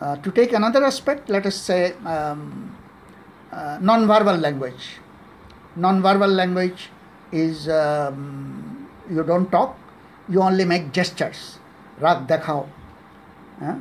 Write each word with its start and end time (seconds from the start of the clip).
Uh, 0.00 0.16
to 0.16 0.30
take 0.30 0.52
another 0.52 0.84
aspect, 0.84 1.28
let 1.28 1.44
us 1.44 1.56
say 1.56 1.92
um, 2.04 2.76
uh, 3.52 3.78
non-verbal 3.80 4.36
language. 4.36 4.98
Non-verbal 5.76 6.28
language 6.28 6.90
is 7.32 7.68
um, 7.68 8.88
you 9.10 9.24
don't 9.24 9.50
talk, 9.50 9.76
you 10.28 10.40
only 10.40 10.64
make 10.64 10.92
gestures. 10.92 11.40
রাগ 12.00 12.18
দেখাও 12.32 12.60
হ্যাঁ 13.60 13.78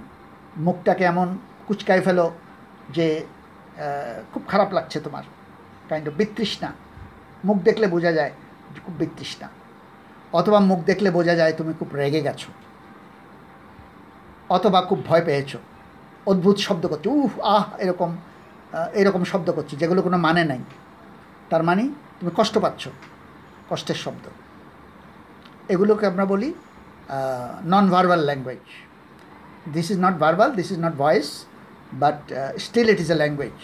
মুখটাকে 0.58 1.04
এমন 1.04 1.28
কুচকায় 1.68 2.02
ফেলো 2.06 2.26
যে 2.96 3.08
খুব 4.34 4.44
খারাপ 4.52 4.70
লাগছে 4.78 4.98
তোমার 5.00 5.24
কাইন্ড 5.90 6.06
অফ 6.10 6.14
বিতৃষ্ণা 6.22 6.70
মুখ 7.48 7.58
দেখলে 7.68 7.86
বোঝা 7.96 8.12
যায় 8.20 8.34
যে 8.74 8.80
খুব 8.86 8.96
বিতৃষ্ণা 9.02 9.48
অথবা 10.34 10.60
মুখ 10.70 10.80
দেখলে 10.90 11.10
বোঝা 11.18 11.36
যায় 11.42 11.54
তুমি 11.60 11.72
খুব 11.80 11.90
রেগে 12.02 12.22
গেছো 12.28 12.50
অথবা 14.56 14.80
খুব 14.90 15.00
ভয় 15.10 15.24
পেয়েছ 15.28 15.52
অদ্ভুত 16.32 16.58
শব্দ 16.68 16.84
করছে, 16.92 17.08
উহ, 17.18 17.34
আহ, 17.54 17.66
এরকম 17.84 18.12
এরকম 19.02 19.22
শব্দ 19.32 19.48
করছে, 19.58 19.74
যেগুলো 19.82 20.02
কোনো 20.08 20.18
মানে 20.28 20.44
নাই। 20.52 20.62
তার 21.52 21.64
মানে 21.70 21.84
তুমি 22.18 22.32
কষ্ট 22.40 22.56
পাচ্ছ, 22.64 22.84
কষ্টের 23.70 24.00
শব্দ। 24.06 24.26
এগুলোকে 25.74 26.06
আমরা 26.12 26.26
বলি 26.34 26.50
non 27.74 27.86
verbal 27.96 28.22
language 28.30 28.66
this 29.76 29.88
is 29.94 29.98
not 30.06 30.16
verbal 30.24 30.50
this 30.60 30.68
is 30.74 30.80
not 30.86 30.96
voice 31.04 31.28
but 32.04 32.20
still 32.66 32.88
it 32.94 33.00
is 33.06 33.10
a 33.16 33.18
language 33.24 33.56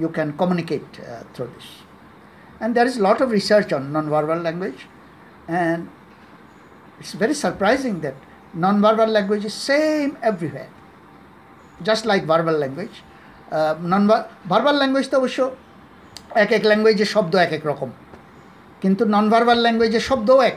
you 0.00 0.08
can 0.16 0.28
communicate 0.40 0.86
through 1.34 1.44
this 1.54 1.68
and 2.58 2.72
there 2.76 2.88
is 2.92 2.96
lot 3.06 3.18
lot 3.20 3.30
research 3.40 3.68
on 3.78 3.82
non 3.96 4.06
non-verbal 4.10 4.40
language, 4.46 4.80
and 5.48 5.88
it's 7.00 7.14
very 7.22 7.36
surprising 7.44 7.96
that 8.04 8.16
non-verbal 8.54 9.10
language 9.16 9.44
is 9.44 9.54
same 9.70 10.12
everywhere. 10.30 10.72
Like 12.10 12.24
verbal 12.32 12.56
language. 12.62 12.96
Uh, 13.56 13.74
non 13.92 14.02
verbal 14.52 14.76
language 14.82 15.08
তো 15.10 15.16
অবশ্য 15.20 15.40
এক 16.42 16.50
এক 16.56 16.62
ল্যাঙ্গুয়েজের 16.70 17.10
শব্দ 17.14 17.32
এক 17.46 17.52
এক 17.58 17.64
রকম। 17.70 17.90
কিন্তু 18.82 19.02
non 19.14 19.26
verbal 19.32 19.58
ল্যাঙ্গুয়েজের 19.64 20.04
শব্দও 20.10 20.38
এক। 20.50 20.56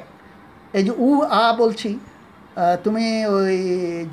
এই 0.77 0.83
যে 0.87 0.93
উ 1.07 1.09
আ 1.41 1.43
বলছি 1.61 1.89
তুমি 2.83 3.05
ওই 3.35 3.57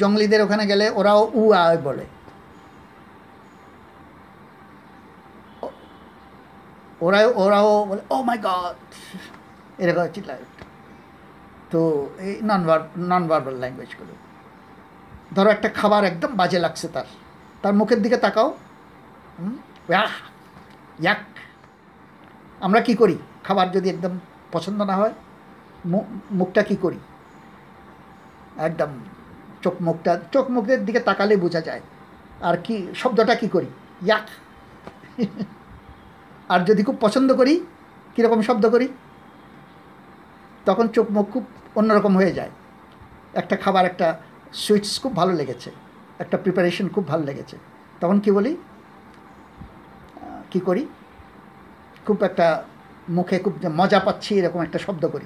জঙ্গলিদের 0.01 0.41
ওখানে 0.47 0.65
গেলে 0.71 0.87
ওরাও 0.99 1.21
উ 1.41 1.43
আ 1.61 1.63
বলে। 1.89 2.05
ওরাও 7.07 7.29
ওরাও 7.43 7.71
বলে 7.91 8.03
ও 8.15 8.17
মাই 8.29 8.39
গড 8.47 8.79
এরকম 9.83 10.07
চিল্লায়। 10.15 10.45
তো 11.73 11.81
এই 12.27 12.33
নন 12.49 12.61
নন 13.11 13.23
ভার্বাল 13.31 13.57
ল্যাঙ্গুয়েজগুলো 13.63 14.15
ধরো 15.35 15.51
একটা 15.51 15.69
খাবার 15.69 16.05
একদম 16.05 16.29
বাজে 16.37 16.59
লাগছে 16.59 16.89
তার। 16.89 17.05
তার 17.63 17.75
মুখের 17.75 18.03
দিকে 18.03 18.17
তাকাও। 18.17 18.57
ইয়াক! 21.01 21.21
আমরা 22.61 22.81
কি 22.81 22.95
করি? 22.95 23.19
খাবার 23.45 23.71
যদি 23.71 23.89
একদম 23.89 24.19
পছন্দ 24.53 24.83
না 24.83 24.97
হয় 24.97 25.13
মুখটা 26.31 26.63
কি 26.63 26.77
করি? 26.77 26.99
একদম 28.57 28.89
চোখ 29.63 29.75
মুখটা, 29.81 30.21
চোখ 30.33 30.51
মুখের 30.51 30.85
দিকে 30.85 31.01
তাকালে 31.01 31.37
বোঝা 31.37 31.61
যায়। 31.61 31.81
আর 32.41 32.57
কি, 32.65 32.87
শব্দটা 32.95 33.35
কি 33.35 33.49
করি? 33.49 33.67
ইয়াক! 34.03 34.27
আর 36.53 36.61
যদি 36.61 36.83
খুব 36.85 36.97
পছন্দ 37.01 37.35
করি, 37.35 37.67
কীরকম 38.17 38.43
শব্দ 38.43 38.71
করি? 38.71 38.89
তখন 40.67 40.89
চোখ 40.89 41.11
মুখ 41.11 41.31
খুব 41.33 41.47
অন্যরকম 41.75 42.17
হয়ে 42.17 42.33
যায়। 42.33 42.51
একটা 43.35 43.57
খাবার, 43.57 43.85
একটা 43.87 44.19
সুইটস 44.53 45.01
খুব 45.01 45.17
ভালো 45.17 45.33
লেগেছে। 45.33 45.71
একটা 46.19 46.39
প্রিপারেশন 46.39 46.89
খুব 46.89 47.09
ভালো 47.09 47.25
লেগেছে। 47.25 47.57
তখন 48.01 48.21
কি 48.21 48.31
বলি? 48.31 48.57
কি 50.51 50.61
করি? 50.61 50.87
খুব 52.07 52.23
একটা 52.23 52.65
মুখে 53.09 53.39
খুব 53.39 53.55
মজা 53.77 54.01
পাচ্ছি 54.01 54.39
এরকম 54.39 54.61
একটা 54.61 54.79
শব্দ 54.79 55.07
করি। 55.09 55.25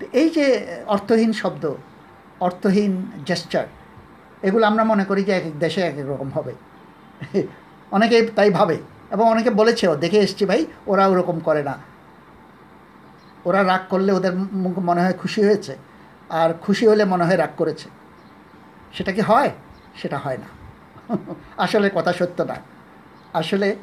তো 0.00 0.06
এই 0.12 0.30
যে 0.30 0.66
অর্থহীন 0.86 1.32
শব্দ, 1.32 1.74
অর্থহীন 2.40 3.06
জেস্টার 3.26 3.66
এগুলো 4.42 4.66
আমরা 4.66 4.84
মনে 4.84 5.04
করি 5.04 5.24
যে 5.24 5.32
এক 5.32 5.46
এক 5.46 5.58
দেশে 5.58 5.80
এক 5.80 5.98
এক 5.98 6.06
রকম 6.06 6.28
হবে। 6.34 6.52
অনেকে 7.92 8.26
তাই 8.26 8.50
ভাবে 8.50 8.76
এবং 9.10 9.28
অনেকে 9.28 9.50
বলেছেও, 9.50 9.96
দেখে 9.96 10.18
এসছি 10.18 10.46
ভাই 10.46 10.66
ওরা 10.86 11.08
ওরকম 11.08 11.40
করে 11.40 11.62
না। 11.62 11.78
ওরা 13.44 13.64
রাগ 13.64 13.80
করলে 13.88 14.12
ওদের 14.12 14.36
মনে 14.60 15.00
হয় 15.00 15.12
খুশি 15.12 15.44
হয়েছে। 15.44 15.76
আর 16.30 16.54
খুশি 16.62 16.86
হলে 16.86 17.04
মনে 17.04 17.24
হয় 17.24 17.36
রাগ 17.36 17.50
করেছে। 17.56 17.88
সেটা 18.92 19.12
কি 19.12 19.20
হয়? 19.20 19.50
সেটা 19.96 20.18
হয় 20.18 20.38
না। 20.38 20.48
আসলে 21.56 21.90
কথা 21.94 22.12
সত্য 22.12 22.42
না। 22.42 22.56
আসলে 23.32 23.76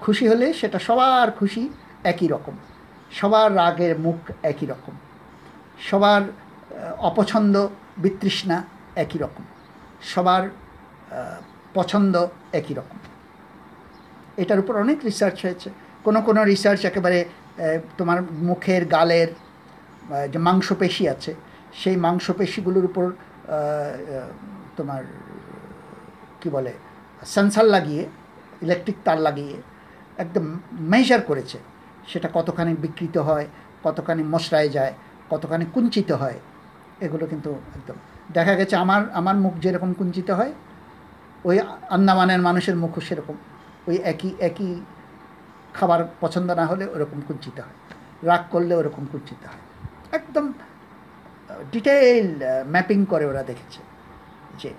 খুশি 0.00 0.28
হলে 0.28 0.52
সেটা 0.52 0.78
সবার 0.78 1.30
খুশি 1.30 1.68
একই 2.04 2.28
রকম। 2.28 2.52
সবার 3.12 3.56
রাগের 3.56 3.98
মুখ 3.98 4.32
একই 4.42 4.66
রকম। 4.66 4.92
সবার 5.80 6.22
অপছন্দ 6.98 7.68
বিতৃষ্ণা 7.98 8.64
একই 8.96 9.18
রকম। 9.18 9.44
সবার 10.02 10.48
পছন্দ 11.74 12.26
একই 12.52 12.74
রকম। 12.74 12.98
এটার 14.36 14.58
উপর 14.58 14.80
অনেক 14.80 15.04
রিসার্চ 15.04 15.42
হয়েছে। 15.42 15.70
কোনো 16.04 16.20
কোনো 16.20 16.44
রিসার্চ 16.44 16.84
একেবারে 16.84 17.24
তোমার 17.98 18.22
মুখের, 18.22 18.84
গালের 18.84 19.28
যে 20.30 20.38
মাংসপেশি 20.38 21.08
আছে, 21.08 21.34
সেই 21.74 21.96
মাংসপেশিগুলোর 21.96 22.84
উপর 22.84 23.12
তোমার, 24.76 25.02
কি 26.40 26.48
বলে 26.56 26.72
সেন্সার 27.34 27.66
লাগিয়ে 27.74 28.02
ইলেকট্রিক 28.64 28.96
তার 29.06 29.18
লাগিয়ে 29.26 29.56
একদম 30.22 30.44
মেজার 30.92 31.20
করেছে 31.28 31.58
সেটা 32.10 32.28
কতখানি 32.36 32.72
বিকৃত 32.84 33.16
হয়, 33.28 33.46
কতখানি 33.86 34.22
মশরায় 34.32 34.70
যায়, 34.76 34.92
কতখানি 35.32 35.64
কুঞ্চিত 35.74 36.10
হয়, 36.22 36.38
এগুলো 37.06 37.24
কিন্তু 37.32 37.50
একদম। 37.78 37.96
দেখা 38.36 38.54
গেছে 38.60 38.74
আমার 38.84 39.02
আমার 39.20 39.36
মুখ 39.44 39.54
যেরকম 39.64 39.90
কুঞ্চিত 39.98 40.28
হয়, 40.38 40.52
ওই 41.48 41.56
আন্দামানের 41.96 42.40
মানুষের 42.48 42.76
মুখও 42.82 43.00
সেরকম। 43.08 43.36
ওই 43.88 43.96
একই 44.12 44.30
একই 44.48 44.70
খাবার 45.76 46.00
পছন্দ 46.22 46.48
না 46.60 46.64
হলে 46.70 46.84
ওরকম 46.94 47.18
কুঞ্চিত 47.28 47.56
হয়। 47.66 47.76
রাগ 48.28 48.42
করলে 48.52 48.72
ওরকম 48.80 49.04
কুঞ্চিত 49.12 49.42
হয়। 49.50 49.62
একদম 50.18 50.44
ডিটেইল 51.72 52.28
ম্যাপিং 52.66 53.04
করে 53.04 53.24
ওরা 53.26 53.42
দেখেছে 53.42 53.80
যে 54.60 54.70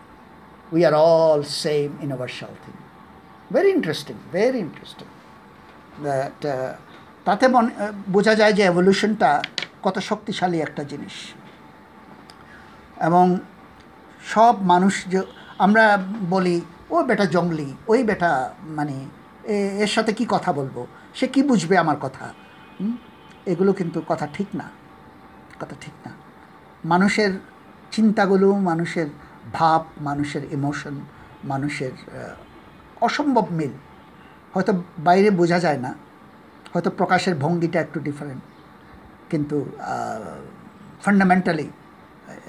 we 0.74 0.86
are 0.86 0.94
all 0.94 1.42
same 1.44 1.90
universal 2.02 2.54
thing 2.64 2.76
very 3.54 3.70
interesting 3.70 4.16
very 4.32 4.60
interesting 4.60 5.08
that 6.04 6.40
তাতে 7.26 7.48
মনে 7.48 7.72
বোঝা 8.08 8.36
যায় 8.36 8.54
যে 8.54 8.64
এভলিউশনটা 8.64 9.42
কত 9.84 10.00
শক্তিশালী 10.00 10.58
একটা 10.60 10.84
জিনিস। 10.84 11.16
এবং 13.08 13.40
সব 14.34 14.54
মানুষ 14.64 14.94
যে, 15.08 15.20
আমরা 15.58 15.84
বলি, 16.30 16.62
ও 16.90 17.04
বেটা 17.04 17.26
জঙ্গলি, 17.26 17.74
ওই 17.88 18.04
বেটা 18.04 18.54
মানে 18.62 18.96
এর 19.84 19.88
সাথে 19.88 20.14
কি 20.14 20.26
কথা 20.30 20.54
বলব? 20.54 20.86
সে 21.16 21.28
কি 21.28 21.44
বুঝবে 21.44 21.78
আমার 21.78 21.98
কথা? 22.02 22.34
এগুলো 23.46 23.74
কিন্তু 23.74 24.02
কথা 24.08 24.28
ঠিক 24.34 24.48
না, 24.54 24.70
কথা 25.60 25.76
ঠিক 25.82 25.94
না। 26.06 26.12
মানুষের 26.86 27.32
চিন্তাগুলো, 27.92 28.56
মানুষের 28.56 29.08
ভাব, 29.54 29.82
মানুষের 30.02 30.44
ইমোশন 30.54 30.96
মানুষের 31.46 31.92
অসম্ভব 33.02 33.46
মিল। 33.52 33.74
হয়তো 34.54 34.84
বাইরে 35.00 35.30
বোঝা 35.32 35.60
যায় 35.60 35.78
না, 35.78 35.94
হয়তো 36.74 36.90
প্রকাশের 36.90 37.36
ভঙ্গিটা 37.36 37.80
একটু 37.80 38.00
ডিফারেন্ট 38.00 38.42
কিন্তু 39.30 39.58
ফান্ডামেন্টালি 41.04 41.70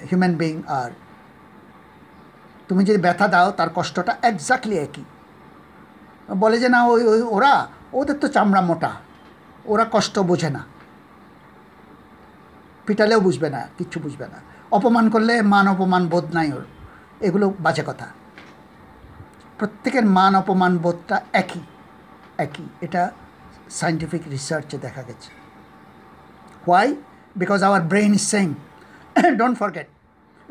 হিউম্যান 0.09 0.35
বিং 0.35 0.61
আর 0.67 0.91
তুমি 2.67 2.85
যদি 2.85 2.97
ব্যথা 2.97 3.27
দাও, 3.27 3.51
তার 3.51 3.69
কষ্টটা 3.75 4.17
একজাক্টলি 4.21 4.77
একই। 4.77 5.03
বলে 6.43 6.59
যে 6.59 6.69
না, 6.69 6.79
ওই 6.85 7.01
ওই, 7.07 7.21
ওরা, 7.21 7.67
ওদের 7.93 8.17
তো 8.19 8.27
চামড়া 8.27 8.61
মোটা, 8.61 8.91
ওরা 9.65 9.85
কষ্ট 9.91 10.19
বোঝে 10.19 10.49
না। 10.49 10.61
পিটালেও 12.85 13.19
বুঝবে 13.27 13.49
না, 13.55 13.61
কিচ্ছু 13.77 13.97
বুঝবে 14.05 14.27
না। 14.33 14.39
অপমান 14.77 15.05
করলে 15.13 15.33
মান 15.53 15.65
অপমান 15.73 16.03
বোধ 16.13 16.25
নাই 16.37 16.47
ওর। 16.55 16.63
এগুলো 17.27 17.45
বাজে 17.65 17.83
কথা। 17.89 18.07
প্রত্যেকের 19.59 20.05
মান 20.17 20.33
অপমান 20.41 20.73
বোধটা 20.83 21.15
একই 21.41 21.61
একই। 22.45 22.65
এটা 22.85 23.01
সায়েন্টিফিক 23.79 24.23
রিসার্চে 24.35 24.77
দেখা 24.85 25.01
গেছে। 25.09 25.29
Why 26.65 26.89
because 27.41 27.59
our 27.67 27.81
brain 27.91 28.11
is 28.19 28.23
same 28.35 28.49
don't 29.41 29.55
forget 29.61 29.87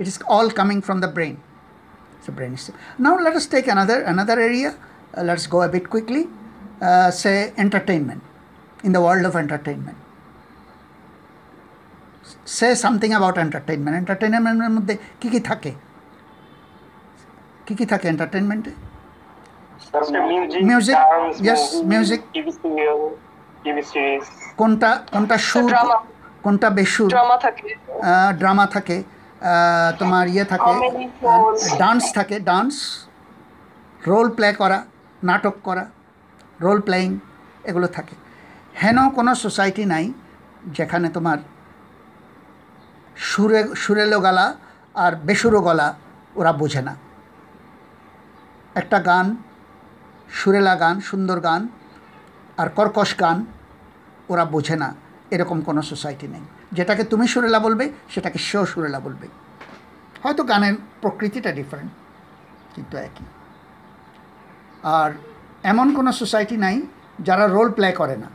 it 0.00 0.06
is 0.12 0.16
all 0.36 0.48
coming 0.58 0.76
from 0.86 0.98
the 1.04 1.10
brain 1.16 1.34
brain 2.36 2.52
is 2.58 2.64
now 3.04 3.14
let 3.24 3.36
us 3.40 3.46
take 3.54 3.64
another 3.70 4.00
another 4.06 4.38
area 4.48 4.70
let's 5.28 5.46
go 5.52 5.58
a bit 5.64 5.84
quickly 5.92 6.22
say 7.20 7.32
entertainment 7.64 8.22
in 8.86 8.90
the 8.96 9.02
world 9.04 9.24
of 9.30 9.34
entertainment 9.44 9.98
say 12.46 12.68
something 12.82 13.10
about 13.10 13.36
entertainment 13.38 13.96
এন্টারটেনমেন্টের 14.00 14.70
মধ্যে 14.76 14.94
কি 15.20 15.28
কি 15.34 15.40
থাকে? 15.40 15.72
কি 17.66 17.74
কি 17.78 17.86
থাকে 17.86 18.06
এন্টারটেনমেন্টে 18.08 18.72
music 20.68 20.96
yes 21.46 21.62
music 21.92 22.20
কোনটা 24.56 24.90
কোনটা 25.12 25.36
সুর 25.38 25.70
কোনটা 26.42 26.70
বেসুর 26.70 27.10
ড্রামা 28.40 28.66
থাকে। 28.74 28.96
তোমার 29.98 30.28
ইয়ে 30.28 30.44
থাকে। 30.44 30.72
ডান্স 31.78 32.02
থাকে 32.16 32.36
ডান্স 32.40 32.74
রোল 34.06 34.28
প্লে 34.36 34.48
করা 34.52 34.78
নাটক 35.28 35.54
করা 35.64 35.84
রোল 36.60 36.80
প্লেয়িং 36.80 37.10
এগুলো 37.64 37.86
থাকে। 37.86 38.14
হেন 38.82 38.98
কোনো 39.16 39.34
সোসাইটি 39.34 39.84
নাই 39.84 40.12
যেখানে 40.66 41.08
তোমার 41.08 41.38
সুরে, 43.16 43.74
সুরেলো 43.76 44.20
গলা 44.20 44.54
আর 44.94 45.16
বেসুরো 45.16 45.60
গলা 45.60 45.94
ওরা 46.34 46.52
বোঝে 46.52 46.82
না। 46.82 46.96
একটা 48.74 49.00
গান, 49.00 49.36
সুরেলা 50.30 50.76
গান, 50.76 51.00
সুন্দর 51.00 51.40
গান 51.40 51.68
আর 52.56 52.68
কর্কশ 52.68 53.20
গান 53.20 53.46
ওরা 54.28 54.44
বোঝে 54.44 54.76
না, 54.76 54.94
এরকম 55.30 55.60
কোনো 55.60 55.82
সোসাইটি 55.82 56.28
নেই। 56.28 56.40
যেটাকে 56.72 57.04
তুমি 57.04 57.28
সুরেলা 57.28 57.58
বলবে, 57.58 57.92
সেটাকে 58.08 58.38
সেও 58.38 58.66
সুরেলা 58.66 59.00
বলবে। 59.00 59.28
হয়তো 60.22 60.44
গানের 60.44 60.74
প্রকৃতিটা 61.00 61.52
ডিফারেন্ট 61.52 61.92
কিন্তু 62.74 62.96
একই। 62.96 63.24
আর 64.82 65.10
এমন 65.62 65.94
কোনো 65.94 66.12
সোসাইটি 66.12 66.56
নাই 66.56 66.82
যারা 67.20 67.46
রোল 67.46 67.72
প্লে 67.72 67.92
করে 67.92 68.16
না। 68.16 68.26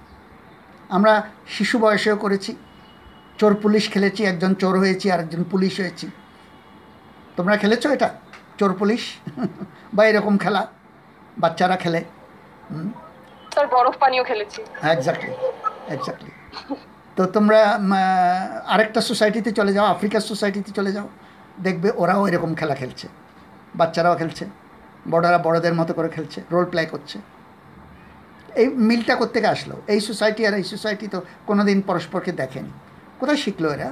আমরা 0.89 1.27
শিশু 1.47 1.79
বয়সেও 1.79 2.15
করেছি 2.15 2.55
চোর 3.37 3.53
পুলিশ 3.55 3.89
খেলেছি 3.89 4.23
একজন 4.23 4.53
চোর 4.53 4.77
হয়েছি 4.79 5.11
আর 5.11 5.19
একজন 5.19 5.43
পুলিশ 5.43 5.79
হয়েছি। 5.79 6.07
তোমরা 7.37 7.57
খেলেছো 7.57 7.89
এটা? 7.89 8.09
চোর 8.59 8.73
পুলিশ? 8.73 9.01
বা 9.95 10.05
এরকম 10.05 10.37
খেলা? 10.37 10.67
বাচ্চারা 11.37 11.75
খেলে। 11.75 12.03
স্যার 13.53 13.67
বরফ 13.67 13.97
পানিও 13.97 14.23
খেলেছি। 14.23 14.61
এক্স্যাক্টলি 14.83 15.31
এক্স্যাক্টলি 15.89 16.31
তো 17.17 17.25
তোমরা 17.25 17.59
আরেকটা 18.65 19.01
সোসাইটিতে 19.01 19.51
চলে 19.51 19.73
যাও 19.73 19.85
আফ্রিকার 19.85 20.21
সোসাইটিতে 20.21 20.71
চলে 20.71 20.91
যাও। 20.91 21.07
দেখবে 21.61 21.89
ওরাও 21.95 22.27
এরকম 22.27 22.55
খেলা 22.55 22.75
খেলছে। 22.75 23.07
বাচ্চারাও 23.75 24.15
খেলছে। 24.15 24.45
বড়রা 25.09 25.37
বড়দের 25.37 25.73
মতো 25.73 25.93
করে 25.93 26.09
খেলছে 26.09 26.41
রোল 26.51 26.65
প্লে 26.65 26.85
করছে। 26.85 27.17
এই 28.55 28.67
মিলটা 28.67 29.15
কোত্থেকে 29.15 29.47
আসলো? 29.47 29.75
এই 29.87 29.99
সোসাইটি 29.99 30.41
আর 30.47 30.53
এই 30.53 30.63
সোসাইটি 30.63 31.07
তো 31.07 31.21
কোনো 31.45 31.63
দিন 31.63 31.81
পরস্পরকে 31.81 32.31
দেখেনি। 32.31 32.71
কোথায় 33.19 33.39
শিখলো 33.43 33.67
এরা? 33.75 33.89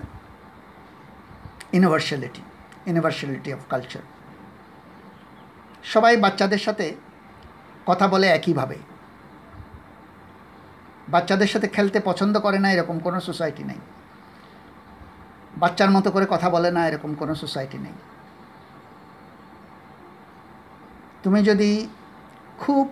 ইউনিভার্সালিটি 1.75 2.41
ইউনিভার্সালিটি 2.87 3.49
অফ 3.53 3.61
কালচার 3.69 4.03
সবাই 5.93 6.13
বাচ্চাদের 6.17 6.59
সাথে 6.59 6.85
কথা 7.85 8.05
বলে 8.07 8.27
একইভাবে। 8.27 8.77
বাচ্চাদের 11.13 11.49
সাথে 11.53 11.67
খেলতে 11.67 11.99
পছন্দ 11.99 12.35
করে 12.45 12.59
না 12.59 12.69
এরকম 12.71 12.97
কোনো 12.99 13.19
সোসাইটি 13.19 13.63
নেই। 13.63 13.81
বাচ্চার 15.57 15.89
মতো 15.91 16.09
করে 16.11 16.25
কথা 16.29 16.47
বলে 16.49 16.69
না 16.71 16.81
এরকম 16.87 17.11
কোনো 17.21 17.33
সোসাইটি 17.35 17.77
নেই। 17.77 17.95
তুমি 21.23 21.39
যদি 21.43 21.71
খুব 22.59 22.85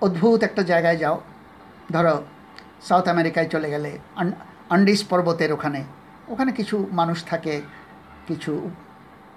অদ্ভুত 0.00 0.40
একটা 0.42 0.62
জায়গায় 0.62 0.96
যাও, 0.96 1.16
ধরো 1.92 2.16
সাউথ 2.82 3.08
আমেরিকায় 3.08 3.48
চলে 3.48 3.70
গেলে, 3.70 3.98
আন- 4.16 4.32
আন্ডিস 4.70 5.04
পর্বতের 5.04 5.52
ওখানে 5.52 5.84
ওখানে 6.28 6.52
কিছু 6.52 6.88
মানুষ 6.92 7.24
থাকে, 7.24 7.62
কিছু 8.26 8.70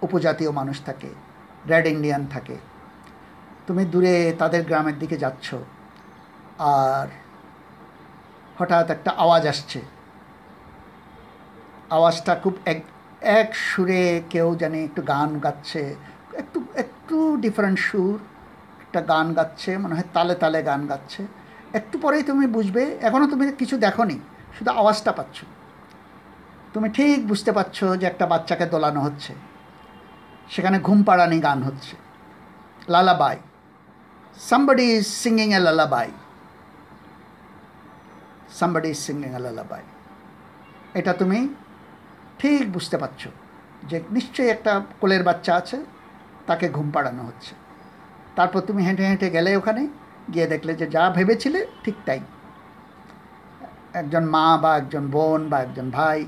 উপজাতীয় 0.02 0.52
মানুষ 0.52 0.84
থাকে, 0.86 1.10
রেড 1.68 1.88
ইন্ডিয়ান 1.88 2.26
থাকে। 2.26 2.56
তুমি 3.68 3.86
দূরে 3.86 4.36
তাদের 4.40 4.66
গ্রামের 4.66 5.00
দিকে 5.00 5.18
যাচ্ছ, 5.18 5.56
আর 6.60 7.08
হঠাৎ 8.58 8.92
একটা 8.92 9.12
আওয়াজ 9.12 9.48
আসছে। 9.48 9.82
আওয়াজটা 11.90 12.36
খুব 12.36 12.58
এক 12.66 12.84
এক 13.22 13.56
সুরে 13.56 14.22
কেউ 14.30 14.56
জানি 14.56 14.84
একটু 14.84 15.02
গান 15.02 15.40
গাচ্ছে, 15.40 15.96
একটু 16.34 16.64
একটু 16.76 17.38
ডিফারেন্ট 17.38 17.80
সুর, 17.80 18.20
একটা 18.82 19.02
গান 19.02 19.34
গাচ্ছে, 19.34 19.78
মনে 19.78 19.96
হয় 19.96 20.04
তালে 20.14 20.36
তালে 20.36 20.64
গান 20.64 20.88
গাচ্ছে। 20.88 21.26
একটু 21.74 22.00
পরেই 22.00 22.24
তুমি 22.24 22.48
বুঝবে 22.48 22.98
এখনও 23.02 23.28
তুমি 23.28 23.52
কিছু 23.52 23.78
দেখো 23.78 24.04
নি 24.04 24.20
শুধু 24.60 24.72
আওয়াজটা 24.72 25.12
পাচ্ছ। 25.12 25.42
তুমি 26.74 26.90
ঠিক 26.90 27.28
বুঝতে 27.28 27.52
পারছ 27.52 27.84
যে 27.84 28.06
একটা 28.06 28.26
বাচ্চাকে 28.26 28.66
দোলানো 28.66 29.02
হচ্ছে। 29.02 29.36
সেখানে 30.50 30.80
ঘুম 30.80 31.04
পাড়ানি 31.04 31.40
গান 31.40 31.64
হচ্ছে। 31.64 31.96
লালাবাই। 32.90 33.38
Somebody 34.52 34.86
is 34.98 35.08
singing 35.24 35.52
a 35.54 35.60
lullaby. 35.60 36.08
Somebody 38.60 38.90
is 38.92 39.00
singing 39.08 39.34
a 39.36 39.40
lullaby. 39.40 39.82
এটা 40.94 41.14
তুমি 41.14 41.50
ঠিক 42.40 42.74
বুঝতে 42.74 42.98
পারছ 42.98 43.28
যে 43.84 44.02
নিশ্চয়ই 44.12 44.50
একটা 44.50 44.82
কোলের 45.00 45.24
বাচ্চা 45.24 45.56
আছে, 45.56 45.84
তাকে 46.48 46.70
ঘুম 46.70 46.92
পাড়ানো 46.92 47.24
হচ্ছে। 47.24 47.56
তারপর 48.36 48.60
তুমি 48.60 48.86
হেঁটে 48.86 49.06
হেঁটে 49.06 49.30
গেলে 49.30 49.56
ওখানে 49.56 49.88
গিয়ে 50.34 50.48
দেখলে 50.54 50.72
যে 50.82 50.86
যা 50.96 51.04
ভেবেছিলে 51.18 51.60
ঠিক 51.84 51.96
তাই। 52.06 52.20
একজন 54.02 54.24
মা 54.36 54.46
বা 54.64 54.72
একজন 54.82 55.04
বোন 55.16 55.42
বা 55.52 55.58
একজন 55.66 55.88
ভাই, 55.98 56.20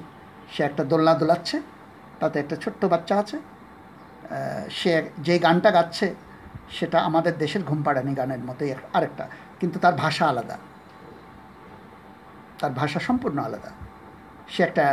সে 0.54 0.62
একটা 0.64 0.84
দোলনা 0.92 1.14
দোলাচ্ছে, 1.22 1.58
তাতে 2.20 2.36
একটা 2.40 2.56
ছোট্ট 2.64 2.82
বাচ্চা 2.94 3.16
আছে 3.22 3.38
সে 4.80 4.92
যে 5.20 5.36
গানটা 5.46 5.70
গাচ্ছে, 5.78 6.08
সেটা 6.78 6.98
আমাদের 7.00 7.34
দেশের 7.44 7.64
ঘুমপাড়ানি 7.64 8.14
গানের 8.20 8.42
মতোই 8.50 8.72
আরেকটা, 8.98 9.26
কিন্তু 9.60 9.78
তার 9.80 9.96
ভাষা 10.04 10.26
আলাদা। 10.32 10.58
তার 12.60 12.74
ভাষা 12.82 13.00
সম্পূর্ণ 13.08 13.38
আলাদা। 13.48 13.72
সে 14.54 14.60
একটা 14.64 14.86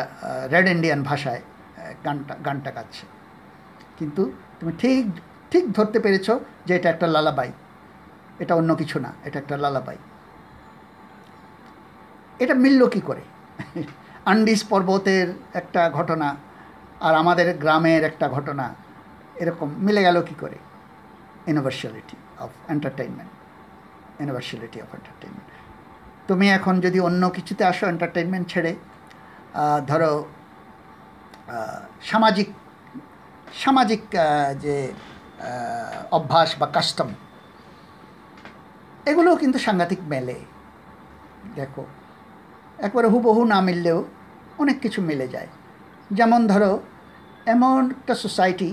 রেড 0.53 0.67
ইন্ডিয়ান 0.75 1.01
ভাষায় 1.11 1.43
গানটা 2.05 2.35
গানটা 2.47 2.71
গাচ্ছে। 2.77 3.05
কিন্তু 3.99 4.23
তুমি 4.59 4.73
ঠিক 4.83 5.05
ঠিক 5.53 5.65
ধরতে 5.73 5.99
পেরেছ 6.05 6.29
যে 6.67 6.73
এটা 6.79 6.89
একটা 6.91 7.07
লালাবাই। 7.15 7.51
এটা 8.43 8.53
অন্য 8.61 8.71
কিছু 8.81 8.97
না, 9.05 9.11
এটা 9.27 9.37
একটা 9.43 9.55
লালাবাই। 9.63 9.99
এটা 12.43 12.55
মিলল 12.65 12.83
কি 12.95 13.01
করে? 13.09 13.23
আন্ডিস 14.33 14.61
পর্বতের 14.71 15.29
একটা 15.61 15.83
ঘটনা 15.99 16.29
আর 17.07 17.15
আমাদের 17.23 17.47
গ্রামের 17.63 18.03
একটা 18.11 18.27
ঘটনা, 18.37 18.67
এরকম 19.43 19.69
মিলে 19.87 20.03
গেল 20.07 20.17
কি 20.29 20.35
করে? 20.43 20.59
Universality 21.49 22.17
of 22.45 22.51
entertainment 22.75 23.33
universality 24.21 24.79
of 24.85 24.91
entertainment 24.99 25.49
তুমি 26.29 26.47
এখন 26.59 26.75
যদি 26.87 26.99
অন্য 27.09 27.23
কিছুতে 27.37 27.63
আসো 27.71 27.85
এন্টারটেইনমেন্ট 27.93 28.47
ছেড়ে 28.53 28.73
ধরো 29.91 30.11
সামাজিক 32.11 32.49
সামাজিক 33.65 34.03
যে 34.65 34.77
অভ্যাস 36.19 36.51
বা 36.61 36.67
কাস্টম 36.77 37.09
এগুলোও 39.11 39.37
কিন্তু 39.43 39.59
সাংঘাতিক 39.67 40.01
মেলে। 40.13 40.37
দেখো, 41.59 41.83
একবারে 42.87 43.09
হুবহু 43.15 43.43
না 43.53 43.59
মিললেও 43.69 43.99
অনেক 44.63 44.77
কিছু 44.85 45.01
মিলে 45.09 45.27
যায়। 45.35 45.49
যেমন 46.19 46.41
ধরো, 46.53 46.73
এমন 47.55 47.81
একটা 47.97 48.15
সোসাইটি 48.25 48.69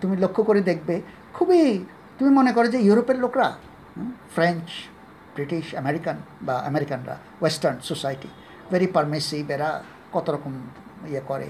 তুমি 0.00 0.14
লক্ষ্য 0.24 0.42
করে 0.48 0.60
দেখবে, 0.70 0.94
খুবই, 1.36 1.62
তুমি 2.18 2.30
মনে 2.38 2.50
করো 2.56 2.68
যে 2.74 2.78
ইউরোপের 2.88 3.18
লোকরা 3.24 3.46
ফ্রেঞ্চ 4.34 4.66
ব্রিটিশ 5.34 5.66
আমেরিকান 5.82 6.16
বা 6.46 6.54
আমেরিকানরা 6.70 7.14
ওয়েস্টার্ন 7.40 7.76
সোসাইটি 7.90 8.28
ভেরি 8.72 8.88
পারমিসিভ 8.96 9.44
এরা 9.56 9.70
কত 10.14 10.26
রকম 10.34 10.52
ইয়ে 11.12 11.22
করে 11.30 11.48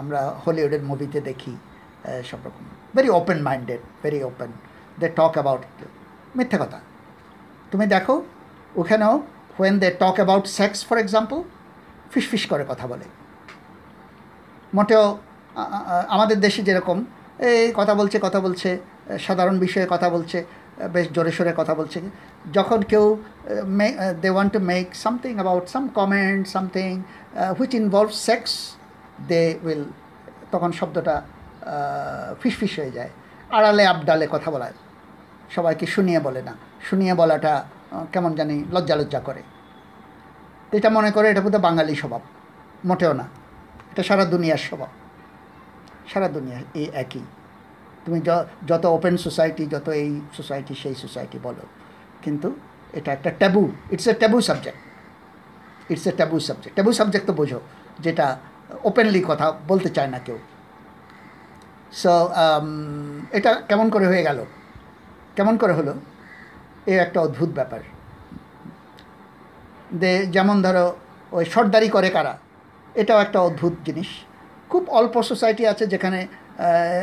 আমরা 0.00 0.20
হলিউডের 0.44 0.82
মুভিতে 0.90 1.18
দেখি 1.28 1.54
সব 2.30 2.40
রকম। 2.46 2.64
Very 2.96 3.10
open 3.18 3.38
minded 3.48 3.80
very 4.02 4.20
open 4.30 4.50
they 5.00 5.06
talk 5.18 5.32
about 5.36 5.62
মিথ্যে 6.36 6.58
কথা। 6.62 6.78
তুমি 7.70 7.84
দেখো, 7.94 8.14
ওখানেও 8.80 9.14
when 9.56 9.74
they 9.82 9.88
talk 10.02 10.16
about 10.20 10.44
sex 10.58 10.78
for 10.88 10.96
example 11.04 11.38
ফিস 12.12 12.26
ফিস 12.30 12.44
করে 12.52 12.64
কথা 12.70 12.86
বলে। 12.92 13.06
মোটেও 14.76 15.04
আমাদের 16.14 16.38
দেশে 16.46 16.60
যেরকম, 16.68 16.98
এই 17.48 17.68
কথা 17.78 17.94
বলছে 18.00 18.16
কথা 18.26 18.40
বলছে, 18.46 18.70
সাধারণ 19.26 19.56
বিষয়ে 19.64 19.86
কথা 19.94 20.08
বলছে, 20.14 20.38
বেশ 20.94 21.06
জোরে 21.16 21.32
সোরে 21.36 21.52
কথা 21.60 21.74
বলছে। 21.80 21.98
যখন 22.56 22.80
কেউ 22.90 23.04
they 24.22 24.28
want 24.34 24.50
to 24.56 24.60
make 24.72 24.86
something 25.04 25.32
about 25.38 25.64
some 25.72 25.84
comment 25.98 26.42
something 26.54 26.90
which 27.58 27.72
involve 27.82 28.10
sex 28.28 28.50
they 29.30 29.42
will 29.64 29.82
তখন 30.52 30.70
শব্দটা 30.80 31.14
ফিসফিস 32.40 32.72
হয়ে 32.80 32.92
যায়। 32.98 33.10
আড়ালে, 33.56 33.82
আবডালে 33.92 34.26
কথা 34.34 34.48
বলা 34.54 34.66
সবাইকে 35.56 35.86
শুনিয়ে 35.94 36.20
বলে 36.26 36.42
না। 36.48 36.54
শুনিয়ে 36.86 37.14
বলাটা 37.20 37.52
কেমন 38.12 38.32
জানি 38.38 38.56
লজ্জা 38.74 38.94
লজ্জা 39.00 39.20
করে। 39.28 39.42
এটা 40.76 40.88
মনে 40.96 41.10
করে 41.16 41.26
এটা 41.32 41.42
বোধহয় 41.44 41.62
বাঙালি 41.66 41.94
স্বভাব, 42.02 42.22
মোটেও 42.88 43.12
না। 43.20 43.26
এটা 43.90 44.02
সারা 44.08 44.24
দুনিয়ার 44.34 44.62
স্বভাব। 44.68 44.90
সারা 46.10 46.28
দুনিয়া 46.36 46.58
এই 46.80 46.86
একই। 47.02 47.24
তুমি 48.04 48.18
যত 48.70 48.84
ওপেন 48.96 49.14
সোসাইটি 49.26 49.64
যত 49.74 49.86
এই 50.02 50.10
সোসাইটি 50.36 50.72
সেই 50.82 50.94
সোসাইটি 51.04 51.38
বলো। 51.46 51.64
কিন্তু 52.24 52.48
এটা 52.98 53.10
একটা 53.16 53.30
taboo 53.40 53.62
it's 53.94 54.06
a 54.10 54.12
taboo 54.22 54.38
subject 54.48 54.80
it's 55.92 56.06
a 56.10 56.12
taboo 56.20 56.36
subject 56.48 56.74
taboo 56.76 56.90
subject 56.98 57.24
তো 57.28 57.32
বোঝো, 57.40 57.58
যেটা 58.04 58.26
ওপেনলি 58.88 59.20
কথা 59.30 59.46
বলতে 59.70 59.88
চায় 59.96 60.10
না 60.14 60.18
কেউ। 60.26 60.38
সো 62.00 62.12
এটা 63.38 63.50
কেমন 63.68 63.86
করে 63.94 64.06
হয়ে 64.10 64.22
গেল? 64.28 64.38
কেমন 65.36 65.54
করে 65.62 65.74
হলো? 65.78 65.94
এ 66.92 66.94
একটা 67.04 67.18
অদ্ভুত 67.26 67.50
ব্যাপার। 67.58 67.80
দে, 70.00 70.12
যেমন 70.34 70.56
ধরো, 70.66 70.84
ওই 71.36 71.44
সর্দারি 71.54 71.88
করে 71.96 72.08
কারা, 72.16 72.34
এটাও 73.00 73.18
একটা 73.26 73.38
অদ্ভুত 73.48 73.74
জিনিস। 73.86 74.10
খুব 74.70 74.82
অল্প 74.98 75.14
সোসাইটি 75.30 75.62
আছে 75.72 75.84
যেখানে 75.94 76.20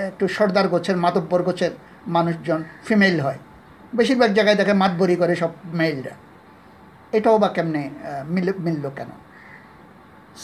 একটু 0.09 0.25
সর্দার 0.37 0.67
গোছের, 0.73 0.97
মাতব্বর 1.05 1.41
গোছের 1.47 1.73
মানুষজন 2.15 2.59
ফিমেল 2.87 3.17
হয়। 3.25 3.39
বেশিরভাগ 3.97 4.29
জায়গায় 4.37 4.57
দেখে 4.61 4.73
মাতবরি 4.83 5.15
করে 5.21 5.33
সব 5.41 5.51
মেলরা 5.79 6.15
এটাও 7.17 7.37
বা 7.43 7.49
কেমনে 7.55 7.83
মিল, 8.33 8.47
মিলল 8.65 8.85
কেন? 8.97 9.11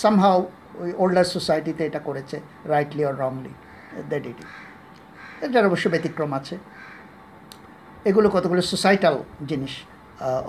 সামহাও 0.02 0.40
ওই 0.82 0.90
ওল্ডার 1.02 1.28
সোসাইটিতে 1.36 1.84
এটা 1.90 2.02
করেছে 2.08 2.38
rightly 2.74 3.04
or 3.10 3.16
wrongly 3.24 3.54
that 4.10 4.24
it 4.32 4.40
এটার 5.46 5.66
অবশ্য 5.70 5.86
ব্যতিক্রম 5.94 6.32
আছে। 6.40 6.56
এগুলো 8.10 8.28
কতগুলো 8.36 8.62
সোসাইটাল 8.74 9.16
জিনিস 9.50 9.74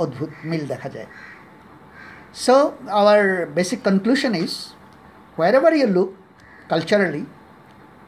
অদ্ভুত 0.03 0.31
মিল 0.51 0.63
দেখা 0.73 0.89
যায়। 0.89 1.09
So 2.45 2.55
our 3.01 3.23
basic 3.57 3.81
conclusion 3.89 4.33
is 4.43 4.53
wherever 5.59 5.73
you 5.81 5.89
look 5.97 6.11
culturally 6.71 7.25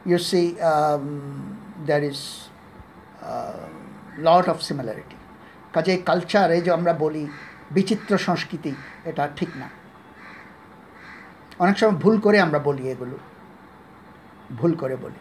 you 0.09 0.17
see 0.29 0.41
there 1.89 2.01
is 2.09 2.19
lot 4.27 4.45
of 4.53 4.57
similarity 4.61 5.17
কাজে 5.75 5.93
কালচার 6.09 6.47
এই 6.57 6.61
যে 6.65 6.71
আমরা 6.77 6.93
বলি, 7.03 7.23
বিচিত্র 7.75 8.11
সংস্কৃতি, 8.27 8.73
এটা 9.09 9.23
ঠিক 9.37 9.51
না। 9.61 9.67
অনেক 11.63 11.75
সময় 11.79 11.97
ভুল 12.03 12.15
করে 12.25 12.37
আমরা 12.45 12.59
বলি 12.59 12.83
এগুলো। 12.93 13.17
ভুল 14.59 14.71
করে 14.81 14.95
বলি। 15.05 15.19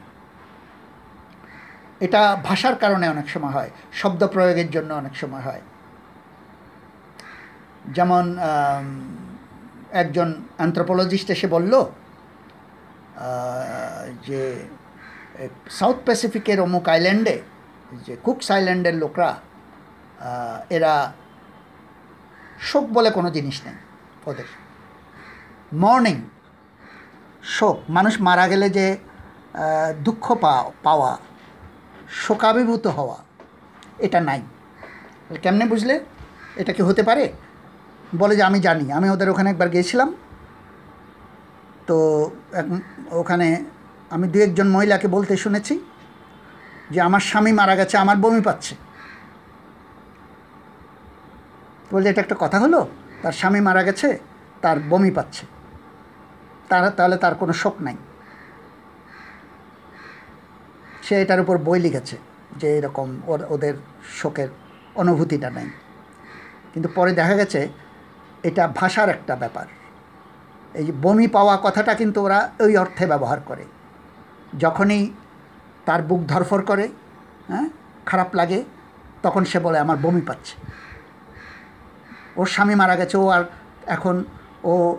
এটা 2.06 2.22
ভাষার 2.48 2.76
কারণে 2.82 3.06
অনেক 3.08 3.26
সময় 3.34 3.54
হয়, 3.56 3.70
শব্দ 4.00 4.20
প্রয়োগের 4.34 4.68
জন্য 4.70 4.90
অনেক 4.94 5.14
সময় 5.16 5.44
হয়। 5.48 5.62
যেমন 7.96 8.24
একজন 10.02 10.28
অ্যান্থ্রোপোলজিস্ট 10.58 11.28
এসে 11.34 11.46
বলল 11.56 11.72
যে 14.26 14.40
সাউথ 15.78 15.96
প্যাসিফিকের 16.06 16.58
অমুক 16.66 16.84
আইল্যান্ডে 16.94 17.36
যে 18.06 18.14
কুকস 18.24 18.46
আইল্যান্ডের 18.56 18.96
লোকরা 19.02 19.30
এরা 20.76 20.94
শোক 22.60 22.84
বলে 22.96 23.10
কোনো 23.10 23.28
জিনিস 23.36 23.56
নেই 23.66 23.76
ওদের। 24.30 24.48
মর্নিং 25.82 26.16
শোক, 27.56 27.76
মানুষ 27.96 28.14
মারা 28.20 28.44
গেলে 28.48 28.66
যে 28.78 28.86
দুঃখ 30.06 30.24
পাও 30.44 30.64
পাওয়া 30.82 31.12
শোকাভিভূত 32.14 32.86
হওয়া, 32.86 33.16
এটা 33.98 34.20
নাই। 34.20 34.42
কেমনে 35.42 35.64
বুঝলে? 35.64 36.04
এটা 36.56 36.72
কি 36.72 36.82
হতে 36.82 37.02
পারে? 37.02 37.32
বলে 38.18 38.36
যে 38.36 38.42
আমি 38.42 38.60
জানি। 38.60 38.92
আমি 38.92 39.10
ওদের 39.10 39.28
ওখানে 39.28 39.50
একবার 39.50 39.68
গিয়েছিলাম। 39.68 40.14
তো 41.86 42.30
এক- 42.52 42.78
ওখানে 43.10 43.64
আমি 44.10 44.28
দু 44.28 44.38
একজন 44.38 44.68
মহিলাকে 44.68 45.08
বলতে 45.08 45.36
শুনেছি 45.36 45.80
যে 46.90 47.00
আমার 47.00 47.20
স্বামী 47.20 47.52
মারা 47.52 47.76
গেছে, 47.76 47.96
আমার 47.96 48.16
বমি 48.16 48.40
পাচ্ছে। 48.40 48.74
বলছে 51.92 52.08
এটা 52.08 52.20
একটা 52.20 52.34
কথা 52.38 52.58
হলো? 52.58 52.88
তার 53.22 53.32
স্বামী 53.32 53.60
মারা 53.60 53.82
গেছে, 53.82 54.18
তার 54.60 54.76
বমি 54.88 55.10
পাচ্ছে। 55.10 55.46
তার, 56.68 56.90
তাহলে 56.90 57.16
তার 57.16 57.34
কোনো 57.34 57.52
শোক 57.52 57.82
নাই। 57.82 57.96
সে 61.04 61.22
এটার 61.22 61.40
উপর 61.40 61.58
বই 61.58 61.80
লিখেছে 61.80 62.16
যে 62.56 62.78
এরকম 62.78 63.20
ওদের 63.48 63.74
শোকের 64.08 64.48
অনুভূতিটা 64.94 65.50
নেই। 65.50 65.68
কিন্তু 66.72 66.88
পরে 66.94 67.12
দেখা 67.12 67.34
গেছে 67.34 67.68
এটা 68.42 68.68
ভাষার 68.68 69.08
একটা 69.08 69.36
ব্যাপার। 69.36 69.66
এই 70.74 70.84
যে 70.86 70.92
বমি 71.02 71.26
পাওয়া 71.28 71.58
কথাটা 71.62 71.94
কিন্তু 71.94 72.22
ওরা 72.22 72.50
ওই 72.60 72.76
অর্থে 72.76 73.06
ব্যবহার 73.06 73.40
করে। 73.40 73.64
যখনই 74.58 75.10
তার 75.86 76.02
বুক 76.02 76.20
ধরফর 76.26 76.62
করে 76.62 76.88
হ্যাঁ 77.48 77.68
খারাপ 78.06 78.34
লাগে, 78.34 78.64
তখন 79.22 79.44
সে 79.44 79.58
বলে, 79.58 79.78
আমার 79.78 79.96
বমি 79.96 80.20
পাচ্ছে। 80.20 80.54
ওর 82.36 82.46
স্বামী 82.46 82.74
মারা 82.74 82.96
গেছে, 82.96 83.16
ও 83.18 83.28
আর 83.28 83.44
এখন 83.86 84.24
ও 84.64 84.96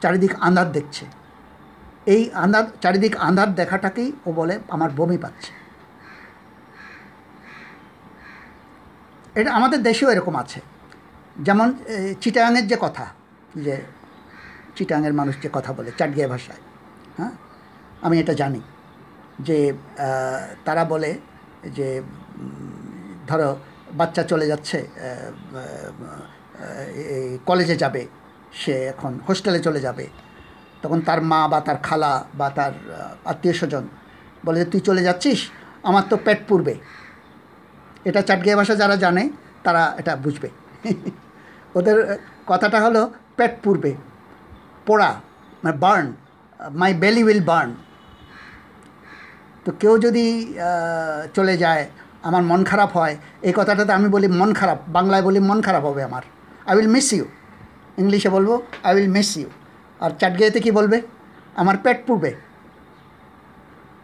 চারিদিক 0.00 0.32
আন্ধার 0.40 0.72
দেখছে। 0.72 1.04
এই 2.06 2.30
আন্ধার 2.34 2.64
চারিদিক 2.82 3.16
আন্ধার 3.16 3.54
দেখাটাকেই 3.54 4.12
ও 4.26 4.32
বলে 4.32 4.58
আমার 4.68 4.90
বমি 4.90 5.18
পাচ্ছে। 5.18 5.50
এটা 9.34 9.50
আমাদের 9.52 9.82
দেশেও 9.82 10.10
এরকম 10.10 10.36
আছে। 10.36 10.60
যেমন 11.42 11.68
এ, 11.86 12.14
চিটাগাংয়ের 12.20 12.66
যে 12.66 12.76
কথা 12.80 13.06
যে 13.56 13.74
চিটাগাংয়ের 14.76 15.14
মানুষ 15.14 15.34
যে 15.42 15.48
কথা 15.52 15.72
বলে 15.72 15.90
চাটগিয়া 15.98 16.28
ভাষায় 16.28 16.62
হ্যাঁ? 17.18 17.32
আমি 18.02 18.18
এটা 18.20 18.34
জানি। 18.34 18.60
যে 19.38 19.58
তারা 20.64 20.84
বলে 20.84 21.10
যে 21.74 22.02
ধরো 23.26 23.56
বাচ্চা 23.94 24.22
চলে 24.22 24.46
যাচ্ছে 24.46 24.78
কলেজে 27.46 27.76
যাবে 27.76 28.06
সে 28.52 28.72
এখন 28.84 29.12
হোস্টেলে 29.28 29.58
চলে 29.58 29.80
যাবে 29.80 30.06
তখন 30.82 31.00
তার 31.00 31.20
মা 31.22 31.48
বা 31.48 31.60
তার 31.60 31.76
খালা 31.76 32.24
বা 32.34 32.50
তার 32.50 32.72
আত্মীয় 33.24 33.54
স্বজন 33.54 33.84
বলে 34.44 34.58
যে, 34.58 34.64
তুই 34.64 34.80
চলে 34.80 35.02
যাচ্ছিস? 35.02 35.38
আমার 35.82 36.04
তো 36.10 36.16
পেট 36.24 36.38
পুড়বে। 36.48 36.74
এটা 38.04 38.22
চাটগিয়া 38.22 38.56
ভাষা 38.56 38.74
যারা 38.74 38.96
জানে, 38.96 39.30
তারা 39.64 39.94
এটা 39.98 40.16
বুঝবে। 40.16 40.48
ওদের 41.78 41.96
কথাটা 42.46 42.80
হলো, 42.80 43.10
পেট 43.36 43.52
পুড়বে, 43.62 43.94
পোড়া 44.86 45.10
মানে 45.64 45.76
burn, 45.76 46.12
my 46.70 46.94
belly 46.94 47.22
will 47.24 47.42
burn. 47.44 47.74
তো 49.64 49.72
কেউ 49.80 49.98
যদি 49.98 50.54
চলে 51.34 51.56
যায়, 51.56 51.88
আমার 52.22 52.42
মন 52.42 52.64
খারাপ 52.64 52.96
হয়, 52.96 53.16
এই 53.42 53.52
কথাটাতে 53.56 53.92
আমি 53.92 54.08
বলি, 54.08 54.28
মন 54.28 54.54
খারাপ, 54.54 54.78
বাংলায় 54.88 55.22
বলি, 55.22 55.38
মন 55.38 55.62
খারাপ 55.62 55.84
হবে 55.84 56.02
আমার। 56.02 56.22
I 56.66 56.76
will 56.76 56.88
miss 56.88 57.12
you. 57.12 57.24
ইংলিশে 57.98 58.28
বলব, 58.28 58.60
আই 58.84 58.94
উইল 58.94 59.10
মিস 59.10 59.36
ইউ। 59.36 59.48
আর 60.00 60.10
চাটগিয়াতে 60.20 60.60
কি 60.60 60.70
বলবে? 60.70 61.02
আমার 61.54 61.76
পেট 61.82 61.98
পুড়বে। 62.06 62.34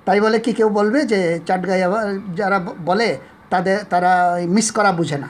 তাই 0.04 0.20
বলে 0.20 0.38
কি 0.38 0.52
কেউ 0.52 0.68
বলবে 0.68 1.04
যে 1.04 1.40
চাটগাঁয়া 1.46 1.88
যারা 2.36 2.58
বলে 2.58 3.18
তাদের, 3.50 3.78
তারা 3.90 4.12
মিস 4.48 4.70
করা 4.70 4.92
বুঝে 4.92 5.18
না। 5.18 5.28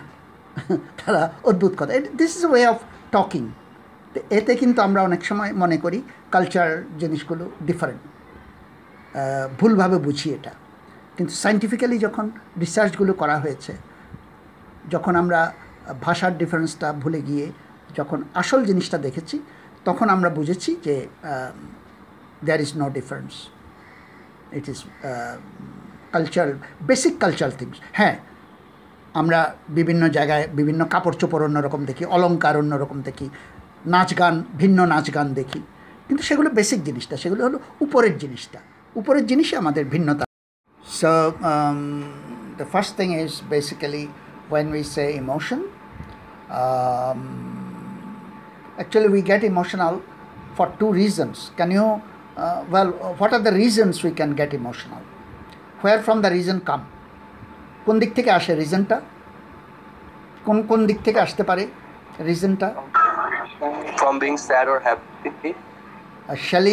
তারা 1.01 1.33
অদ্ভুত 1.45 1.73
কথা। 1.79 1.93
This 2.19 2.37
is 2.37 2.45
way 2.45 2.67
of 2.67 2.79
talking 3.13 3.45
এতে 4.31 4.55
কিন্তু 4.55 4.83
আমরা 4.83 5.03
অনেক 5.03 5.25
সময় 5.25 5.53
মনে 5.53 5.77
করি 5.77 6.03
কালচার 6.31 6.69
জিনিসগুলো 6.99 7.51
ডিফারেন্ট 7.67 8.01
ভুলভাবে 9.61 9.99
বুঝি 9.99 10.29
এটা। 10.31 10.53
কিন্তু 11.17 11.33
সাইন্টিফিক্যালি 11.35 11.99
যখন 11.99 12.31
রিসার্চগুলো 12.61 13.13
করা 13.13 13.37
হয়েছে, 13.39 13.73
যখন 14.91 15.17
আমরা 15.17 15.53
ভাষার 16.01 16.39
ডিফারেন্সটা 16.39 16.93
ভুলে 16.93 17.21
গিয়ে 17.23 17.53
যখন 17.97 18.23
আসল 18.35 18.65
জিনিসটা 18.65 18.99
দেখেছি 18.99 19.37
তখন 19.85 20.07
আমরা 20.09 20.31
বুঝেছি 20.31 20.71
যে 20.85 20.95
there 22.45 22.61
is 22.61 22.71
no 22.77 22.87
difference 22.91 23.33
it 24.59 24.69
is 24.69 24.79
culture 26.13 26.47
basic 26.87 27.15
cultural 27.19 27.53
things 27.59 27.77
হ্যাঁ 27.93 28.17
আমরা 29.15 29.55
বিভিন্ন 29.69 30.03
জায়গায় 30.09 30.49
বিভিন্ন 30.59 30.85
কাপড় 30.85 31.17
চোপড় 31.21 31.45
অন্যরকম 31.45 31.81
দেখি 31.85 32.05
অলঙ্কার 32.05 32.55
অন্যরকম 32.57 32.99
দেখি 33.03 33.27
নাচ 33.87 34.19
গান 34.19 34.35
ভিন্ন 34.59 34.79
নাচ 34.87 35.07
গান 35.15 35.29
দেখি। 35.35 35.61
কিন্তু 36.09 36.23
সেগুলো 36.23 36.51
বেসিক 36.51 36.81
জিনিসটা 36.85 37.17
সেগুলো 37.17 37.45
হলো 37.45 37.59
উপরের 37.81 38.19
জিনিসটা। 38.19 38.59
উপরের 38.97 39.25
জিনিসই 39.27 39.57
আমাদের 39.57 39.85
ভিন্নতা। 39.85 40.25
So 40.85 41.11
the 42.59 42.67
first 42.73 42.93
thing 42.97 43.09
is 43.23 43.33
basically 43.51 44.05
when 44.53 44.67
we 44.75 44.83
say 44.95 45.05
um, 46.59 47.52
actually 48.79 49.09
we 49.09 49.21
get 49.23 49.43
emotional 49.45 49.95
for 50.57 50.67
two 50.81 50.91
reasons 50.93 51.51
can 51.59 51.71
you 51.71 51.87
uh, 52.37 52.59
well 52.71 52.89
what 53.21 53.33
are 53.33 53.43
the 53.49 53.55
reasons 53.55 54.03
we 54.03 54.13
can 54.13 54.31
get 54.35 54.51
emotional 54.55 55.03
where 55.81 56.01
from 56.03 56.19
the 56.23 56.31
reason 56.39 56.59
come 56.71 56.85
কোন 57.87 57.97
দিক 58.03 58.11
থেকে 58.15 58.31
আসে 58.39 58.53
রিজনটা 58.63 58.97
কোন 60.47 60.57
কোন 60.71 60.81
দিক 60.87 60.99
থেকে 61.07 61.19
আসতে 61.27 61.43
পারে 61.51 61.65
রিজনটা 62.31 62.69
from 64.01 64.15
being 64.23 64.39
sad 64.49 64.67
or 64.73 64.79
happy 64.89 65.51
Shelley 66.49 66.73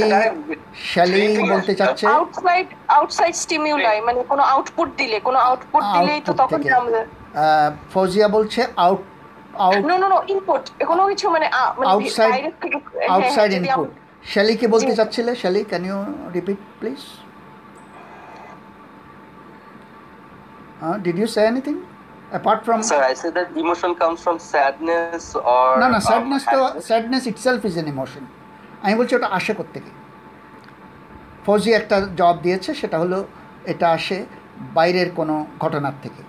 Shelley 0.91 1.21
বলতে 1.53 1.73
চাচ্ছে 1.79 2.05
আউটসাইড 2.17 2.67
আউটসাইড 2.97 3.33
স্টিমিউলাই 3.43 3.97
মানে 4.07 4.19
কোনো 4.31 4.43
আউটপুট 4.53 4.89
দিলে 4.99 5.17
কোনো 5.27 5.39
আউটপুট 5.47 5.83
দিলেই 5.95 6.19
তো 6.27 6.31
Output 6.31 6.39
তখন 6.41 6.61
আহ, 7.35 7.69
ফৌজিয়া 7.93 8.27
বলছে 8.37 8.61
out 8.85 9.01
no 9.89 9.95
no 10.03 10.07
no 10.13 10.17
input 10.33 10.63
কোনো 10.89 11.03
কিছু 11.11 11.25
মানে 11.35 11.47
মানে 11.79 11.87
হ্যাঁ, 11.87 13.09
আউটসাইড 13.13 13.51
ইনপুট 13.57 13.89
শ্যালি 14.31 14.53
কি 14.59 14.65
বলতে 14.73 14.91
চাচ্ছিলে? 14.99 15.31
Shelly 15.41 15.61
can 15.71 15.83
you 15.89 15.97
repeat 16.37 16.59
please 16.79 17.01
did 21.05 21.17
you 21.21 21.27
say 21.35 21.41
anything 21.51 21.75
apart 22.33 22.59
from 22.65 22.79
Sir, 22.89 23.01
I 23.11 23.13
said 23.21 23.33
that 23.39 23.49
emotion 23.63 23.91
comes 24.01 24.19
from 24.25 24.37
sadness 24.53 25.23
or 25.53 25.67
না 25.81 25.87
না 25.93 25.99
um, 25.99 26.07
sadness 26.09 26.43
to 26.45 26.57
happiness. 26.57 26.85
Sadness 26.89 27.23
itself 27.31 27.61
is 27.69 27.75
an 27.81 27.87
emotion 27.93 28.23
আমি 28.83 28.93
বলছি 28.99 29.13
ওটা 29.15 29.29
আসে 29.37 29.53
থেকে 29.75 29.91
ফৌজি 31.45 31.71
একটা 31.79 31.95
জবাব 32.19 32.37
দিয়েছে 32.45 32.71
সেটা 32.81 32.97
হলো 33.03 33.19
এটা 33.71 33.87
আসে 33.97 34.17
বাইরের 34.77 35.09
কোনো 35.11 35.35
ঘটনার 35.63 35.95
থেকে। 36.03 36.21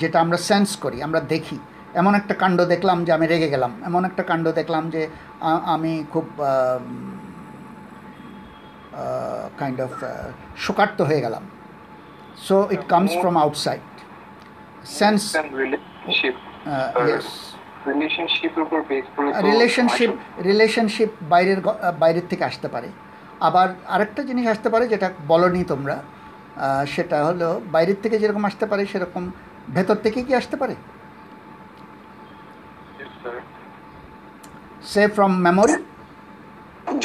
যেটা 0.00 0.16
আমরা 0.24 0.38
সেন্স 0.48 0.68
করি 0.84 0.98
আমরা 1.02 1.20
দেখি। 1.34 1.58
এমন 2.00 2.12
একটা 2.20 2.34
কাণ্ড 2.42 2.58
দেখলাম 2.72 2.98
যে 3.06 3.10
আমি 3.16 3.26
রেগে 3.32 3.48
গেলাম। 3.54 3.72
এমন 3.88 4.02
একটা 4.08 4.22
কাণ্ড 4.30 4.46
দেখলাম 4.60 4.82
যে 4.94 5.02
আমি 5.74 5.92
খুব 6.12 6.26
কাইন্ড 9.60 9.78
অফ 9.86 9.92
শোকার্ত 10.64 10.98
হয়ে 11.08 11.22
গেলাম। 11.26 11.44
So 12.46 12.56
it 12.74 12.82
comes 12.92 13.12
from 13.22 13.34
outside 13.44 13.84
sense 14.98 15.20
relationship 19.50 20.10
relationship 20.48 21.10
বাইরের 21.32 21.60
বাইরের 22.02 22.26
থেকে 22.30 22.44
আসতে 22.50 22.68
পারে। 22.74 22.88
আবার 23.48 23.68
আরেকটা 23.94 24.20
জিনিস 24.28 24.46
আসতে 24.54 24.68
পারে 24.72 24.84
যেটা 24.92 25.08
বলনি 25.32 25.62
তোমরা 25.72 25.96
সেটা 26.94 27.18
হলো 27.28 27.48
বাইরের 27.74 27.98
থেকে 28.02 28.16
যেরকম 28.22 28.44
আসতে 28.50 28.64
পারে 28.70 28.82
সেরকম 28.92 29.22
ভেতর 29.76 29.96
থেকে 30.04 30.18
কি 30.26 30.32
আসতে 30.40 30.56
পারে? 30.62 30.74
সে 34.91 35.03
ফ্রম 35.15 35.31
মেমোরি 35.47 35.75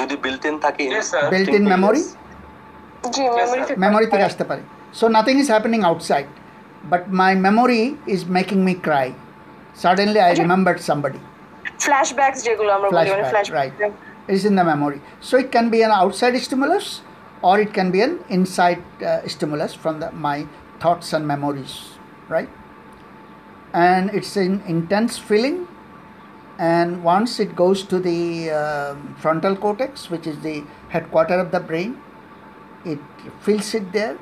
যদি 0.01 0.15
built 0.25 0.43
in 0.51 0.57
থাকে 0.65 0.83
Yes, 0.97 1.07
sir. 1.13 1.25
built 1.35 1.51
in 1.59 1.65
memory 1.75 2.03
G 3.15 3.23
memory 3.41 3.63
থেকে 3.69 3.81
মেমোরি 3.85 4.07
থেকে 4.13 4.25
আসতে 4.31 4.45
পারে 4.51 4.63
so 4.99 5.05
nothing 5.17 5.35
is 5.43 5.49
happening 5.55 5.81
outside 5.91 6.27
but 6.93 7.03
my 7.21 7.33
memory 7.47 7.83
is 8.15 8.21
making 8.39 8.59
me 8.69 8.75
cry 8.87 9.09
suddenly 9.83 10.21
I 10.27 10.33
remembered 10.43 10.81
somebody 10.89 11.21
flashbacks 11.85 12.39
যেগুলো 12.47 12.71
আমরা 12.77 12.89
বলি 12.89 13.11
মানে 13.15 13.25
Flashback, 13.33 13.33
flashback 13.33 13.71
right. 13.91 14.09
is 14.29 14.45
in 14.45 14.55
the 14.55 14.65
memory. 14.65 15.01
So 15.21 15.39
it 15.39 15.51
can 15.51 15.71
be 15.71 15.83
an 15.83 15.93
outside 16.03 16.35
stimulus 16.39 16.87
or 17.43 17.55
it 17.61 17.73
can 17.73 17.91
be 17.91 18.01
an 18.03 18.15
inside 18.29 18.83
uh, 19.03 19.27
stimulus 19.27 19.73
from 19.75 19.95
the, 20.01 20.09
my 20.13 20.39
thoughts 20.83 21.13
and 21.13 21.27
memories, 21.27 21.73
right? 22.29 22.51
And 23.75 24.11
it's 24.11 24.37
an 24.37 24.63
intense 24.67 25.19
feeling. 25.19 25.57
and 26.72 27.04
once 27.04 27.40
it 27.44 27.56
goes 27.56 27.84
to 27.92 28.00
the 28.00 28.52
uh, 28.52 28.96
frontal 29.24 29.56
cortex 29.56 30.10
which 30.10 30.28
is 30.28 30.38
the 30.48 30.58
headquarter 30.90 31.40
of 31.46 31.52
the 31.56 31.60
brain 31.60 31.98
it 32.86 33.00
fills 33.42 33.74
it 33.74 33.92
there 33.92 34.18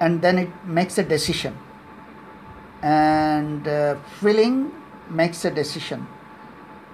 and 0.00 0.20
then 0.20 0.38
it 0.38 0.50
makes 0.64 0.98
a 0.98 1.02
decision. 1.02 1.56
And 2.82 3.68
uh, 3.68 3.96
filling 4.20 4.72
makes 5.08 5.44
a 5.44 5.50
decision. 5.50 6.06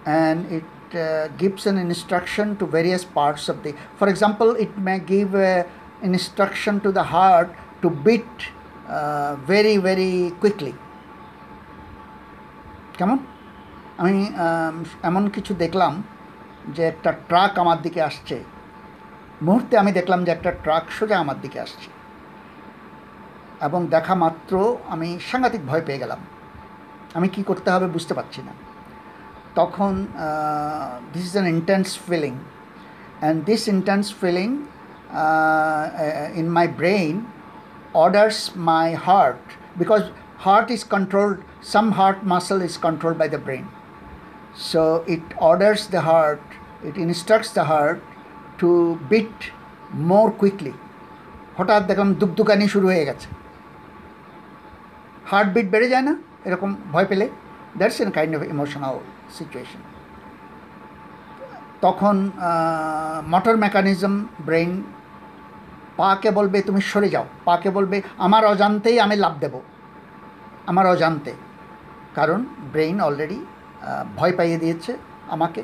And 0.04 0.52
it 0.52 0.96
uh, 0.96 1.28
gives 1.28 1.66
an 1.66 1.78
instruction 1.78 2.56
to 2.58 2.66
various 2.66 3.04
parts 3.04 3.48
of 3.48 3.62
the 3.62 3.74
for 3.96 4.08
example 4.08 4.54
it 4.56 4.76
may 4.78 4.98
give 4.98 5.34
an 5.34 5.66
instruction 6.02 6.80
to 6.80 6.92
the 6.92 7.02
heart 7.02 7.54
to 7.82 7.90
beat 7.90 8.46
uh, 8.88 9.36
very 9.36 9.76
very 9.76 10.30
quickly. 10.40 10.74
Come 12.98 13.10
on. 13.10 13.37
আম, 13.98 14.84
এমন 15.02 15.24
কিছু 15.34 15.52
দেখলাম 15.54 16.02
যে 16.74 16.82
একটা 16.92 17.10
truck 17.28 17.52
আমার 17.58 17.78
দিকে 17.82 18.00
আসছে। 18.02 18.36
মুহূর্তে 19.42 19.74
আমি 19.82 19.92
দেখলাম 19.98 20.20
যে 20.24 20.30
একটা 20.32 20.50
ট্রাক 20.64 20.84
সোজা 20.98 21.16
আমার 21.18 21.38
দিকে 21.40 21.58
আসছে। 21.60 21.88
এবং 23.66 23.80
দেখা 23.94 24.14
মাত্র 24.24 24.52
আমি 24.94 25.08
সাংঘাতিক 25.30 25.62
ভয় 25.66 25.82
পেয়ে 25.86 25.98
গেলাম। 25.98 26.20
আমি 27.14 27.28
কি 27.34 27.42
করতে 27.42 27.68
হবে 27.70 27.86
বুঝতে 27.96 28.14
পারছি 28.18 28.40
না। 28.46 28.52
তখন 29.54 29.92
this 31.12 31.24
is 31.28 31.32
an 31.32 31.48
intense 31.56 31.88
feeling 32.08 32.34
and 33.20 33.44
this 33.44 33.62
intense 33.74 34.06
feeling 34.20 34.48
in 36.40 36.46
my 36.58 36.66
brain 36.80 37.14
orders 38.02 38.38
my 38.70 38.88
heart 39.06 39.44
because 39.78 40.02
heart 40.46 40.68
is 40.76 40.82
controlled 40.94 41.38
some 41.72 41.88
heart 41.98 42.18
muscle 42.32 42.60
is 42.66 42.74
controlled 42.86 43.18
by 43.22 43.28
the 43.34 43.40
brain. 43.46 43.64
So 44.66 44.82
it 45.14 45.24
orders 45.48 45.82
the 45.94 46.02
heart, 46.08 46.44
it 46.88 46.96
instructs 47.04 47.50
the 47.58 47.64
heart 47.72 48.00
to 48.60 48.68
beat 49.10 49.38
more 50.10 50.30
quickly. 50.42 50.74
হঠাৎ 51.58 51.82
দেখলাম 51.88 52.10
দুকদুকানি 52.20 52.66
শুরু 52.74 52.86
হয়ে 52.92 53.04
গেছে। 53.08 53.28
Heartbeat 55.30 55.66
বেড়ে 55.72 55.88
যায় 55.92 56.04
না, 56.08 56.14
এরকম 56.48 56.70
ভয় 56.92 57.06
পেলে। 57.10 57.26
That's 57.78 57.98
an 58.04 58.10
kind 58.16 58.32
of 58.36 58.42
emotional 58.54 58.96
situation 59.38 59.82
তখন 61.84 62.16
মোটর 63.32 63.56
মেকানিজম 63.64 64.14
ব্রেইন 64.46 64.72
পাকে 66.00 66.30
বলবে, 66.38 66.58
তুমি 66.68 66.80
সরে 66.90 67.08
যাও। 67.14 67.26
পাকে 67.48 67.68
বলবে, 67.76 67.96
আমার 68.26 68.42
অজান্তেই 68.52 68.96
আমি 69.04 69.16
লাভ 69.24 69.34
দেব। 69.42 69.54
আমার 70.70 70.86
অজান্তে। 70.94 71.32
কারণ 72.18 72.40
ব্রেইন 72.72 72.96
অলরেডি 73.08 73.38
ভয় 74.18 74.32
পাইয়ে 74.38 74.58
দিয়েছে 74.62 74.92
আমাকে। 75.34 75.62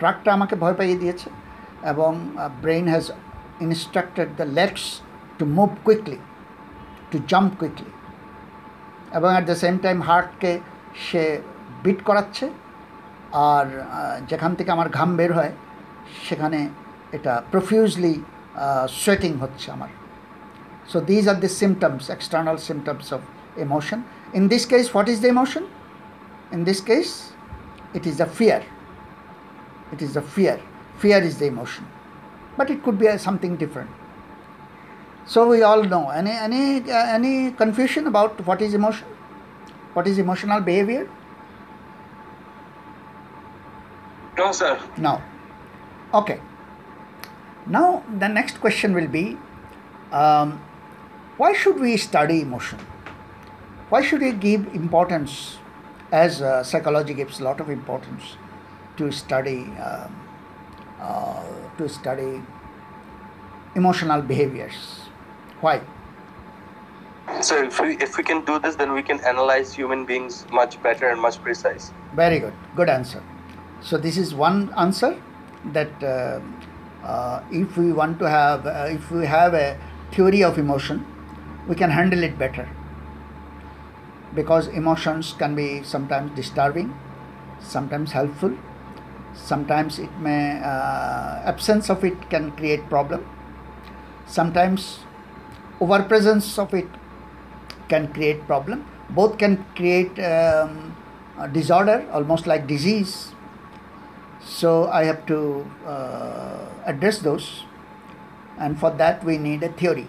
ট্রাকটা 0.00 0.30
আমাকে 0.36 0.54
ভয় 0.62 0.76
পাইয়ে 0.78 0.96
দিয়েছে 1.02 1.28
এবং 1.92 2.12
brain 2.62 2.86
has 2.92 3.04
instructed 3.66 4.28
the 4.40 4.46
legs 4.58 4.84
to 5.38 5.44
move 5.58 5.70
quickly 5.86 6.18
to 7.10 7.16
jump 7.32 7.52
quickly 7.60 7.92
এবং 9.18 9.28
অ্যাট 9.34 9.44
দ্য 9.50 9.56
সেম 9.64 9.74
টাইম 9.84 9.98
হার্টকে 10.08 10.52
সে 11.06 11.22
বিট 11.84 11.98
করাচ্ছে 12.08 12.46
আর 13.50 13.66
যেখান 14.30 14.52
থেকে 14.58 14.70
আমার 14.76 14.88
ঘাম 14.98 15.10
বের 15.18 15.32
হয় 15.38 15.52
সেখানে 16.26 16.60
এটা 17.16 17.32
প্রফিউজলি 17.52 18.14
সোয়েটিং 19.02 19.32
হচ্ছে 19.42 19.66
আমার। 19.76 19.90
So 20.90 20.98
these 21.10 21.24
are 21.32 21.38
the 21.44 21.50
symptoms 21.60 22.04
external 22.16 22.56
symptoms 22.68 23.08
of 23.16 23.22
emotion. 23.56 24.04
In 24.38 24.48
this 24.48 24.64
case, 24.72 24.88
what 24.94 25.08
is 25.12 25.20
the 25.20 25.28
emotion? 25.28 25.62
In 26.52 26.64
this 26.64 26.80
case 26.80 27.32
it 27.94 28.06
is 28.06 28.18
the 28.18 28.26
fear. 28.26 28.64
It 29.92 30.00
is 30.02 30.14
the 30.14 30.22
fear. 30.22 30.60
Fear 30.98 31.22
is 31.22 31.38
the 31.38 31.46
emotion. 31.46 31.86
But 32.56 32.70
it 32.70 32.82
could 32.82 32.98
be 32.98 33.08
uh, 33.08 33.18
something 33.18 33.56
different. 33.56 33.90
So 35.26 35.48
we 35.48 35.62
all 35.62 35.82
know. 35.82 36.08
Any 36.10 36.30
any 36.30 36.90
uh, 36.90 37.06
any 37.16 37.52
confusion 37.52 38.06
about 38.06 38.46
what 38.46 38.62
is 38.62 38.74
emotion? 38.74 39.06
What 39.94 40.06
is 40.06 40.18
emotional 40.18 40.60
behavior? 40.60 41.08
No, 44.38 44.50
sir. 44.50 44.80
no. 44.96 45.20
Okay. 46.14 46.40
Now 47.66 48.02
the 48.18 48.28
next 48.28 48.60
question 48.60 48.94
will 48.94 49.06
be 49.06 49.36
um, 50.10 50.60
why 51.36 51.52
should 51.52 51.78
we 51.78 51.96
study 51.96 52.40
emotion? 52.40 52.78
Why 53.90 54.02
should 54.02 54.22
we 54.22 54.32
give 54.32 54.74
importance 54.74 55.58
as 56.12 56.42
uh, 56.42 56.62
psychology 56.62 57.14
gives 57.14 57.40
a 57.40 57.44
lot 57.44 57.60
of 57.60 57.70
importance 57.70 58.36
to 58.98 59.10
study 59.10 59.60
um, 59.86 60.20
uh, 61.00 61.42
to 61.78 61.88
study 61.88 62.42
emotional 63.74 64.22
behaviors. 64.22 64.74
Why? 65.60 65.80
So 67.40 67.62
if 67.64 67.80
we 67.80 67.96
if 67.96 68.16
we 68.18 68.22
can 68.22 68.44
do 68.44 68.58
this, 68.58 68.76
then 68.76 68.92
we 68.92 69.02
can 69.02 69.20
analyze 69.20 69.72
human 69.72 70.04
beings 70.04 70.46
much 70.52 70.80
better 70.82 71.08
and 71.08 71.20
much 71.20 71.42
precise. 71.42 71.92
very 72.14 72.38
good. 72.38 72.52
Good 72.76 72.88
answer. 72.88 73.22
So 73.80 73.98
this 73.98 74.16
is 74.16 74.34
one 74.34 74.72
answer 74.76 75.20
that 75.76 76.02
uh, 76.02 76.40
uh, 77.04 77.42
if 77.50 77.76
we 77.76 77.92
want 77.92 78.18
to 78.18 78.28
have 78.28 78.66
uh, 78.66 78.86
if 78.90 79.10
we 79.10 79.26
have 79.26 79.54
a 79.54 79.78
theory 80.12 80.42
of 80.44 80.58
emotion 80.58 81.04
we 81.68 81.74
can 81.74 81.90
handle 81.90 82.22
it 82.22 82.38
better 82.38 82.68
because 84.34 84.68
emotions 84.68 85.34
can 85.38 85.54
be 85.54 85.82
sometimes 85.82 86.30
disturbing 86.36 86.94
sometimes 87.60 88.12
helpful 88.12 88.52
sometimes 89.34 89.98
it 89.98 90.10
may 90.20 90.60
uh, 90.62 91.42
absence 91.52 91.90
of 91.90 92.04
it 92.04 92.30
can 92.30 92.50
create 92.52 92.88
problem 92.88 93.24
sometimes 94.26 95.00
overpresence 95.80 96.58
of 96.58 96.72
it 96.74 96.88
can 97.88 98.12
create 98.12 98.46
problem 98.46 98.84
both 99.10 99.38
can 99.38 99.64
create 99.74 100.18
um, 100.20 100.94
disorder 101.52 102.06
almost 102.12 102.46
like 102.46 102.66
disease 102.66 103.32
So 104.44 104.88
I 104.88 105.04
have 105.04 105.24
to 105.26 105.64
uh, 105.86 106.66
address 106.84 107.18
those, 107.20 107.64
and 108.58 108.78
for 108.78 108.90
that 108.92 109.24
we 109.24 109.38
need 109.38 109.62
a 109.62 109.68
theory. 109.68 110.08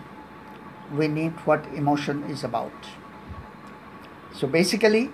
We 0.95 1.07
need 1.07 1.31
what 1.45 1.65
emotion 1.75 2.23
is 2.25 2.43
about. 2.43 2.73
So 4.33 4.47
basically, 4.47 5.09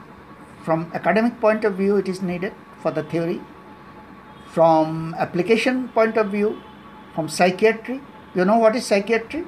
from 0.63 0.91
academic 0.93 1.39
point 1.39 1.65
of 1.65 1.75
view, 1.75 1.97
it 1.97 2.08
is 2.08 2.21
needed 2.21 2.53
for 2.82 2.91
the 2.91 3.03
theory. 3.03 3.41
From 4.47 5.15
application 5.17 5.89
point 5.89 6.17
of 6.17 6.29
view, 6.32 6.62
from 7.13 7.27
psychiatry, 7.29 8.01
you 8.36 8.45
know 8.45 8.58
what 8.58 8.75
is 8.75 8.86
psychiatry? 8.86 9.45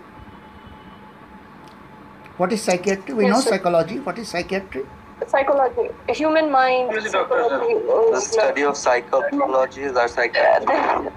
What 2.37 2.51
is 2.53 2.61
psychiatry? 2.61 3.13
We 3.13 3.25
yes, 3.25 3.33
know 3.33 3.41
sir. 3.41 3.49
psychology. 3.51 3.99
What 3.99 4.17
is 4.17 4.27
psychiatry? 4.29 4.83
Psychology, 5.27 5.89
human 6.09 6.51
mind. 6.51 6.91
The 6.91 8.21
study 8.21 8.63
of 8.63 8.75
psychology 8.75 9.83
is 9.83 9.95
our 9.95 10.07
psychiatry. 10.07 11.11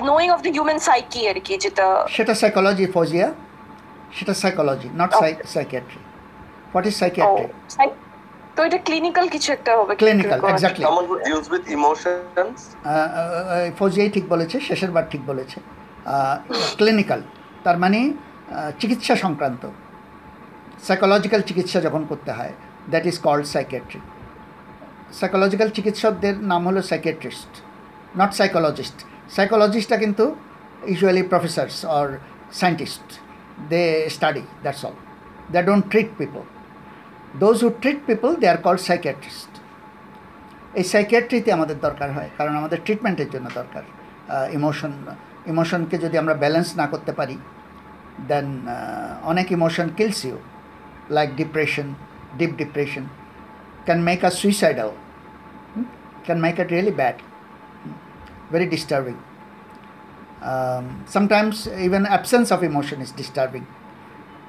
Knowing 0.00 0.30
of 0.30 0.42
the 0.42 0.50
human 0.50 0.80
psyche, 0.80 1.26
Shita 1.28 2.34
psychology, 2.34 2.86
Fozia. 2.86 3.36
Shita 4.12 4.34
psychology, 4.34 4.88
not 4.88 5.14
oh. 5.14 5.20
psych- 5.20 5.46
psychiatry. 5.46 6.00
What 6.72 6.86
is 6.86 6.94
O 6.94 6.98
psychiatry 6.98 7.44
psych- 7.68 7.96
তো 8.56 8.64
এটা 8.64 8.78
clinical 8.78 9.28
কিছু 9.28 9.52
একটা 9.52 9.76
হবে 9.76 9.92
clinical 9.96 10.38
exactly 10.44 10.84
Someone 10.84 11.06
who 11.06 11.16
deals 11.24 11.46
with 11.50 11.64
emotions. 11.68 12.58
ফৌজিয়াই 13.78 14.10
ঠিক 14.10 14.28
বলেছে 14.28 14.60
শেষের 14.60 14.90
বার 14.90 15.04
ঠিক 15.10 15.26
বলেছে। 15.26 15.60
ক্লিনিক্যাল 16.76 17.20
তার 17.64 17.78
মানে 17.78 17.98
আহ, 18.08 18.70
চিকিৎসা 18.80 19.16
সংক্রান্ত। 19.16 19.62
সাইকোলজিক্যাল 20.82 21.42
চিকিৎসা 21.42 21.80
যখন 21.80 22.04
করতে 22.04 22.32
হয় 22.32 22.52
that 22.88 23.06
is 23.06 23.18
called 23.18 23.46
psychiatry 23.46 24.00
psychological 25.12 25.70
চিকিৎসকদের 25.70 26.34
নাম 26.42 26.66
হলো 26.66 26.82
সাইকিয়াট্রিস্ট 26.82 27.52
নট 28.16 28.30
সাইকোলজিস্ট 28.32 28.98
সাইকোলজিস্টটা 29.30 29.96
কিন্তু 29.96 30.24
usually 30.86 31.22
professors 31.22 31.84
or 31.86 32.06
scientist 32.52 33.06
they 33.68 33.82
study 34.10 34.42
that's 34.62 34.84
all 34.84 34.96
they 35.52 35.62
don't 35.62 35.84
treat 35.90 36.08
people 36.18 36.42
those 37.34 37.64
who 37.64 37.70
treat 37.70 37.98
people 38.06 38.36
they 38.36 38.48
are 38.48 38.56
called 38.56 38.80
psychiatrist 38.80 39.48
এই 40.74 40.84
সাইকিয়াট্রিতে 40.84 41.52
আমাদের 41.52 41.80
দরকার 41.80 42.12
হয় 42.12 42.30
কারণ 42.38 42.56
আমাদের 42.56 42.78
ট্রিটমেন্টের 42.84 43.30
জন্য 43.30 43.50
দরকার। 43.54 43.82
ইমোশন 44.52 44.92
ইমোশনকে 45.46 45.98
যদি 45.98 46.18
আমরা 46.18 46.34
ব্যালেন্স 46.34 46.76
না 46.76 46.86
করতে 46.86 47.12
পারি 47.12 47.38
দেন 48.28 48.46
অনেক 49.22 49.52
emotion 49.52 49.88
kills 49.96 50.24
you 50.24 50.38
like 51.10 51.36
depression 51.36 51.94
deep 52.38 52.50
depression 52.56 53.04
can 53.84 54.00
make 54.02 54.24
a 54.24 54.30
suicidal 54.30 54.90
can 56.24 56.40
make 56.40 56.54
it 56.58 56.68
really 56.70 56.90
bad 56.90 57.14
disturbing. 58.70 59.18
Um, 60.42 61.04
sometimes 61.06 61.68
even 61.68 62.06
absence 62.06 62.50
of 62.50 62.62
emotion 62.62 63.00
is 63.02 63.12
disturbing. 63.12 63.66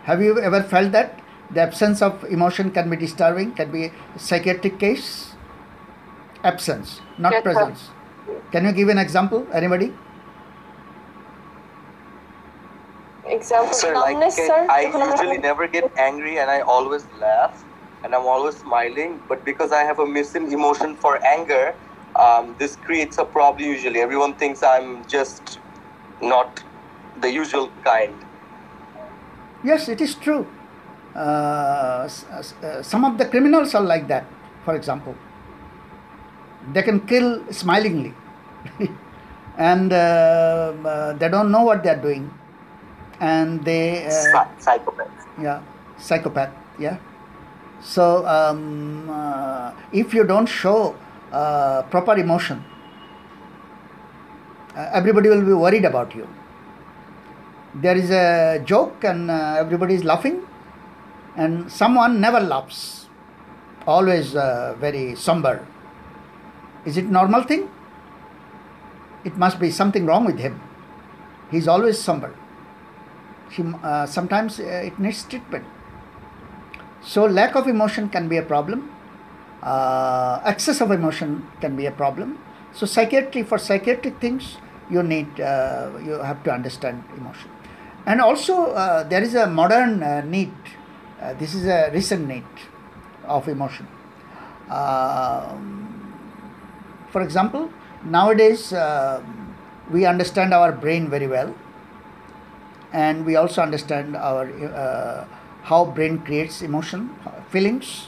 Have 0.04 0.22
you 0.22 0.39
ever 0.39 0.63
felt 0.63 0.92
that? 0.92 1.20
The 1.52 1.62
absence 1.62 2.02
of 2.02 2.24
emotion 2.26 2.72
can 2.72 2.90
be 2.90 2.96
disturbing, 2.96 3.54
can 3.54 3.72
be 3.72 3.92
psychiatric 4.18 4.80
case. 4.80 5.34
Absence, 6.44 7.02
not 7.18 7.32
yes, 7.34 7.44
presence. 7.44 7.80
Sir. 8.28 8.42
Can 8.52 8.66
you 8.66 8.72
give 8.72 8.90
an 8.90 8.98
example? 8.98 9.48
Anybody? 9.52 9.94
Example, 13.26 13.74
sir, 13.74 13.94
like, 13.94 14.32
sir. 14.32 14.68
I 14.70 14.82
usually 14.82 15.38
never 15.38 15.68
get 15.68 15.92
angry 15.98 16.40
and 16.40 16.50
I 16.50 16.62
always 16.62 17.06
laugh 17.20 17.64
and 18.04 18.16
I'm 18.16 18.26
always 18.26 18.58
smiling, 18.58 19.22
but 19.28 19.44
because 19.44 19.72
I 19.72 19.84
have 19.84 20.00
a 20.00 20.06
missing 20.06 20.52
emotion 20.52 20.96
for 20.96 21.24
anger, 21.26 21.76
um, 22.16 22.56
this 22.58 22.76
creates 22.76 23.18
a 23.18 23.26
problem 23.26 23.64
usually. 23.64 24.00
Everyone 24.00 24.34
thinks 24.34 24.64
I'm 24.64 25.06
just 25.08 25.60
not 26.22 26.64
the 27.22 27.32
usual 27.32 27.70
kind. 27.84 28.16
Yes, 29.64 29.90
it 29.90 30.02
is 30.02 30.16
true. 30.16 30.48
Uh, 31.15 32.04
s- 32.06 32.26
uh, 32.63 32.82
some 32.84 33.04
of 33.06 33.17
the 33.17 33.26
criminals 33.26 33.74
are 33.76 33.82
like 33.84 34.08
that, 34.08 34.26
for 34.65 34.76
example. 34.76 35.15
They 36.74 36.84
can 36.84 37.02
kill 37.08 37.43
smilingly. 37.52 38.13
and 39.58 39.91
uh, 39.93 39.95
uh, 40.86 41.13
they 41.13 41.30
don't 41.30 41.52
know 41.52 41.63
what 41.63 41.84
they 41.84 41.89
are 41.89 42.02
doing. 42.02 42.32
And 43.19 43.63
they, 43.65 44.06
uh, 44.08 44.45
psychopath. 44.60 45.12
yeah, 45.41 45.62
psychopath, 45.98 46.52
yeah. 46.80 46.98
So 47.82 48.26
um, 48.28 49.10
uh, 49.10 49.72
if 49.91 50.13
you 50.13 50.24
don't 50.26 50.45
show 50.48 50.95
uh, 51.32 51.84
proper 51.84 52.15
emotion, 52.17 52.63
uh, 54.76 54.89
everybody 54.93 55.30
will 55.30 55.43
be 55.45 55.54
worried 55.54 55.86
about 55.86 56.15
you. 56.15 56.28
There 57.76 57.95
is 57.95 58.10
a 58.12 58.62
joke 58.65 59.04
and 59.04 59.30
uh, 59.30 59.56
everybody 59.60 59.93
is 59.95 60.04
laughing, 60.04 60.41
and 61.36 61.72
someone 61.72 62.20
never 62.22 62.39
laughs, 62.39 63.08
always 63.86 64.36
uh, 64.36 64.76
very 64.80 65.15
somber. 65.15 65.65
Is 66.86 66.98
it 66.98 67.06
normal 67.06 67.44
thing? 67.44 67.70
It 69.26 69.36
must 69.38 69.60
be 69.60 69.70
something 69.70 70.06
wrong 70.06 70.26
with 70.26 70.39
him. 70.39 70.62
He's 71.52 71.68
always 71.68 72.00
somber. 72.00 72.34
She, 73.52 73.63
uh, 73.84 74.06
sometimes 74.06 74.60
uh, 74.60 74.63
it 74.63 74.98
needs 75.00 75.24
treatment. 75.24 75.65
So 77.02 77.26
lack 77.26 77.56
of 77.56 77.68
emotion 77.68 78.10
can 78.10 78.28
be 78.28 78.38
a 78.38 78.44
problem. 78.44 78.92
Uh, 79.63 80.42
excess 80.46 80.80
of 80.82 80.92
emotion 80.92 81.48
can 81.60 81.76
be 81.76 81.86
a 81.86 81.92
problem. 81.92 82.38
So 82.74 82.86
psychiatry 82.86 83.44
for 83.44 83.58
psychiatric 83.58 84.20
things 84.22 84.58
you 84.89 85.04
need 85.04 85.39
uh, 85.39 85.92
you 86.04 86.13
have 86.13 86.44
to 86.44 86.52
understand 86.52 87.04
emotion. 87.18 87.50
And 88.06 88.22
also 88.22 88.72
uh, 88.72 89.04
there 89.04 89.22
is 89.22 89.36
a 89.36 89.48
modern 89.48 90.00
need. 90.30 90.54
Uh, 91.21 91.34
this 91.34 91.53
is 91.53 91.65
a 91.65 91.91
recent 91.93 92.27
need 92.27 92.45
of 93.25 93.47
emotion. 93.49 93.86
Um, 94.69 96.13
for 97.10 97.21
example, 97.21 97.69
nowadays 98.05 98.71
uh, 98.71 99.21
we 99.91 100.05
understand 100.05 100.53
our 100.53 100.71
brain 100.71 101.10
very 101.10 101.27
well 101.27 101.53
and 102.93 103.25
we 103.25 103.36
also 103.36 103.62
understand 103.62 104.15
our 104.15 104.45
uh, 104.73 105.25
how 105.63 105.86
brain 105.86 106.19
creates 106.19 106.62
emotion 106.62 107.10
feelings. 107.49 108.08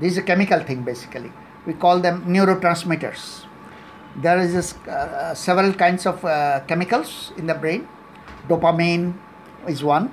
This 0.00 0.12
is 0.12 0.18
a 0.18 0.22
chemical 0.22 0.60
thing 0.60 0.82
basically. 0.82 1.32
We 1.66 1.74
call 1.74 2.00
them 2.00 2.24
neurotransmitters. 2.26 3.44
There 4.16 4.38
is 4.38 4.54
this, 4.54 4.74
uh, 4.88 5.34
several 5.34 5.72
kinds 5.72 6.04
of 6.04 6.24
uh, 6.24 6.60
chemicals 6.66 7.32
in 7.36 7.46
the 7.46 7.54
brain. 7.54 7.88
Dopamine 8.48 9.14
is 9.68 9.84
one 9.84 10.10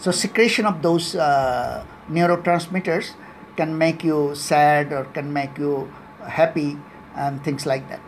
so 0.00 0.10
secretion 0.10 0.66
of 0.66 0.82
those 0.82 1.14
uh, 1.14 1.84
neurotransmitters 2.10 3.12
can 3.56 3.76
make 3.76 4.02
you 4.02 4.34
sad 4.34 4.92
or 4.92 5.04
can 5.16 5.32
make 5.32 5.58
you 5.58 5.92
happy 6.38 6.76
and 7.16 7.42
things 7.44 7.66
like 7.66 7.88
that 7.88 8.00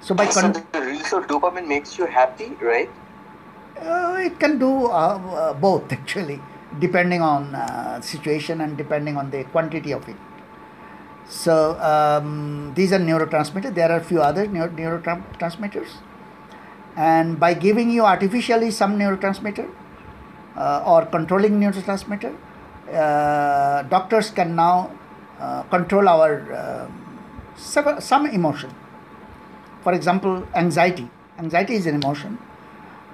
so 0.00 0.14
by 0.14 0.26
So 0.26 0.40
con- 0.40 0.52
the 0.72 0.80
release 0.80 1.12
of 1.12 1.26
dopamine 1.26 1.68
makes 1.68 1.98
you 1.98 2.06
happy, 2.06 2.56
right? 2.60 2.90
Uh, 3.78 4.16
it 4.18 4.38
can 4.40 4.58
do 4.58 4.86
uh, 4.86 4.88
uh, 4.88 5.52
both 5.54 5.92
actually, 5.92 6.40
depending 6.78 7.20
on 7.22 7.54
uh, 7.54 8.00
situation 8.00 8.60
and 8.60 8.76
depending 8.76 9.16
on 9.16 9.30
the 9.30 9.44
quantity 9.44 9.92
of 9.92 10.08
it. 10.08 10.16
So 11.28 11.78
um, 11.80 12.72
these 12.74 12.92
are 12.92 12.98
neurotransmitters. 12.98 13.74
There 13.74 13.90
are 13.90 13.98
a 13.98 14.04
few 14.04 14.20
other 14.20 14.46
neuro- 14.46 14.70
neurotransmitters, 14.70 15.90
and 16.96 17.38
by 17.38 17.54
giving 17.54 17.90
you 17.90 18.04
artificially 18.04 18.70
some 18.70 18.98
neurotransmitter 18.98 19.70
uh, 20.56 20.82
or 20.84 21.06
controlling 21.06 21.60
neurotransmitter, 21.60 22.34
uh, 22.92 23.82
doctors 23.82 24.30
can 24.30 24.56
now 24.56 24.90
uh, 25.38 25.62
control 25.70 26.08
our 26.08 26.90
some 27.56 28.26
emotion. 28.26 28.68
For 29.84 29.92
example, 29.92 30.44
anxiety. 30.54 31.08
Anxiety 31.38 31.74
is 31.74 31.86
an 31.86 31.94
emotion, 31.94 32.36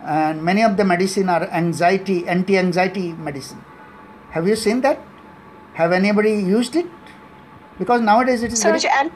and 0.02 0.42
many 0.42 0.64
of 0.64 0.78
the 0.78 0.84
medicine 0.84 1.28
are 1.28 1.44
anxiety, 1.50 2.26
anti-anxiety 2.26 3.12
medicine. 3.12 3.62
Have 4.30 4.48
you 4.48 4.56
seen 4.56 4.80
that? 4.80 4.98
Have 5.74 5.92
anybody 5.92 6.30
used 6.30 6.74
it? 6.74 6.86
Because 7.78 8.00
nowadays 8.00 8.42
it 8.42 8.52
is 8.54 8.62
so 8.62 8.72
very, 8.72 8.88
an, 8.88 9.12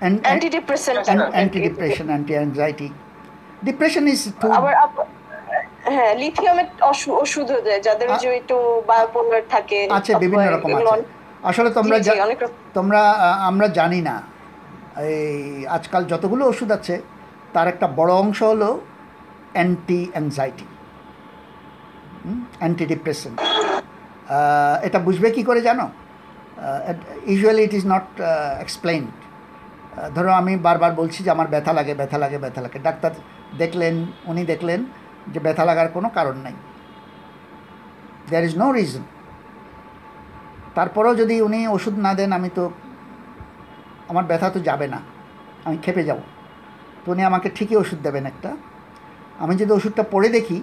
an, 0.00 0.20
antidepressant, 0.20 1.06
an, 1.06 1.18
antidepressant, 1.32 2.10
anti-anxiety. 2.10 2.92
Depression 3.62 4.08
is 4.08 4.32
too, 4.40 4.48
our, 4.48 4.74
হ্যাঁ 5.94 6.12
লিথিয়ামের 6.22 6.68
ওষুধ 7.22 7.48
দেয় 7.66 7.80
যাদের 7.86 8.08
যে 8.22 8.28
একটু 8.40 8.56
bipolar 8.88 9.42
থাকে 9.54 9.78
আছে 9.98 10.12
বিভিন্ন 10.22 10.46
রকম 10.54 10.68
আছে। 10.76 11.02
আসলে 11.50 11.70
তোমরা। 11.78 11.96
তোমরা 12.78 13.00
আমরা 13.50 13.66
জানি 13.78 14.00
না। 14.08 14.16
এই 15.10 15.66
আজকাল 15.76 16.02
যতগুলো 16.12 16.42
ওষুধ 16.52 16.70
আছে 16.78 16.94
তার 17.54 17.66
একটা 17.72 17.86
বড় 17.98 18.12
অংশ 18.22 18.38
হলো 18.52 18.70
অ্যান্টি 19.56 20.00
অ্যাংজাইটি 20.14 20.66
অ্যান্টি 22.60 22.84
ডিপ্রেশন 22.92 23.32
এটা 24.86 24.98
বুঝবে 25.06 25.28
কি 25.36 25.42
করে 25.48 25.60
জানো? 25.68 25.86
Usually 27.32 27.62
it 27.68 27.74
is 27.78 27.84
not 27.94 28.06
explained 28.64 29.08
ধরো 30.16 30.30
আমি 30.40 30.52
বারবার 30.66 30.92
বলছি 31.00 31.18
যে 31.24 31.30
আমার 31.36 31.48
ব্যথা 31.54 31.72
লাগে 31.78 31.92
ব্যথা 32.00 32.18
লাগে 32.24 32.38
ব্যথা 32.44 32.60
লাগে। 32.64 32.78
ডাক্তার 32.88 33.12
দেখলেন 33.62 33.94
উনি 34.30 34.42
দেখলেন 34.52 34.80
যে 35.32 35.38
ব্যথা 35.44 35.64
লাগার 35.68 35.88
কোনো 35.96 36.08
কারণ 36.18 36.36
নাই। 36.46 36.56
দেয়ার 38.30 38.44
ইজ 38.48 38.54
নো 38.62 38.68
রিজন 38.76 39.04
তারপরেও 40.76 41.14
যদি 41.20 41.34
উনি 41.46 41.58
ওষুধ 41.76 41.94
না 42.06 42.12
দেন, 42.18 42.30
আমি 42.38 42.50
তো, 42.58 42.64
আমার 44.10 44.24
ব্যথা 44.30 44.48
তো 44.54 44.58
যাবে 44.68 44.86
না, 44.94 45.00
আমি 45.66 45.76
খেপে 45.84 46.02
যাব। 46.08 46.20
তো 47.02 47.06
উনি 47.14 47.22
আমাকে 47.30 47.48
ঠিকই 47.56 47.76
ওষুধ 47.82 47.98
দেবেন 48.06 48.24
একটা। 48.32 48.50
আমি 49.42 49.54
যদি 49.60 49.72
ওষুধটা 49.78 50.02
পড়ে 50.12 50.28
দেখি 50.36 50.58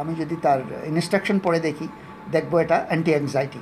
আমি 0.00 0.12
যদি 0.20 0.36
তার 0.44 0.60
ইনস্ট্রাকশন 0.92 1.36
পড়ে 1.44 1.60
দেখি, 1.66 1.86
দেখব 2.34 2.52
এটা 2.64 2.76
অ্যান্টি 2.88 3.10
অ্যাংজাইটি 3.14 3.60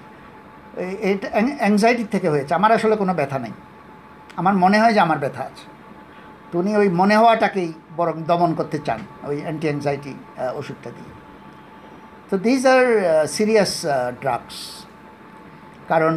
এটা 1.10 1.28
অ্যাংজাইটির 1.62 2.10
থেকে 2.14 2.28
হয়েছে। 2.34 2.52
আমার 2.58 2.70
আসলে 2.78 2.94
কোনো 3.02 3.12
ব্যথা 3.20 3.38
নেই। 3.44 3.54
আমার 4.40 4.54
মনে 4.62 4.76
হয় 4.82 4.94
যে 4.96 5.00
আমার 5.06 5.18
ব্যথা 5.24 5.42
আছে। 5.50 5.66
তো 6.52 6.58
উনি 6.58 6.70
ওই 6.76 6.88
মনে 7.00 7.14
হওয়াটাকেই 7.20 7.70
বরং 7.96 8.14
দমন 8.30 8.50
করতে 8.58 8.78
চান 8.86 9.00
ওই 9.28 9.36
অ্যান্টি 9.44 9.66
অ্যাংজাইটি 9.70 10.12
ওষুধটা 10.58 10.90
দিয়ে 10.96 11.10
তো 12.30 12.34
দিজ 12.46 12.62
আর 12.74 12.84
সিরিয়াস 13.36 13.72
ড্রাগস 14.22 14.58
কারণ 15.88 16.14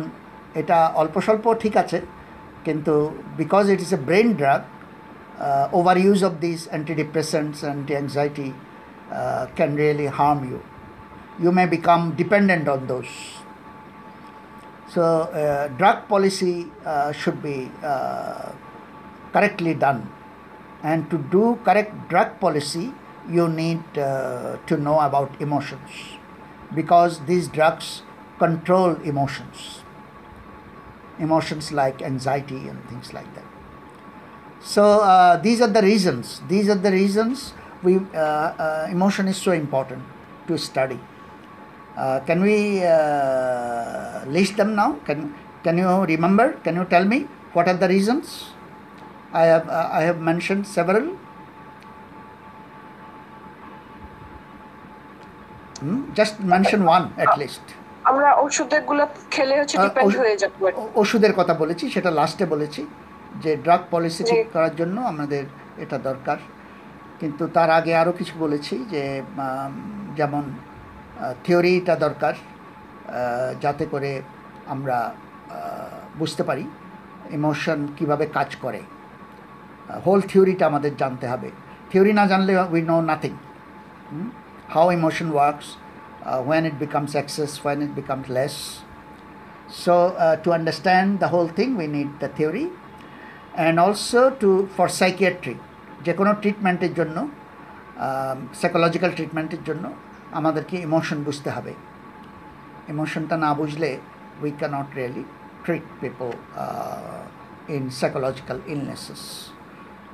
এটা 0.62 0.78
অল্প 1.02 1.15
স্বল্প 1.26 1.45
ঠিক 1.63 1.76
আছে 1.84 1.98
কিন্তু 2.65 2.93
because 3.38 3.63
it 3.74 3.80
is 3.86 3.91
a 3.98 4.00
brain 4.08 4.28
drug 4.41 4.62
over 5.80 5.95
use 6.06 6.19
of 6.30 6.34
this 6.45 6.60
antidepressants 6.67 7.58
anti 7.63 7.93
anxiety 7.98 8.50
can 9.58 9.71
really 9.82 10.08
harm 10.19 10.39
you 10.52 10.60
you 11.39 11.52
may 11.52 11.65
become 11.67 12.15
dependent 12.15 12.67
on 12.67 12.88
those. 12.88 13.08
Policy 16.08 16.67
uh, 16.86 17.12
should 17.12 17.41
be 17.43 17.69
uh, 17.84 18.52
correctly 19.34 19.74
done. 19.74 20.08
And 20.86 21.10
to 21.10 21.17
do 21.17 21.58
correct 21.65 21.93
drug 22.10 22.39
policy, 22.39 22.93
you 23.28 23.48
need 23.50 23.82
uh, 23.98 24.58
to 24.67 24.78
know 24.78 25.00
about 25.00 25.41
emotions 25.41 25.89
because 26.76 27.21
these 27.26 27.48
drugs 27.48 28.04
control 28.38 28.93
emotions. 29.02 29.82
Emotions 31.17 31.71
like 31.71 32.02
anxiety 32.04 32.67
and 32.67 32.78
things 32.89 33.13
like 33.13 33.34
that. 33.34 33.45
So, 34.62 35.02
uh, 35.02 35.38
these 35.38 35.62
are 35.62 35.67
the 35.67 35.82
reasons. 35.82 36.41
These 36.48 36.69
are 36.69 36.76
the 36.88 36.91
reasons 36.91 37.54
we 37.84 37.98
uh, 37.98 38.19
uh, 38.19 38.88
emotion 38.91 39.28
is 39.28 39.38
so 39.38 39.52
important 39.52 40.04
to 40.48 40.58
study. 40.58 41.00
Uh, 41.98 42.19
can 42.28 42.41
we 42.41 42.84
uh, 42.84 44.26
list 44.28 44.58
them 44.58 44.76
now? 44.76 45.00
Can 45.06 45.34
Can 45.63 45.80
you 45.82 45.89
remember? 46.06 46.54
Can 46.65 46.76
you 46.76 46.86
tell 46.86 47.06
me 47.06 47.26
what 47.54 47.67
are 47.71 47.78
the 47.84 47.88
reasons? 47.88 48.54
I 49.36 49.45
have 49.45 49.65
uh, 49.69 49.89
I 49.91 50.02
have 50.02 50.19
mentioned 50.21 50.63
several. 50.67 51.06
Hmm? 55.80 56.13
Just 56.13 56.39
mention 56.45 56.82
one 56.88 57.06
at 57.17 57.34
least. 57.38 57.63
আমরা 58.06 58.30
ওষুধেরগুলো 58.45 59.04
খেলে 59.32 59.54
হচ্ছে 59.60 59.76
depend 59.78 60.08
ওষুধ- 60.08 60.21
হয়ে 60.24 60.38
যাব 60.38 60.52
ওষুধের 60.95 61.34
কথা 61.34 61.54
বলেছি 61.54 61.86
সেটা 61.89 62.10
লাস্টে 62.12 62.45
বলেছি 62.45 62.82
যে 63.41 63.52
ড্রাগ 63.58 63.82
পলিসি 63.91 64.21
ঠিক 64.24 64.45
করার 64.54 64.74
জন্য 64.76 64.98
আমাদের 65.02 65.43
এটা 65.78 65.98
দরকার 66.00 66.38
কিন্তু 67.19 67.43
তার 67.48 67.69
আগে 67.69 67.91
আরও 67.95 68.12
কিছু 68.12 68.34
বলেছি 68.39 68.76
যে 68.89 69.04
যেমন 70.15 70.43
থিওরিটা 71.43 71.95
দরকার 71.95 72.34
যাতে 73.62 73.86
করে 73.86 74.12
আমরা 74.67 74.98
বুঝতে 76.19 76.43
পারি 76.43 76.65
ইমোশন 77.32 77.80
কীভাবে 77.98 78.26
কাজ 78.28 78.50
করে 78.56 78.82
হোল 80.06 80.19
থিওরিটা 80.30 80.63
আমাদের 80.71 80.93
জানতে 81.02 81.26
হবে। 81.32 81.50
থিওরি 81.89 82.13
না 82.19 82.24
জানলে 82.32 82.54
we 82.74 82.82
know 82.91 82.98
nothing 83.10 83.34
how 84.74 84.86
emotion 84.98 85.30
works 85.36 85.67
when 86.50 86.63
it 86.69 86.76
becomes 86.84 87.12
excess 87.21 87.52
when 87.65 87.80
it 87.86 87.91
becomes 88.00 88.28
less. 88.38 88.56
So 89.84 89.93
uh, 90.24 90.36
to 90.43 90.50
understand 90.60 91.08
the 91.24 91.30
whole 91.34 91.50
thing 91.58 91.69
we 91.82 91.88
need 91.95 92.10
the 92.24 92.30
theory. 92.38 92.67
And 93.65 93.76
also 93.86 94.21
to 94.41 94.50
for 94.76 94.88
psychiatry 94.98 95.56
যে 96.06 96.13
কোনো 96.19 96.32
ট্রিটমেন্টের 96.41 96.93
জন্য 97.00 97.17
psychological 98.62 99.12
ট্রিটমেন্টের 99.17 99.62
জন্য 99.67 99.86
আমাদেরকে 100.39 100.76
emotion 100.88 101.19
বুঝতে 101.28 101.50
হবে। 101.56 101.74
ইমোশনটা 102.93 103.36
না 103.45 103.50
বুঝলে 103.60 103.89
we 104.43 104.52
cannot 104.60 104.89
really 104.98 105.24
treat 105.65 105.86
people 106.04 106.30
in 107.76 107.84
psychological 108.00 108.58
illnesses 108.74 109.21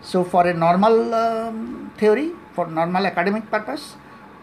So 0.01 0.23
for 0.23 0.47
a 0.47 0.53
normal 0.53 1.13
um, 1.13 1.91
theory, 1.97 2.31
for 2.53 2.67
normal 2.67 3.05
academic 3.05 3.49
purpose, 3.49 3.95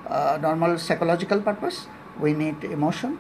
uh, 0.07 0.39
normal 0.41 0.79
psychological 0.79 1.41
purpose, 1.41 1.87
we 2.21 2.33
need 2.33 2.63
emotion, 2.65 3.19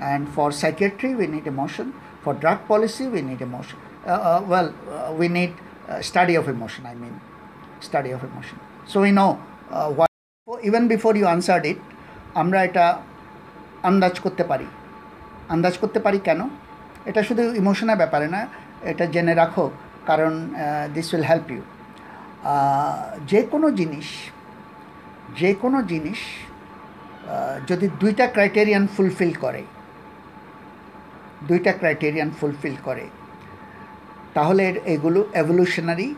and 0.00 0.28
for 0.28 0.52
psychiatry 0.52 1.14
we 1.14 1.26
need 1.26 1.46
emotion. 1.46 1.94
For 2.22 2.34
drug 2.34 2.66
policy 2.68 3.06
we 3.06 3.22
need 3.22 3.40
emotion. 3.40 3.78
Uh, 4.06 4.10
uh, 4.10 4.44
well, 4.46 4.74
uh, 4.90 5.12
we 5.14 5.28
need 5.28 5.54
uh, 5.88 6.02
study 6.02 6.34
of 6.34 6.48
emotion. 6.48 6.84
I 6.86 6.94
mean, 6.94 7.18
study 7.80 8.10
of 8.10 8.22
emotion. 8.22 8.58
So 8.86 9.00
we 9.00 9.12
know 9.12 9.40
uh, 9.70 9.90
what. 9.90 10.08
Even 10.62 10.88
before 10.88 11.14
you 11.16 11.26
answered 11.26 11.66
it, 11.72 11.78
আমরা 12.42 12.58
এটা 12.68 12.86
আন্দাজ 13.90 14.14
করতে 14.24 14.44
পারি 14.50 14.68
আন্দাজ 15.54 15.74
করতে 15.82 15.98
পারি 16.06 16.18
কেন 16.28 16.40
এটা 17.08 17.20
শুধু 17.28 17.42
ইমোশনের 17.62 17.98
ব্যাপারে 18.02 18.26
না 18.34 18.40
এটা 18.90 19.04
জেনে 19.14 19.34
রাখো 19.42 19.64
কারণ 20.08 20.32
দিস 20.96 21.06
উইল 21.12 21.26
হেল্প 21.30 21.46
ইউ 21.54 21.62
যে 23.30 23.40
কোনো 23.52 23.66
জিনিস, 23.80 24.08
যে 25.40 25.50
কোনো 25.62 25.78
জিনিস 25.92 26.20
যদি 27.70 27.86
দুইটা 28.02 28.26
ক্রাইটেরিয়ান 28.34 28.84
ফুলফিল 28.94 29.32
করে, 29.44 29.62
দুইটা 31.48 31.72
ক্রাইটেরিয়ান 31.80 32.30
ফুলফিল 32.38 32.76
করে, 32.86 33.04
তাহলে 34.36 34.62
এগুলো 34.94 35.20
এভলিউশনারি 35.42 36.08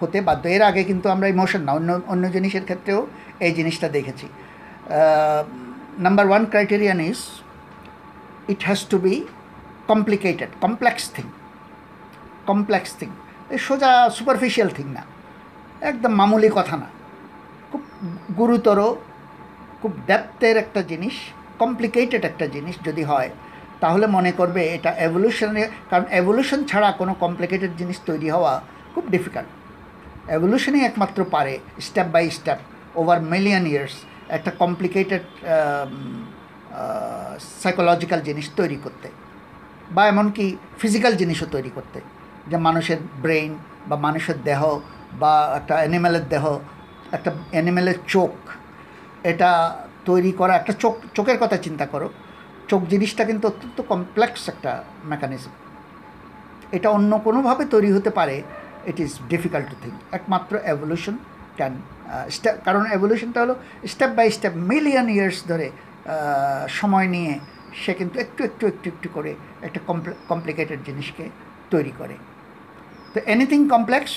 হতে 0.00 0.18
বাধ্য। 0.28 0.44
এর 0.56 0.62
আগে 0.70 0.82
কিন্তু 0.90 1.06
আমরা 1.14 1.26
ইমোশন 1.34 1.62
না, 1.66 1.72
অন্য 1.78 1.90
অন্য 2.12 2.24
জিনিসের 2.36 2.64
ক্ষেত্রেও 2.68 3.00
এই 3.46 3.52
জিনিসটা 3.58 3.88
দেখেছি। 3.96 4.26
Number 6.06 6.26
one 6.30 6.42
criterion 6.52 6.98
is 7.10 7.20
it 8.52 8.60
has 8.68 8.80
to 8.92 8.96
be 9.06 9.14
complicated 9.92 10.50
complex 10.64 11.04
thing 11.14 11.26
complex 12.50 12.90
thing 13.00 13.10
এই 13.54 13.60
সোজা 13.68 13.90
সুপারফিশিয়াল 14.16 14.70
থিং 14.78 14.86
না। 14.96 15.02
একদম 15.90 16.12
মামুলি 16.20 16.48
কথা 16.58 16.74
না। 16.82 16.88
খুব 17.70 17.82
গুরুতর, 18.38 18.78
খুব 19.80 19.92
ডেপথের 20.08 20.56
একটা 20.64 20.80
জিনিস 20.90 21.14
কমপ্লিকেটেড 21.62 22.22
একটা 22.30 22.46
জিনিস 22.54 22.74
যদি 22.88 23.02
হয়, 23.10 23.30
তাহলে 23.82 24.06
মনে 24.16 24.32
করবে 24.40 24.60
এটা 24.76 24.90
এভলিউশনে 25.06 25.64
কারণ 25.90 26.06
এভলিউশন 26.20 26.60
ছাড়া 26.70 26.88
কোনো 27.00 27.12
কমপ্লিকেটেড 27.24 27.72
জিনিস 27.80 27.98
তৈরি 28.08 28.28
হওয়া 28.34 28.52
খুব 28.94 29.04
ডিফিকাল্ট 29.14 29.50
এভলিউশনই 30.36 30.82
একমাত্র 30.88 31.20
পারে 31.34 31.54
step 31.86 32.08
by 32.14 32.24
step 32.38 32.58
over 33.00 33.18
million 33.32 33.64
years 33.72 33.94
একটা 34.36 34.50
কমপ্লিকেটেড 34.62 35.24
সাইকোলজিক্যাল 37.62 38.20
জিনিস 38.28 38.46
তৈরি 38.60 38.78
করতে। 38.84 39.08
বা 39.96 40.02
এমনকি 40.12 40.46
ফিজিক্যাল 40.80 41.12
জিনিসও 41.22 41.46
তৈরি 41.54 41.70
করতে, 41.76 41.98
যে 42.50 42.56
মানুষের 42.66 43.00
ব্রেইন 43.22 43.52
বা 43.88 43.96
মানুষের 44.06 44.38
দেহ 44.48 44.60
বা 45.20 45.32
একটা 45.60 45.74
অ্যানিম্যালের 45.80 46.24
দেহ, 46.32 46.44
একটা 47.16 47.30
অ্যানিম্যালের 47.54 47.98
চোখ, 48.14 48.34
এটা 49.30 49.50
তৈরি 50.08 50.32
করা, 50.40 50.52
একটা 50.60 50.72
চোখ, 50.82 50.94
চোখের 51.16 51.38
কথা 51.42 51.56
চিন্তা 51.66 51.86
করো, 51.92 52.08
চোখ 52.70 52.80
জিনিসটা 52.92 53.22
কিন্তু 53.28 53.44
অত্যন্ত 53.50 53.78
কমপ্লেক্স 53.92 54.42
একটা 54.52 54.72
মেকানিজম 55.12 55.52
এটা 56.76 56.88
অন্য 56.96 57.12
কোনোভাবে 57.26 57.64
তৈরি 57.74 57.90
হতে 57.96 58.10
পারে 58.18 58.36
it 58.90 58.98
is 59.04 59.12
difficult 59.32 59.66
to 59.70 59.76
think 59.82 59.96
একমাত্র 60.18 60.52
এভলিউশন 60.72 61.14
ক্যান 61.58 61.72
স্টেপ 62.36 62.56
কারণ 62.64 62.82
এভলিউশনটা 62.96 63.38
হলো 63.44 63.54
step 63.92 64.12
by 64.18 64.26
step 64.36 64.54
million 64.72 65.06
years 65.16 65.38
ধরে 65.50 65.66
সময় 66.80 67.08
নিয়ে 67.14 67.32
সে 67.82 67.92
কিন্তু 68.00 68.16
একটু 68.24 68.40
একটু 68.48 68.64
একটু 68.72 68.86
একটু 68.92 69.08
করে 69.16 69.30
একটা 69.66 69.80
কমপ্লিকেটেড 70.30 70.80
জিনিসকে 70.88 71.24
তৈরি 71.72 71.92
করে। 71.98 72.14
তো 73.12 73.18
এনিথিং 73.34 73.60
কমপ্লেক্স 73.74 74.12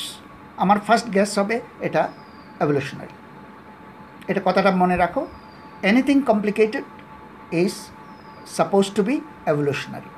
আমার 0.64 0.78
ফার্স্ট 0.88 1.08
গ্যাস 1.16 1.32
হবে 1.40 1.56
এটা 1.88 2.02
এভলিউশনারি 2.64 3.16
এটা 4.32 4.42
কথাটা 4.48 4.72
মনে 4.82 4.96
রাখো 5.04 5.22
anything 5.90 6.18
complicated 6.30 6.86
is 7.64 7.74
suppose 8.58 8.86
to 8.96 9.02
be 9.08 9.16
evolutionary 9.52 10.10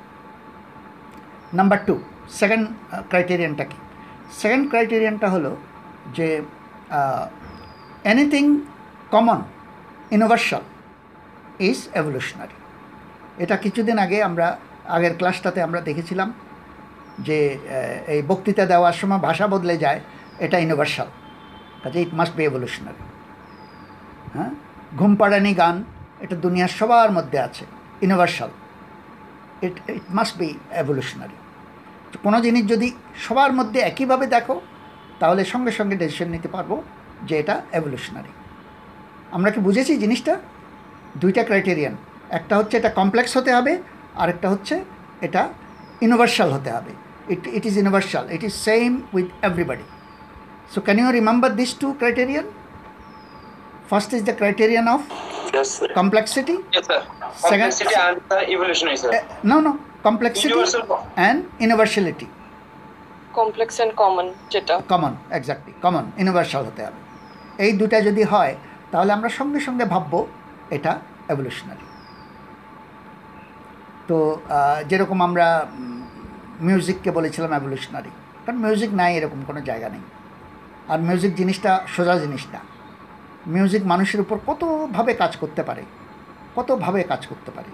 number 1.58 1.78
two 1.86 1.94
second 2.40 2.64
ক্রাইটেরিয়ানটা 3.10 3.64
কি? 3.70 3.78
সেকেন্ড 4.40 4.64
ক্রাইটেরিয়ানটা 4.70 5.28
হলো 5.34 5.50
যে 6.16 6.28
anything 8.12 8.44
common 9.14 9.40
universal 10.12 10.62
is 11.68 11.78
evolutionary 12.00 12.56
এটা 13.42 13.56
কিছুদিন 13.64 13.96
আগে 14.04 14.18
আমরা, 14.28 14.46
আগের 14.96 15.14
ক্লাসটাতে 15.18 15.60
আমরা 15.66 15.80
দেখেছিলাম 15.88 16.28
যে 17.26 17.38
এই 18.14 18.20
বক্তৃতা 18.30 18.64
দেওয়ার 18.72 18.96
সময় 19.00 19.20
ভাষা 19.28 19.46
বদলে 19.54 19.76
যায়। 19.84 20.00
এটা 20.44 20.56
ইউনিভার্সাল 20.62 21.08
কাজে 21.82 21.98
ইট 22.04 22.12
মাস্ট 22.18 22.34
বি 22.38 22.42
এভলিউশনারি 22.50 23.02
হ্যাঁ? 24.34 24.50
ঘুম 24.98 25.12
পাড়ানি 25.20 25.52
গান, 25.60 25.76
এটা 26.24 26.36
দুনিয়ার 26.44 26.72
সবার 26.78 27.10
মধ্যে 27.16 27.38
আছে 27.46 27.64
universal 28.04 28.50
it 29.66 29.74
it 29.96 30.06
must 30.18 30.34
be 30.40 30.48
evolutionary 30.82 31.36
কোনো 32.24 32.38
জিনিস 32.46 32.64
যদি 32.72 32.88
সবার 33.24 33.52
মধ্যে 33.58 33.78
একইভাবে 33.90 34.26
দেখো, 34.36 34.56
তাহলে 35.20 35.42
সঙ্গে 35.52 35.72
সঙ্গে 35.78 35.96
ডেসিশন 36.02 36.28
নিতে 36.34 36.48
পারব 36.54 36.70
যে 37.28 37.34
এটা 37.42 37.54
এভলিউশনারি 37.78 38.32
আমরা 39.36 39.50
কি 39.54 39.60
বুঝেছি 39.66 39.92
জিনিসটা? 40.04 40.34
দুইটা 41.22 41.42
ক্রাইটেরিয়ান 41.48 41.94
একটা 42.38 42.54
হচ্ছে 42.58 42.74
এটা 42.80 42.90
কমপ্লেক্স 43.00 43.32
হতে 43.38 43.50
হবে, 43.56 43.72
আরেকটা 44.22 44.46
হচ্ছে 44.52 44.74
এটা 45.26 45.42
ইউনিভার্সাল 46.04 46.48
হতে 46.56 46.70
হবে। 46.76 46.92
It 47.32 47.42
it 47.56 47.64
is 47.68 47.74
universal 47.80 48.24
it 48.36 48.42
is 48.48 48.54
same 48.68 48.90
with 49.16 49.28
everybody 49.48 49.86
so 50.72 50.78
can 50.86 50.96
you 50.98 51.08
remember 51.10 51.50
this 51.60 51.70
two 51.82 51.88
criterion 51.92 52.46
first 53.90 54.10
is 54.16 54.22
the 54.24 54.34
criterion 54.40 54.86
of 54.96 55.00
Yes, 55.56 55.68
sir. 55.78 55.88
complexity. 56.00 56.56
Yes, 56.76 56.84
sir. 56.88 57.00
Second- 57.00 57.62
Complexity 57.62 57.94
and 58.06 58.18
evolutionary, 58.54 58.98
sir. 59.02 59.10
Uh, 59.10 59.50
no 59.50 59.56
no. 59.66 59.72
Complexity 60.08 60.48
Universal. 60.48 60.82
and 61.28 61.38
universality. 61.68 62.28
Complex 63.34 63.74
and 63.80 63.92
common 63.94 64.26
যেটা। 64.50 64.74
Common 64.92 65.12
exactly 65.30 65.72
common 65.82 66.04
universal 66.18 66.62
হতে 66.64 66.80
হবে। 66.86 67.00
এই 67.64 67.72
দুটা 67.72 67.98
যদি 68.00 68.22
হয় 68.22 68.52
তাহলে 68.92 69.10
আমরা 69.12 69.28
সঙ্গে 69.38 69.60
সঙ্গে 69.60 69.84
ভাববো 69.84 70.20
এটা 70.76 70.92
এভলিউশনারি 71.28 71.86
তো 74.08 74.16
যেরকম 74.88 75.18
আমরা 75.22 75.46
মিউজিককে 76.60 77.10
বলেছিলাম 77.10 77.50
এভলিউশনারি 77.52 78.10
কারণ 78.44 78.58
মিউজিক 78.64 78.90
নাই 78.94 79.10
এরকম 79.18 79.40
কোনো 79.46 79.60
জায়গা 79.60 79.88
নেই। 79.88 80.02
আর 80.92 80.98
মিউজিক 81.08 81.32
জিনিসটা 81.40 81.70
সোজা 81.94 82.14
জিনিস 82.24 82.44
না 82.54 82.60
মিউজিক 83.54 83.82
মানুষের 83.92 84.20
উপর 84.24 84.36
কতভাবে 84.48 85.12
কাজ 85.22 85.32
করতে 85.42 85.62
পারে, 85.68 85.82
কতভাবে 86.56 87.00
কাজ 87.12 87.22
করতে 87.30 87.50
পারে। 87.56 87.70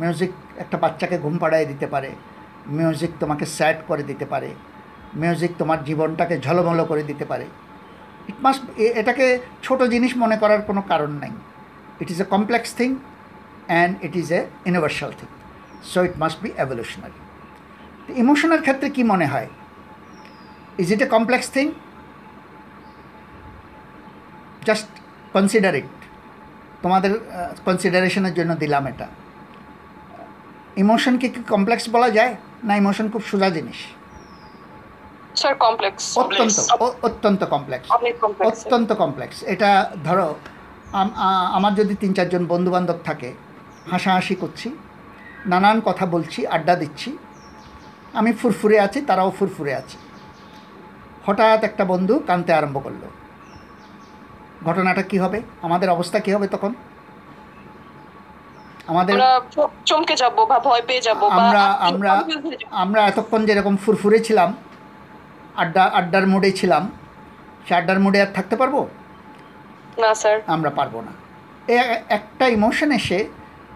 মিউজিক 0.00 0.30
একটা 0.62 0.76
বাচ্চাকে 0.82 1.16
ঘুম 1.24 1.34
পাড়ায় 1.42 1.66
দিতে 1.70 1.86
পারে 1.94 2.10
মিউজিক 2.76 3.10
তোমাকে 3.20 3.44
স্যাড 3.56 3.78
করে 3.88 4.02
দিতে 4.10 4.26
পারে 4.32 4.50
মিউজিক 5.20 5.52
তোমার 5.60 5.80
জীবনটাকে 5.88 6.34
ঝলমলো 6.44 6.84
করে 6.90 7.02
দিতে 7.10 7.24
পারে। 7.30 7.46
ইট 8.30 8.38
মাস্ট 8.44 8.62
এটাকে 9.00 9.26
ছোট 9.62 9.80
জিনিস 9.94 10.12
মনে 10.22 10.36
করার 10.42 10.60
কোনো 10.68 10.82
কারণ 10.90 11.10
নাই। 11.22 11.32
It 12.02 12.08
is 12.14 12.18
a 12.24 12.26
complex 12.34 12.70
thing 12.78 12.90
and 13.70 13.92
it 14.06 14.14
is 14.22 14.28
a 14.38 14.40
universal 14.66 15.10
thing 15.18 15.28
so 15.90 15.98
it 16.06 16.14
must 16.22 16.38
be 16.44 16.50
evolutionary 16.64 17.18
ইমোশনের 18.22 18.60
ক্ষেত্রে 18.64 18.88
কি 18.96 19.02
মনে 19.12 19.26
হয়? 19.32 19.48
Is 20.82 20.88
it 20.94 21.00
a 21.06 21.08
complex 21.16 21.48
thing 21.56 21.66
just 24.68 24.88
consider 25.34 25.74
it 25.80 25.90
তোমাদের 26.82 27.12
কনসিডারেশনের 27.66 28.34
জন্য 28.38 28.52
দিলাম 28.62 28.84
এটা। 28.92 29.06
ইমোশনকে 30.82 31.26
কি 31.34 31.40
কমপ্লেক্স 31.54 31.84
বলা 31.94 32.08
যায়? 32.16 32.32
না 32.68 32.72
ইমোশন 32.82 33.06
খুব 33.12 33.22
সোজা 33.30 33.48
জিনিস? 33.56 33.78
স্যার 35.40 35.54
কমপ্লেক্স 35.64 36.02
অত্যন্ত 36.22 36.56
অত্যন্ত 37.08 37.42
কমপ্লেক্স 37.54 37.86
অত্যন্ত 38.50 38.90
কমপ্লেক্স 39.02 39.36
এটা 39.54 39.70
ধরো 40.04 40.28
আমার 41.56 41.72
যদি 41.80 41.94
তিন 42.02 42.10
চারজন 42.16 42.42
বন্ধুবান্ধব 42.52 42.98
থাকে 43.04 43.30
হাসাহাসি 43.90 44.34
করছি 44.42 44.68
নানান 45.52 45.78
কথা 45.88 46.04
বলছি 46.14 46.40
আড্ডা 46.56 46.74
দিচ্ছি 46.82 47.10
আমি 48.18 48.30
ফুরফুরে 48.40 48.76
আছি 48.86 48.98
তারাও 49.08 49.30
ফুরফুরে 49.38 49.72
আছে। 49.80 49.96
হঠাৎ 51.26 51.60
একটা 51.68 51.84
বন্ধু 51.92 52.14
কানতে 52.28 52.50
আরম্ভ 52.58 52.76
করল। 52.84 53.02
ঘটনাটা 54.64 55.02
কি 55.02 55.18
হবে? 55.18 55.42
আমাদের 55.62 55.90
অবস্থা 55.90 56.20
কি 56.20 56.32
হবে 56.34 56.48
তখন? 56.48 56.74
আমাদের 58.86 59.14
আমরা 59.14 59.40
চমকে 59.84 60.16
যাব 60.16 60.44
বা 60.44 60.58
ভয় 60.58 60.82
পেয়ে 60.86 61.00
যাব 61.00 61.24
আমরা 61.24 61.62
আমরা। 61.62 62.24
আমরা 62.70 63.00
এতক্ষণ 63.06 63.46
যেরকম 63.46 63.76
ফুরফুরে 63.76 64.20
ছিলাম 64.20 64.54
আড্ডা 65.56 65.84
আড্ডার 65.84 66.26
মোডে 66.26 66.52
ছিলাম 66.52 66.90
সে 67.68 67.74
আড্ডার 67.74 68.00
মোডে 68.00 68.22
আর 68.22 68.26
থাকতে 68.34 68.56
পারব? 68.56 68.86
না 69.98 70.14
স্যার। 70.14 70.40
আমরা 70.46 70.70
পারব 70.70 71.00
না। 71.00 71.12
এ 71.72 71.76
একটা 72.08 72.48
ইমোশন 72.48 72.92
এসে 72.92 73.24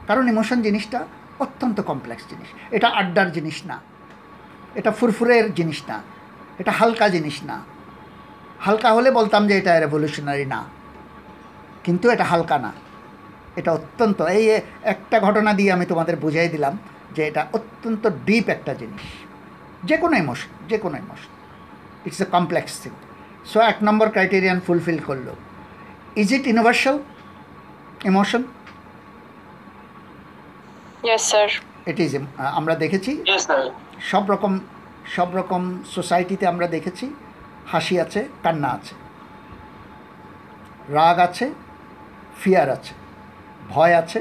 কারণ 0.07 0.29
ইমোশন 0.29 0.63
জিনিসটা 0.63 1.05
অত্যন্ত 1.39 1.81
কমপ্লেক্স 1.81 2.25
জিনিস। 2.31 2.49
এটা 2.71 2.89
আড্ডার 2.89 3.33
জিনিস 3.33 3.67
না। 3.67 3.81
এটা 4.75 4.91
ফুরফুরের 4.91 5.55
জিনিস 5.55 5.83
না। 5.89 6.03
এটা 6.59 6.73
হালকা 6.73 7.09
জিনিস 7.09 7.43
না। 7.43 7.57
হালকা 8.61 8.93
হলে 8.93 9.11
বলতাম 9.11 9.49
যে 9.49 9.59
এটা 9.59 9.81
রেভলিউশনারি 9.81 10.47
না। 10.47 10.78
কিন্তু 11.89 12.07
এটা 12.15 12.25
হালকা 12.33 12.57
না। 12.65 12.71
এটা 13.59 13.71
অত্যন্ত 13.79 14.19
এই 14.37 14.45
একটা 14.93 15.17
ঘটনা 15.27 15.51
দিয়ে 15.59 15.71
আমি 15.77 15.85
তোমাদের 15.93 16.17
বুঝাই 16.25 16.49
দিলাম 16.55 16.75
যে 17.15 17.23
এটা 17.31 17.43
অত্যন্ত 17.59 18.05
ডিপ 18.27 18.47
একটা 18.57 18.73
জিনিস। 18.81 19.05
যে 19.89 19.97
কোনো 20.03 20.15
ইমোশন 20.23 20.51
যে 20.71 20.77
কোনো 20.85 20.97
emotion 21.05 21.31
it's 22.07 22.21
a 22.25 22.27
complex 22.37 22.73
thing 22.83 22.93
so 23.51 23.59
এক 23.71 23.79
নম্বর 23.89 24.07
ক্রাইটেরিয়ান 24.15 24.59
ফুলফিল 24.67 24.99
করল। 25.09 25.29
Is 26.23 26.29
it 26.37 26.45
universal 26.51 26.97
emotion 28.11 28.43
it 31.91 31.99
is 32.07 32.13
আমরা 32.59 32.75
দেখেছি? 32.85 33.13
সব 34.11 34.25
রকম 34.33 34.53
সব 35.17 35.29
রকম 35.39 35.63
সোসাইটিতে 35.97 36.45
আমরা 36.53 36.67
দেখেছি। 36.77 37.07
হাসি 37.73 37.95
আছে 38.05 38.21
কান্না 38.45 38.69
আছে। 38.77 38.95
রাগ 40.97 41.17
আছে 41.29 41.47
ফিয়ার 42.43 42.69
আছে, 42.77 42.93
ভয় 43.75 43.95
আছে 44.03 44.21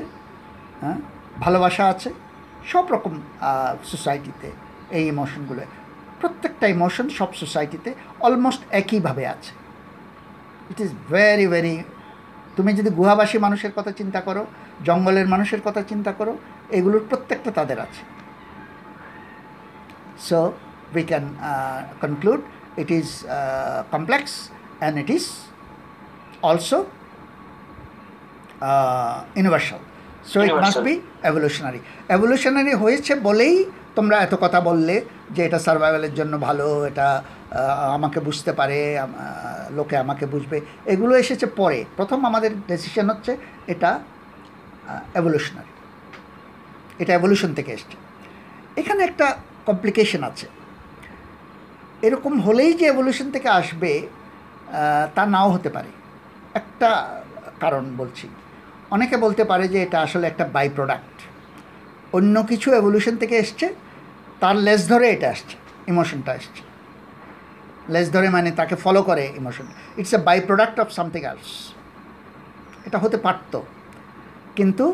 হ্যাঁ 0.81 0.99
ভালোবাসা 1.43 1.83
আছে, 1.93 2.09
সব 2.71 2.85
রকম 2.93 3.13
সোসাইটিতে 3.91 4.49
এই 4.97 5.03
ইমোশনগুলো 5.13 5.61
প্রত্যেকটা 6.21 6.65
ইমোশন 6.75 7.05
সব 7.19 7.29
সোসাইটিতে 7.41 7.89
অলমোস্ট 8.25 8.61
একইভাবে 8.79 9.23
আছে। 9.33 9.51
ইট 10.71 10.79
ইজ 10.85 10.91
ভেরি 11.11 11.47
ভেরি 11.53 11.75
তুমি 12.55 12.71
যদি 12.79 12.89
গুহাবাসী 12.99 13.37
মানুষের 13.45 13.73
কথা 13.77 13.91
চিন্তা 13.99 14.21
করো, 14.27 14.43
জঙ্গলের 14.87 15.27
মানুষের 15.33 15.61
কথা 15.67 15.81
চিন্তা 15.91 16.11
করো, 16.19 16.33
এগুলোর 16.77 17.03
প্রত্যেকটা 17.09 17.51
তাদের 17.57 17.79
আছে। 17.85 18.01
So 20.27 20.37
we 20.95 21.03
can 21.11 21.25
conclude 22.03 22.41
it 22.81 22.89
is 22.99 23.07
complex 23.93 24.31
and 24.79 24.95
it 25.01 25.11
and 26.47 26.59
it 26.59 26.96
uh, 28.61 29.41
universal. 29.41 29.81
So 30.31 30.37
it 30.47 30.53
must 30.65 30.81
be 30.87 30.93
evolutionary. 31.29 31.81
Evolutionary 32.15 32.75
হয়েছে 32.75 33.15
বলেই 33.27 33.55
তোমরা 33.95 34.17
এত 34.25 34.35
কথা 34.35 34.61
বললে 34.61 34.95
যে 35.31 35.41
এটা 35.45 35.59
সার্ভাইভালের 35.59 36.13
জন্য 36.13 36.37
ভালো 36.37 36.85
এটা 36.89 37.23
আমাকে 37.95 38.19
বুঝতে 38.19 38.51
পারে 38.53 38.79
লোকে 39.77 39.97
আমাকে 39.97 40.25
বুঝবে। 40.25 40.61
এগুলো 40.85 41.13
এসেছে 41.15 41.45
পরে। 41.45 41.85
প্রথম 41.95 42.25
আমাদের 42.25 42.51
ডেসিশন 42.67 43.09
হচ্ছে 43.09 43.37
এটা 43.67 43.99
এভলিউশনারি 45.15 45.71
এটা 47.01 47.13
এভলিউশন 47.13 47.53
থেকে 47.53 47.71
এসছে। 47.77 47.95
এখানে 48.81 49.03
একটা 49.03 49.37
কমপ্লিকেশন 49.65 50.23
আছে। 50.23 50.47
এরকম 52.01 52.41
হলেই 52.41 52.73
যে 52.73 52.85
এভলিউশন 52.85 53.31
থেকে 53.31 53.49
আসবে 53.49 54.07
তা 55.15 55.25
নাও 55.25 55.49
হতে 55.51 55.69
পারে। 55.69 55.89
একটা 56.53 56.89
কারণ 57.59 57.83
বলছি। 57.97 58.27
অনেকে 58.95 59.15
বলতে 59.25 59.43
পারে 59.51 59.65
যে 59.73 59.79
এটা 59.85 59.97
আসলে 60.05 60.25
একটা 60.31 60.45
বাই 60.55 60.67
প্রোডাক্ট 60.77 61.17
অন্য 62.17 62.35
কিছু 62.51 62.67
এভলিউশন 62.79 63.15
থেকে 63.21 63.35
এসছে, 63.43 63.67
তার 64.41 64.55
লেস 64.65 64.81
ধরে 64.91 65.05
এটা 65.15 65.27
আসছে 65.35 65.55
ইমোশনটা 65.91 66.31
আসছে। 66.37 66.61
লেস 67.93 68.07
ধরে 68.15 68.27
মানে 68.35 68.49
তাকে 68.59 68.75
ফলো 68.83 69.01
করে 69.09 69.23
emotion 69.39 69.67
it's 69.99 70.13
a 70.17 70.19
by 70.27 70.37
product 70.47 70.77
of 70.83 70.87
something 70.97 71.21
else 71.31 71.51
এটা 72.87 72.97
হতে 73.03 73.17
পারত। 73.25 73.53
কিন্তু 74.57 74.85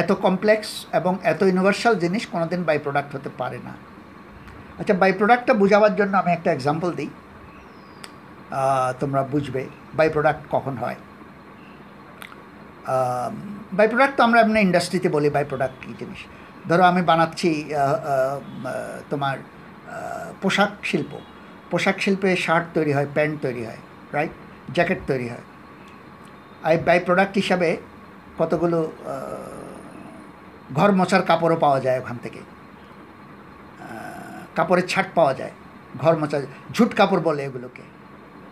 এত 0.00 0.10
কমপ্লেক্স 0.26 0.68
এবং 0.98 1.12
এত 1.32 1.40
ইউনিভার্সাল 1.50 1.94
জিনিস 2.04 2.22
কোনোদিন 2.32 2.60
বাই 2.68 2.78
প্রোডাক্ট 2.84 3.10
হতে 3.16 3.30
পারে 3.40 3.58
না। 3.66 3.74
আচ্ছা 4.80 4.94
বাই 5.02 5.12
প্রোডাক্টটা 5.18 5.54
বোঝাবার 5.62 5.94
জন্য 6.00 6.12
আমি 6.22 6.30
একটা 6.36 6.50
এক্সাম্পল 6.56 6.90
দিই। 6.98 7.10
তোমরা 9.00 9.22
বুঝবে 9.32 9.62
বাই 9.98 10.08
প্রোডাক্ট 10.14 10.42
কখন 10.54 10.74
হয়। 10.82 10.98
বাই 13.78 13.86
প্রোডাক্ট 13.92 14.14
তো 14.18 14.22
আমরা 14.28 14.38
এমনি 14.44 14.60
ইন্ডাস্ট্রিতে 14.68 15.08
বলি 15.16 15.28
বাই 15.36 15.44
প্রোডাক্ট 15.50 15.76
কী 15.84 15.92
জিনিস? 16.00 16.20
ধরো 16.68 16.82
আমি 16.90 17.02
বানাচ্ছি 17.10 17.50
তোমার 19.10 19.36
পোশাক 20.42 20.72
শিল্প। 20.90 21.12
পোশাক 21.70 21.96
শিল্পে 22.04 22.30
শার্ট 22.44 22.66
তৈরি 22.76 22.92
হয় 22.96 23.08
প্যান্ট 23.16 23.36
তৈরি 23.44 23.62
হয় 23.68 23.80
রাইট 24.16 24.34
জ্যাকেট 24.76 25.00
তৈরি 25.10 25.26
হয়। 25.32 25.44
এই 26.70 26.78
বাই 26.86 26.98
প্রোডাক্ট 27.06 27.34
হিসাবে 27.42 27.68
কতগুলো 28.40 28.78
ঘর 30.78 30.90
মোছার 30.98 31.22
কাপড়ও 31.30 31.58
পাওয়া 31.64 31.78
যায় 31.86 31.98
ওখান 32.02 32.16
থেকে। 32.24 32.40
কাপড়ের 34.56 34.86
ছাট 34.92 35.06
পাওয়া 35.18 35.32
যায়, 35.40 35.54
ঘর 36.02 36.14
মোচা 36.20 36.38
ঝুট 36.76 36.90
কাপড় 36.98 37.22
বলে 37.28 37.42
এগুলোকে। 37.48 37.84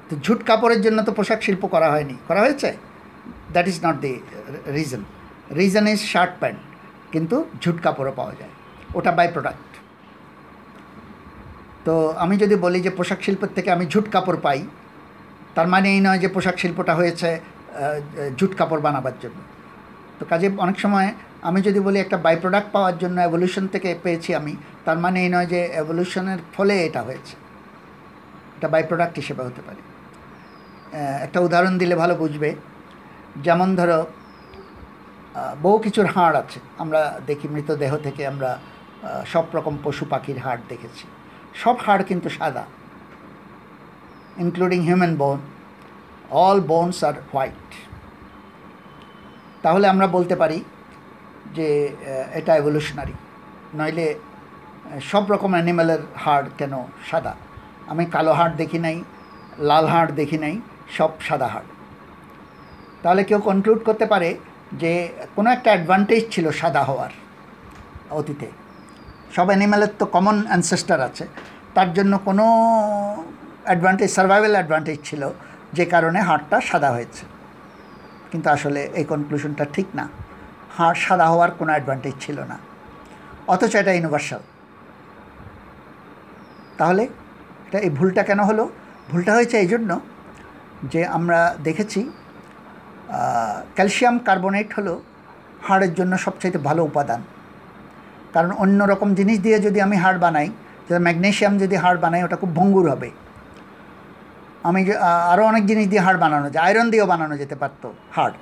তো 0.09 0.15
ঝুট 0.25 0.41
কাপড়ের 0.49 0.81
জন্য 0.85 0.99
তো 1.07 1.13
পোশাক 1.19 1.41
শিল্প 1.47 1.63
করা 1.75 1.89
হয়নি। 1.95 2.17
করা 2.29 2.41
হয়েছে? 2.45 2.71
That 3.55 3.67
is 3.73 3.79
not 3.87 3.97
the 4.05 4.15
reason 4.77 5.03
reason 5.61 5.85
is 5.95 6.01
shirt 6.13 6.33
pant 6.41 6.61
কিন্তু 7.13 7.37
ঝুট 7.63 7.77
কাপড়ও 7.85 8.13
পাওয়া 8.19 8.35
যায়। 8.41 8.53
ওটা 8.99 9.11
বাই 9.19 9.29
প্রোডাক্ট 9.35 9.71
তো 11.87 11.95
আমি 12.25 12.35
যদি 12.43 12.55
বলি 12.65 12.79
যে 12.87 12.91
পোশাক 12.99 13.21
শিল্পের 13.27 13.53
থেকে 13.57 13.69
আমি 13.77 13.85
ঝুট 13.93 14.07
কাপড় 14.15 14.39
পাই, 14.47 14.61
তার 15.57 15.69
মানে 15.73 15.87
এই 15.95 16.01
নয় 16.07 16.19
যে 16.25 16.29
পোশাক 16.35 16.57
শিল্পটা 16.63 16.93
হয়েছে 17.01 17.29
জুট 18.39 18.53
কাপড় 18.61 18.83
বানাবার 18.87 19.17
জন্য। 19.23 19.39
তো 20.19 20.23
কাজে 20.31 20.47
অনেক 20.65 20.77
সময় 20.85 21.09
আমি 21.49 21.59
যদি 21.67 21.81
বলি 21.87 21.99
একটা 22.05 22.17
বাই 22.25 22.37
প্রোডাক্ট 22.43 22.69
পাওয়ার 22.75 22.97
জন্য 23.03 23.17
এভলিউশন 23.29 23.65
থেকে 23.75 23.89
পেয়েছি 24.05 24.31
আমি, 24.41 24.53
তার 24.87 24.99
মানে 25.05 25.19
এই 25.25 25.31
নয় 25.35 25.49
যে 25.55 25.61
এভলিউশনের 25.83 26.41
ফলে 26.55 26.75
এটা 26.87 27.01
হয়েছে। 27.09 27.35
এটা 28.57 28.69
বাই 28.73 28.83
প্রোডাক্ট 28.91 29.15
হিসেবে 29.21 29.43
হতে 29.49 29.63
পারে। 29.67 29.81
একটা 31.27 31.39
উদাহরণ 31.47 31.75
দিলে 31.83 31.95
ভালো 32.03 32.15
বুঝবে। 32.23 32.51
যেমন 33.47 33.69
ধরো 33.79 33.99
বহু 35.63 35.77
কিছুর 35.85 36.07
হাড় 36.15 36.37
আছে। 36.43 36.59
আমরা 36.83 37.01
দেখি 37.29 37.47
মৃতদেহ 37.55 37.93
থেকে 38.07 38.23
আমরা 38.33 38.51
সব 39.33 39.45
রকম 39.57 39.75
পশু 39.85 40.05
পাখির 40.13 40.39
হাড় 40.45 40.63
দেখেছি। 40.73 41.05
সব 41.63 41.77
হাড় 41.85 42.03
কিন্তু 42.11 42.29
সাদা 42.39 42.65
including 44.45 44.81
human 44.89 45.15
bone 45.23 45.39
all 46.45 46.59
bones 46.71 46.99
are 47.09 47.17
white 47.33 47.69
তাহলে 49.65 49.87
আমরা 49.93 50.07
বলতে 50.17 50.35
পারি 50.43 50.59
যে 51.57 51.69
এটা 52.39 52.53
এভলিউশনারি 52.61 53.15
নইলে 53.79 54.07
সব 55.11 55.25
রকম 55.33 55.51
অ্যানিম্যালের 55.57 56.03
হাড় 56.25 56.47
কেন 56.59 56.75
সাদা? 57.11 57.35
আমি 57.93 58.05
কালো 58.15 58.33
হাড় 58.39 58.55
দেখি 58.61 58.79
নাই, 58.87 58.97
লাল 59.59 59.87
হাড় 59.93 60.11
দেখি 60.21 60.39
নাই, 60.45 60.55
সব 60.97 61.11
সাদা 61.29 61.49
হাড়। 61.55 61.69
তাহলে 63.05 63.23
কেউ 63.25 63.39
কনক্লুড 63.39 63.81
করতে 63.85 64.07
পারে 64.13 64.29
যে 64.81 64.93
কোনো 65.37 65.49
একটা 65.51 65.69
অ্যাডভান্টেজ 65.71 66.23
ছিল 66.31 66.47
সাদা 66.61 66.83
হওয়ার 66.85 67.13
অতীতে। 68.19 68.49
সব 69.35 69.47
অ্যানিম্যালের 69.47 69.93
তো 69.99 70.05
কমন 70.07 70.37
অ্যানসেস্টার 70.47 71.01
আছে। 71.01 71.25
তার 71.75 71.89
জন্য 71.93 72.13
কোনো 72.19 72.45
অ্যাডভান্টেজ 73.65 74.11
সার্ভাইভাল 74.11 74.53
অ্যাডভান্টেজ 74.53 74.99
ছিল 75.05 75.23
যে 75.73 75.85
কারণে 75.85 76.19
হাড়টা 76.21 76.57
সাদা 76.61 76.91
হয়েছে। 76.91 77.25
কিন্তু 78.31 78.49
আসলে 78.51 78.81
এই 78.99 79.05
কনক্লুশনটা 79.05 79.65
ঠিক 79.75 79.87
না। 79.95 80.05
হাড় 80.77 80.99
সাদা 81.07 81.27
হওয়ার 81.29 81.51
কোনো 81.51 81.71
অ্যাডভান্টেজ 81.71 82.15
ছিল 82.21 82.39
না। 82.41 82.57
অথচ 83.53 83.73
এটা 83.75 83.93
ইউনিভার্সাল 83.93 84.43
তাহলে 86.79 87.03
এটা 87.67 87.79
এই 87.79 87.91
ভুলটা 87.91 88.23
কেন 88.23 88.41
হলো? 88.41 88.65
ভুলটা 89.11 89.33
হয়েছে 89.35 89.57
এই 89.59 89.67
জন্য 89.67 90.01
যে 90.93 91.01
আমরা 91.07 91.39
দেখেছি 91.65 92.01
ক্যালসিয়াম 93.77 94.17
কার্বনেট 94.29 94.69
হলো 94.77 94.95
হাড়ের 95.67 95.93
জন্য 95.99 96.13
সবচাইতে 96.27 96.59
ভালো 96.69 96.83
উপাদান। 96.91 97.21
কারণ 98.35 98.51
অন্য 98.65 98.81
রকম 98.93 99.09
জিনিস 99.19 99.39
দিয়ে 99.45 99.59
যদি 99.67 99.79
আমি 99.87 99.97
হাড় 100.05 100.19
বানাই, 100.25 100.49
যেমন 100.87 101.03
ম্যাগনেশিয়াম 101.07 101.55
যদি 101.63 101.77
হাড় 101.83 101.99
বানাই, 102.05 102.21
ওটা 102.27 102.37
খুব 102.43 102.51
ভঙ্গুর 102.59 102.87
হবে। 102.93 103.11
আমি 104.69 104.81
আরও 105.33 105.43
অনেক 105.51 105.63
জিনিস 105.71 105.87
দিয়ে 105.93 106.03
হাড় 106.07 106.19
বানানো 106.25 106.49
যায়, 106.53 106.63
আয়রন 106.67 106.87
দিয়েও 106.93 107.07
বানানো 107.13 107.35
যেতে 107.43 107.57
পারতো 107.63 107.87
হাড়, 108.17 108.35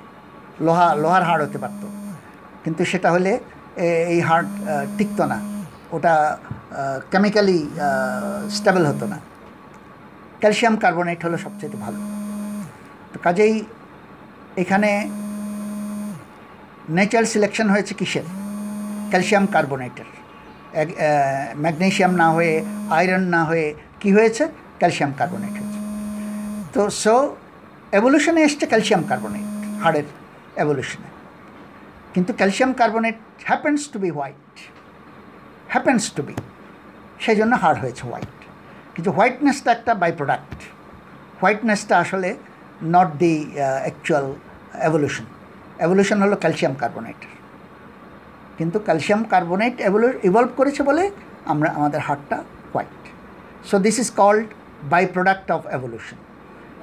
লোহা, 0.65 0.87
লোহার 1.01 1.23
হাড় 1.29 1.41
হতে 1.45 1.59
পারতো। 1.63 1.85
কিন্তু 2.63 2.81
সেটা 2.91 3.09
হলে 3.15 3.31
এই 4.13 4.19
হাড় 4.27 4.45
টিকতো 4.97 5.23
না, 5.31 5.37
ওটা 5.95 6.13
কেমিক্যালি 7.11 7.59
স্টেবল 8.57 8.83
হতো 8.91 9.05
না। 9.13 9.17
ক্যালসিয়াম 10.41 10.75
কার্বোনেট 10.83 11.19
হলো 11.25 11.37
সবচেয়ে 11.45 11.77
ভালো। 11.85 11.99
তো 13.11 13.17
কাজেই 13.25 13.55
এখানে 14.61 14.89
ন্যাচারাল 16.95 17.25
সিলেকশন 17.33 17.67
হয়েছে 17.73 17.93
কিসের? 17.99 18.25
ক্যালসিয়াম 19.11 19.45
কার্বনেটের 19.55 20.09
ম্যাগনেশিয়াম 21.63 22.13
না 22.21 22.27
হয়ে 22.35 22.53
আয়রন 22.97 23.23
না 23.35 23.41
হয়ে 23.49 23.67
কি 24.01 24.09
হয়েছে? 24.17 24.43
ক্যালসিয়াম 24.79 25.11
কার্বনেট 25.19 25.53
হয়েছে। 25.59 25.79
তো 26.73 26.81
সো 27.03 27.13
এভলিউশনে 27.97 28.41
এসছে 28.47 28.65
ক্যালসিয়াম 28.71 29.03
কার্বনেট 29.11 29.47
হাড়ের 29.83 30.07
এভলিউশনে 30.63 31.09
কিন্তু 32.13 32.31
calcium 32.39 32.71
carbonate 32.81 33.17
happens 33.49 33.79
to 33.93 33.97
be 34.03 34.09
white 34.17 34.53
happens 35.73 36.03
to 36.15 36.21
be 36.27 36.35
সেই 37.23 37.35
জন্য 37.39 37.53
হাড় 37.63 37.77
হয়েছে 37.83 38.03
হোয়াইট 38.09 38.35
কিন্তু 38.95 39.09
হোয়াইটনেসটা 39.17 39.69
একটা 39.77 39.91
বাই 40.01 40.11
প্রোডাক্ট 40.19 40.59
হোয়াইটনেসটা 41.41 41.95
আসলে 42.03 42.29
not 42.95 43.09
the 43.23 43.35
actual 43.83 44.25
evolution 44.87 45.25
evolution 45.77 46.17
হলো 46.21 46.35
ক্যালসিয়াম 46.35 46.73
কার্বনেটের 46.73 47.33
কিন্তু 48.57 48.79
ক্যালসিয়াম 48.79 49.23
কার্বনেট 49.23 49.73
ইভলভ 50.23 50.49
করেছে 50.57 50.83
বলে 50.83 51.11
আমরা 51.45 51.69
আমাদের 51.69 51.99
হাড়টা 51.99 52.37
white 52.73 53.01
so 53.65 53.79
this 53.79 53.99
is 53.99 54.09
called 54.11 54.47
by 54.83 55.05
product 55.05 55.51
of 55.51 55.61
evolution 55.67 56.17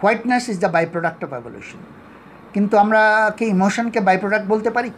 whiteness 0.02 0.48
is 0.48 0.58
the 0.58 0.68
by 0.68 0.86
product 0.86 1.24
of 1.24 1.30
evolution 1.32 1.78
কিন্তু 2.54 2.74
আমরা 2.78 3.30
কি 3.38 3.44
ইমোশনকে 3.44 4.00
বাই 4.00 4.18
প্রোডাক্ট 4.18 4.46
বলতে 4.48 4.70
পারি? 4.70 4.90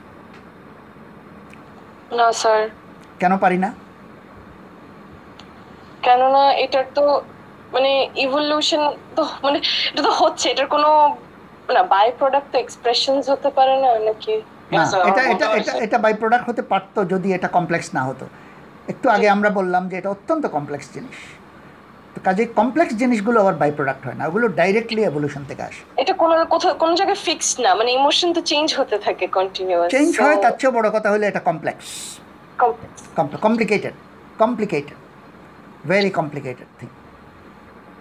না 2.12 2.32
স্যার। 2.32 2.68
কেন 3.18 3.36
পারি 3.38 3.58
না? 3.58 3.70
কেননা 6.02 6.52
এটার 6.52 6.84
তো 6.94 7.22
মানে 7.72 8.08
ইভলিউশন 8.16 8.82
তো 9.16 9.22
মানে 9.42 9.58
এটা 9.92 10.02
তো 10.02 10.10
হচ্ছে 10.10 10.50
এটার 10.50 10.66
কোনো 10.66 11.16
না 11.76 11.82
বাই 11.94 12.06
প্রোডাক্ট 12.20 12.48
তো 12.52 12.56
এক্সপ্রেশনস 12.64 13.24
হতে 13.32 13.50
পারে 13.58 13.74
না 13.84 13.90
নাকি? 14.08 14.34
না 14.72 14.82
এটা 15.10 15.22
এটা 15.32 15.46
এটা 15.60 15.72
এটা 15.86 15.98
বাই 16.04 16.14
প্রোডাক্ট 16.20 16.44
হতে 16.50 16.62
পারতো 16.72 16.98
যদি 17.12 17.28
এটা 17.36 17.48
কমপ্লেক্স 17.56 17.88
না 17.96 18.02
হতো। 18.08 18.24
একটু 18.92 19.06
আগে 19.16 19.26
আমরা 19.36 19.50
বললাম 19.58 19.82
যে 19.90 19.94
এটা 20.00 20.10
অত্যন্ত 20.16 20.44
কমপ্লেক্স 20.56 20.86
জিনিস। 20.96 21.18
তো 22.14 22.18
কাজে 22.26 22.42
কমপ্লেক্স 22.60 22.92
জিনিসগুলো 23.02 23.36
আবার 23.42 23.56
বাই 23.62 23.70
প্রোডাক্ট 23.78 24.02
হয় 24.06 24.16
না 24.20 24.24
ওগুলো 24.30 24.46
ডাইরেক্টলি 24.60 25.02
এভলিউশন 25.10 25.42
থেকে 25.50 25.62
আসে। 25.68 25.82
এটা 26.02 26.12
কোনো 26.22 26.34
কোথাও 26.54 26.72
কোনো 26.82 26.92
জায়গায় 27.00 27.20
ফিক্সড 27.26 27.56
না 27.64 27.70
মানে 27.78 27.90
ইমোশন 27.98 28.28
তো 28.36 28.40
চেঞ্জ 28.50 28.68
হতে 28.78 28.96
থাকে 29.06 29.24
কন্টিনিউয়াস 29.38 29.88
চেঞ্জ 29.96 30.10
হয় 30.22 30.36
তার 30.44 30.54
চেয়েও 30.60 30.72
বড় 30.78 30.88
কথা 30.96 31.08
হলো 31.12 31.24
এটা 31.30 31.40
complex 31.48 31.86
complex 32.62 32.98
complicated 33.46 33.94
complicated 34.42 34.98
very 35.90 36.10
complicated 36.18 36.68
thing 36.78 36.88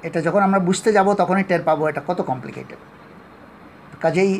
এটা 0.07 0.19
যখন 0.27 0.41
আমরা 0.47 0.59
বুঝতে 0.69 0.89
যাব 0.97 1.07
তখনই 1.21 1.45
টের 1.49 1.63
পাবো 1.69 1.83
এটা 1.91 2.01
কত 2.09 2.19
কমপ্লিকেটেড 2.31 2.79
কাজেই 4.03 4.31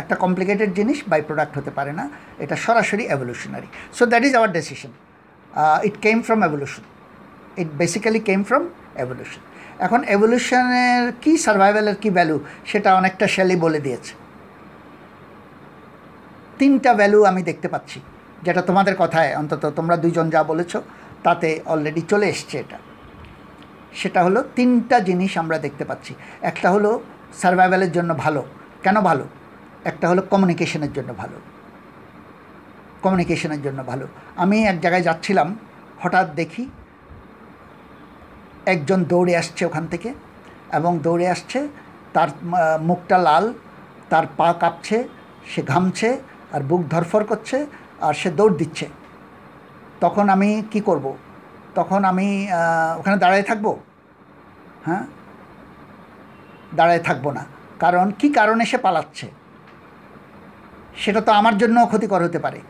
একটা 0.00 0.14
কমপ্লিকেটেড 0.24 0.70
জিনিস 0.78 0.98
বাই 1.10 1.20
প্রোডাক্ট 1.28 1.54
হতে 1.58 1.72
পারে 1.78 1.92
না, 1.98 2.04
এটা 2.44 2.56
সরাসরি 2.66 3.04
evolutionary 3.14 3.68
so 3.96 4.02
that 4.12 4.22
is 4.28 4.32
our 4.38 4.50
decision 4.58 4.92
it 5.88 5.96
came 6.06 6.18
from 6.26 6.40
evolution 6.48 6.84
it 7.62 7.68
basically 7.80 8.20
came 8.28 8.40
from 8.48 8.62
evolution 9.04 9.42
এখন 9.86 10.00
এভলিউশনের 10.14 11.04
কি 11.22 11.32
সার্ভাইভালের 11.46 11.96
কী 12.02 12.10
ভ্যালু 12.16 12.36
সেটা 12.70 12.90
অনেকটা 13.00 13.26
শ্যালি 13.34 13.56
বলে 13.64 13.80
দিয়েছে। 13.86 14.12
তিনটা 16.60 16.90
ভ্যালু 17.00 17.18
আমি 17.30 17.42
দেখতে 17.50 17.68
পাচ্ছি, 17.74 17.98
যেটা 18.46 18.62
তোমাদের 18.68 18.94
কথায়, 19.02 19.30
অন্তত 19.40 19.62
তোমরা 19.78 19.96
দুজন 20.04 20.26
যা 20.34 20.40
বলেছ, 20.50 20.72
তাতে 21.26 21.48
অলরেডি 21.72 22.02
চলে 22.12 22.26
এসছে 22.34 22.56
এটা। 22.64 22.78
সেটা 24.00 24.20
হলো 24.26 24.40
তিনটা 24.56 24.96
জিনিস 25.08 25.32
আমরা 25.42 25.56
দেখতে 25.66 25.84
পাচ্ছি। 25.90 26.12
একটা 26.50 26.68
হলো 26.74 26.90
সার্ভাইভালের 27.42 27.92
জন্য 27.96 28.10
ভালো 28.24 28.42
কেন 28.84 28.96
ভালো? 29.08 29.24
একটা 29.90 30.04
হলো 30.10 30.22
কমিউনিকেশনের 30.22 30.92
জন্য 30.92 31.10
ভালো। 31.14 31.36
কমিউনিকেশনের 33.02 33.62
জন্য 33.62 33.84
ভালো। 33.90 34.06
আমি 34.36 34.56
এক 34.70 34.76
জায়গায় 34.80 35.04
যাচ্ছিলাম, 35.08 35.48
হঠাৎ 36.02 36.26
দেখি 36.40 36.64
একজন 38.66 39.04
দৌড়ে 39.04 39.36
আসছে 39.36 39.62
ওখান 39.66 39.86
থেকে 39.86 40.08
এবং 40.72 40.92
দৌড়ে 40.98 41.26
আসছে, 41.34 41.68
তার 42.12 42.28
মুখটা 42.80 43.18
লাল, 43.18 43.44
তার 44.10 44.26
পা 44.36 44.48
কাঁপছে, 44.52 44.98
সে 45.50 45.60
ঘামছে 45.62 46.08
আর 46.52 46.60
বুক 46.60 46.82
ধরফর 46.92 47.22
করছে 47.24 47.66
আর 48.00 48.14
সে 48.20 48.28
দৌড় 48.30 48.54
দিচ্ছে। 48.60 48.86
তখন 50.00 50.28
আমি 50.34 50.50
কি 50.72 50.80
করব? 50.80 51.06
তখন 51.74 52.00
আমি 52.10 52.28
ওখানে 52.98 53.16
দাঁড়ায় 53.16 53.42
থাকব? 53.42 53.66
হ্যাঁ? 54.86 55.04
দাঁড়ায় 56.74 57.02
থাকব 57.08 57.26
না। 57.30 57.53
কারণ 57.84 58.10
কি 58.10 58.28
কারণে 58.28 58.64
সে 58.64 58.78
পালাচ্ছে? 58.78 59.30
সেটা 60.96 61.20
তো 61.20 61.32
আমার 61.32 61.58
জন্যও 61.58 61.86
ক্ষতিকর 61.86 62.24
হতে 62.24 62.38
পারে। 62.38 62.60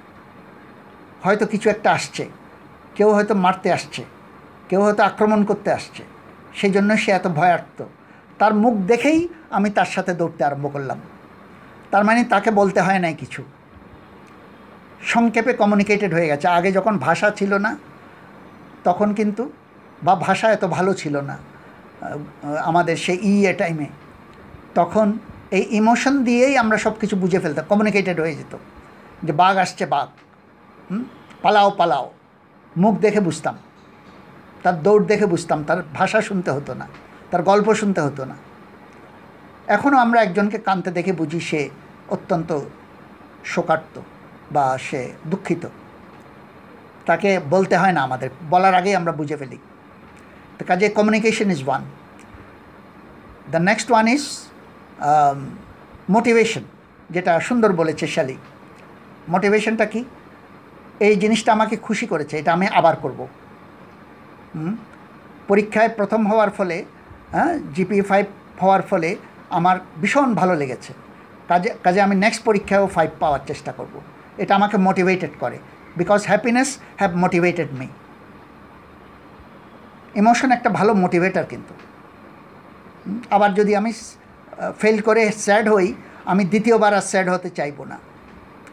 হয়তো 1.23 1.47
কিছু 1.47 1.71
একটা 1.71 1.93
আসছে। 1.93 2.29
কেউ 2.95 3.15
হয়তো 3.15 3.35
মারতে 3.35 3.73
আসছে। 3.73 4.05
কেউ 4.69 4.83
হয়তো 4.83 5.03
আক্রমণ 5.03 5.45
করতে 5.45 5.73
আসছে। 5.73 6.03
সেই 6.55 6.71
জন্য 6.71 6.97
সে 6.97 7.13
এত 7.13 7.27
ভয়ার্থ। 7.29 7.83
তার 8.39 8.55
মুখ 8.55 8.75
দেখেই 8.75 9.29
আমি 9.51 9.71
তার 9.71 9.85
সাথে 9.85 10.15
দৌড়তে 10.15 10.45
আরম্ভ 10.45 10.73
করলাম। 10.73 11.01
তার 11.91 12.05
মানে 12.05 12.25
তাকে 12.25 12.51
বলতে 12.51 12.81
হয় 12.81 12.99
নাই 12.99 13.15
কিছু। 13.15 13.45
সংক্ষেপে 15.03 15.53
কমিউনিকেটেড 15.53 16.15
হয়ে 16.15 16.29
গেছে। 16.29 16.49
আগে 16.49 16.73
যখন 16.73 16.99
ভাষা 16.99 17.31
ছিল 17.31 17.55
না, 17.59 17.77
তখন 18.85 19.15
কিন্তু, 19.15 19.53
বা 20.03 20.15
ভাষা 20.17 20.53
এত 20.53 20.65
ভালো 20.65 20.95
ছিল 20.95 21.21
না 21.21 21.39
আমাদের 22.65 22.97
সেই 22.97 23.19
ই 23.23 23.47
এ। 23.47 23.53
টাইমে 23.53 23.87
তখন 24.75 25.19
এই 25.51 25.67
ইমোশন 25.71 26.25
দিয়েই 26.25 26.57
আমরা 26.57 26.79
সব 26.79 26.99
কিছু 26.99 27.17
বুঝে 27.17 27.39
ফেলতাম 27.39 27.65
কমিউনিকেটেড 27.69 28.21
হয়ে 28.21 28.35
যেত। 28.35 28.57
যে 29.23 29.33
বাঘ 29.33 29.57
আসছে, 29.57 29.87
বাঘ। 29.87 30.09
পালাও 31.43 31.71
পালাও। 31.71 32.11
মুখ 32.77 32.99
দেখে 32.99 33.21
বুঝতাম। 33.21 33.59
তার 34.63 34.83
দৌড় 34.83 35.05
দেখে 35.05 35.27
বুঝতাম, 35.27 35.65
তার 35.65 35.83
ভাষা 35.95 36.21
শুনতে 36.21 36.51
হতো 36.51 36.75
না, 36.75 36.89
তার 37.31 37.43
গল্প 37.43 37.75
শুনতে 37.75 38.01
হতো 38.01 38.25
না। 38.25 38.37
এখনও 39.67 39.99
আমরা 39.99 40.23
একজনকে 40.23 40.59
কানতে 40.59 40.91
দেখে 40.91 41.13
বুঝি, 41.13 41.41
সে 41.41 41.71
অত্যন্ত 42.09 42.61
শোকার্ত 43.45 44.01
বা 44.53 44.79
সে 44.79 45.13
দুঃখিত। 45.27 45.67
তাকে 47.07 47.41
বলতে 47.51 47.77
হয় 47.77 47.93
না 47.93 48.03
আমাদের, 48.03 48.31
বলার 48.51 48.75
আগেই 48.75 48.95
আমরা 48.95 49.13
বুঝে 49.13 49.37
ফেলি। 49.37 49.59
তো 50.59 50.65
কাজে 50.65 50.89
communication 50.89 51.51
is 51.51 51.63
one 51.67 51.83
the 53.51 53.59
next 53.59 53.91
one 53.91 54.09
is 54.09 54.25
motivation 56.15 56.65
যেটা 57.15 57.33
সুন্দর 57.49 57.71
বলেছে 57.81 58.05
শ্যালি 58.15 58.37
মোটিভেশনটা 59.35 59.87
কি? 59.93 60.01
এই 61.07 61.15
জিনিসটা 61.23 61.51
আমাকে 61.57 61.77
খুশি 61.87 62.07
করেছে, 62.13 62.35
এটা 62.41 62.51
আমি 62.57 62.67
আবার 62.79 62.95
করব? 63.03 63.21
পরীক্ষায় 65.49 65.91
প্রথম 65.99 66.21
হওয়ার 66.31 66.51
ফলে 66.59 66.77
হ্যাঁ 67.35 67.53
জিপি 67.75 67.99
ফাইভ 68.11 68.27
হওয়ার 68.63 68.83
ফলে 68.91 69.11
আমার 69.59 69.77
ভীষণ 70.01 70.29
ভালো 70.41 70.55
লেগেছে। 70.61 70.91
কাজে 71.51 71.71
কাজে 71.85 72.01
আমি 72.07 72.15
নেক্সট 72.25 72.41
পরীক্ষায়ও 72.49 72.87
ফাইভ 72.97 73.11
পাওয়ার 73.23 73.43
চেষ্টা 73.51 73.73
করব। 73.79 73.95
এটা 74.43 74.53
আমাকে 74.59 74.77
মোটিভেটেড 74.87 75.33
করে। 75.43 75.57
Because 76.01 76.21
happiness 76.31 76.69
have 77.01 77.11
motivated 77.25 77.69
me 77.79 77.89
emotion 80.21 80.51
একটা 80.57 80.69
ভালো 80.79 80.93
মোটিভেটার 81.05 81.47
কিন্তু। 81.53 81.73
আবার 83.35 83.51
যদি 83.59 83.73
আমি 83.81 83.91
ফেল 84.81 84.97
করে 85.09 85.23
স্যাড 85.45 85.67
হই, 85.75 85.89
আমি 86.33 86.43
দ্বিতীয়বার 86.53 86.93
আর 86.99 87.05
স্যাড 87.11 87.27
হতে 87.35 87.51
চাইব 87.59 87.79
না। 87.91 87.97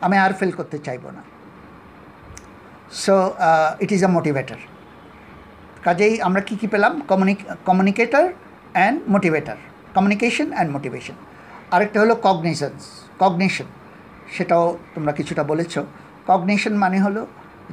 আমি 0.06 0.16
আর 0.26 0.34
ফেল 0.40 0.52
করতে 0.60 0.78
চাইব 0.86 1.04
না। 1.18 1.22
So 3.04 3.16
it 3.84 3.92
is 3.96 4.02
a 4.10 4.12
motivator 4.18 4.62
কাজেই 5.86 6.14
আমরা 6.28 6.42
কী 6.48 6.56
কী 6.62 6.68
পেলাম? 6.74 6.94
Communic 7.10 7.40
communicator 7.68 8.26
and 8.76 8.98
motivator 9.14 9.58
communication 9.96 10.48
and 10.56 10.70
motivation 10.76 11.18
আরেকটা 11.76 11.98
হলো 12.04 12.14
কগনিশনস 12.26 12.84
কগনিশন 13.22 13.68
সেটাও 14.36 14.66
তোমরা 14.96 15.12
কিছুটা 15.18 15.44
বলেছ। 15.52 15.74
কগনিশন 16.30 16.74
মানে 16.84 16.98
হলো 17.06 17.22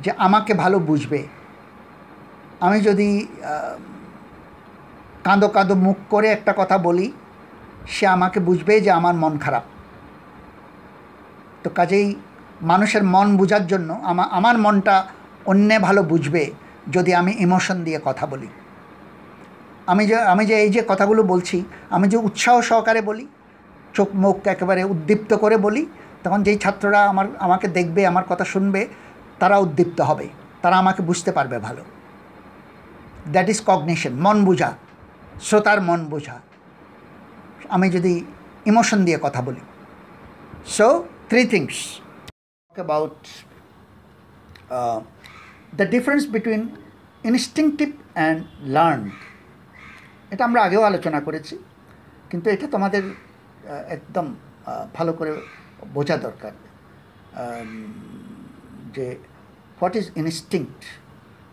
যে 0.05 0.11
আমাকে 0.27 0.53
ভালো 0.63 0.77
বুঝবে। 0.89 1.21
আমি 2.67 2.79
যদি 2.89 3.09
কাঁদো 5.27 5.49
কাঁদো 5.57 5.75
মুখ 5.87 5.99
করে 6.13 6.29
একটা 6.37 6.53
কথা 6.61 6.77
বলি 6.87 7.07
সে 7.89 8.07
আমাকে 8.07 8.41
বুঝবে 8.41 8.81
যে 8.81 8.91
আমার 8.91 9.15
মন 9.15 9.39
খারাপ। 9.39 9.65
তো 11.63 11.71
কাজেই 11.71 12.15
মানুষের 12.63 13.03
মন 13.05 13.37
বোঝার 13.37 13.67
জন্য 13.67 13.91
আমা, 14.11 14.25
আমার 14.39 14.59
মনটা 14.59 14.97
অন্যে 15.47 15.79
ভালো 15.79 16.03
বুঝবে 16.03 16.51
যদি 16.93 17.15
আমি 17.15 17.33
ইমোশন 17.39 17.85
দিয়ে 17.85 17.99
কথা 18.05 18.27
বলি। 18.27 18.49
আমি 19.87 20.07
যে 20.07 20.17
আমি 20.33 20.47
যে 20.47 20.55
এই 20.65 20.71
যে 20.71 20.83
কথাগুলো 20.89 21.23
বলছি, 21.23 21.65
আমি 21.91 22.09
যে 22.09 22.17
উৎসাহ 22.17 22.61
সহকারে 22.61 23.01
বলি, 23.01 23.27
চোখ 23.95 24.09
মুখ 24.15 24.37
একেবারে 24.47 24.85
উদ্দীপ্ত 24.85 25.31
করে 25.35 25.57
বলি, 25.57 25.87
তখন 26.25 26.43
যেই 26.43 26.59
ছাত্ররা 26.59 27.01
আমার, 27.09 27.27
আমাকে 27.39 27.69
দেখবে, 27.69 28.07
আমার 28.07 28.25
কথা 28.29 28.45
শুনবে 28.45 28.81
তারা 29.39 29.57
উদ্দীপ্ত 29.59 30.01
হবে, 30.01 30.29
তারা 30.63 30.77
আমাকে 30.79 31.01
বুঝতে 31.03 31.33
পারবে 31.33 31.59
ভালো। 31.59 31.83
দ্যাট 33.33 33.49
ইজ 33.49 33.59
কগনিশন 33.67 34.13
মন 34.25 34.45
বোঝা, 34.45 34.71
শ্রোতার 35.43 35.81
মন 35.81 36.01
বোঝা। 36.05 36.37
আমি 37.75 37.87
যদি 37.97 38.13
ইমোশন 38.71 38.99
দিয়ে 39.07 39.19
কথা 39.27 39.41
বলি। 39.47 39.63
So 40.77 40.87
three 41.31 41.43
things 41.53 41.77
about 42.75 43.19
the 45.79 45.87
difference 45.95 46.23
between 46.35 46.63
instinctive 47.31 47.89
and 48.17 48.39
learn 48.77 49.03
এটা 50.33 50.43
আমরা 50.49 50.61
আগেও 50.67 50.83
আলোচনা 50.91 51.21
করেছি, 51.27 51.55
কিন্তু 52.31 52.47
এটা 52.55 52.67
তোমাদের 52.75 53.05
একদম 53.97 54.27
ভালো 54.97 55.13
করে 55.19 55.33
বোঝা 55.97 56.17
দরকার। 56.27 56.53
যে 58.97 59.07
হোয়াট 59.79 59.95
ইজ 60.01 60.07
ইনস্টিংক্ট 60.23 60.81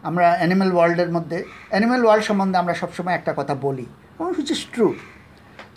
আমরা 0.10 0.26
অ্যানিম্যাল 0.40 0.72
ওয়ার্ল্ডের 0.76 1.12
মধ্যে 1.18 1.38
অ্যানিম্যাল 1.72 2.02
ওয়ার্ল্ড 2.06 2.26
সম্বন্ধে 2.30 2.58
আমরা 2.62 2.74
সবসময় 2.82 3.16
একটা 3.18 3.32
কথা 3.40 3.54
বলি 3.66 3.86
হুইচ 4.38 4.50
ইজ 4.56 4.62
ট্রু 4.74 4.88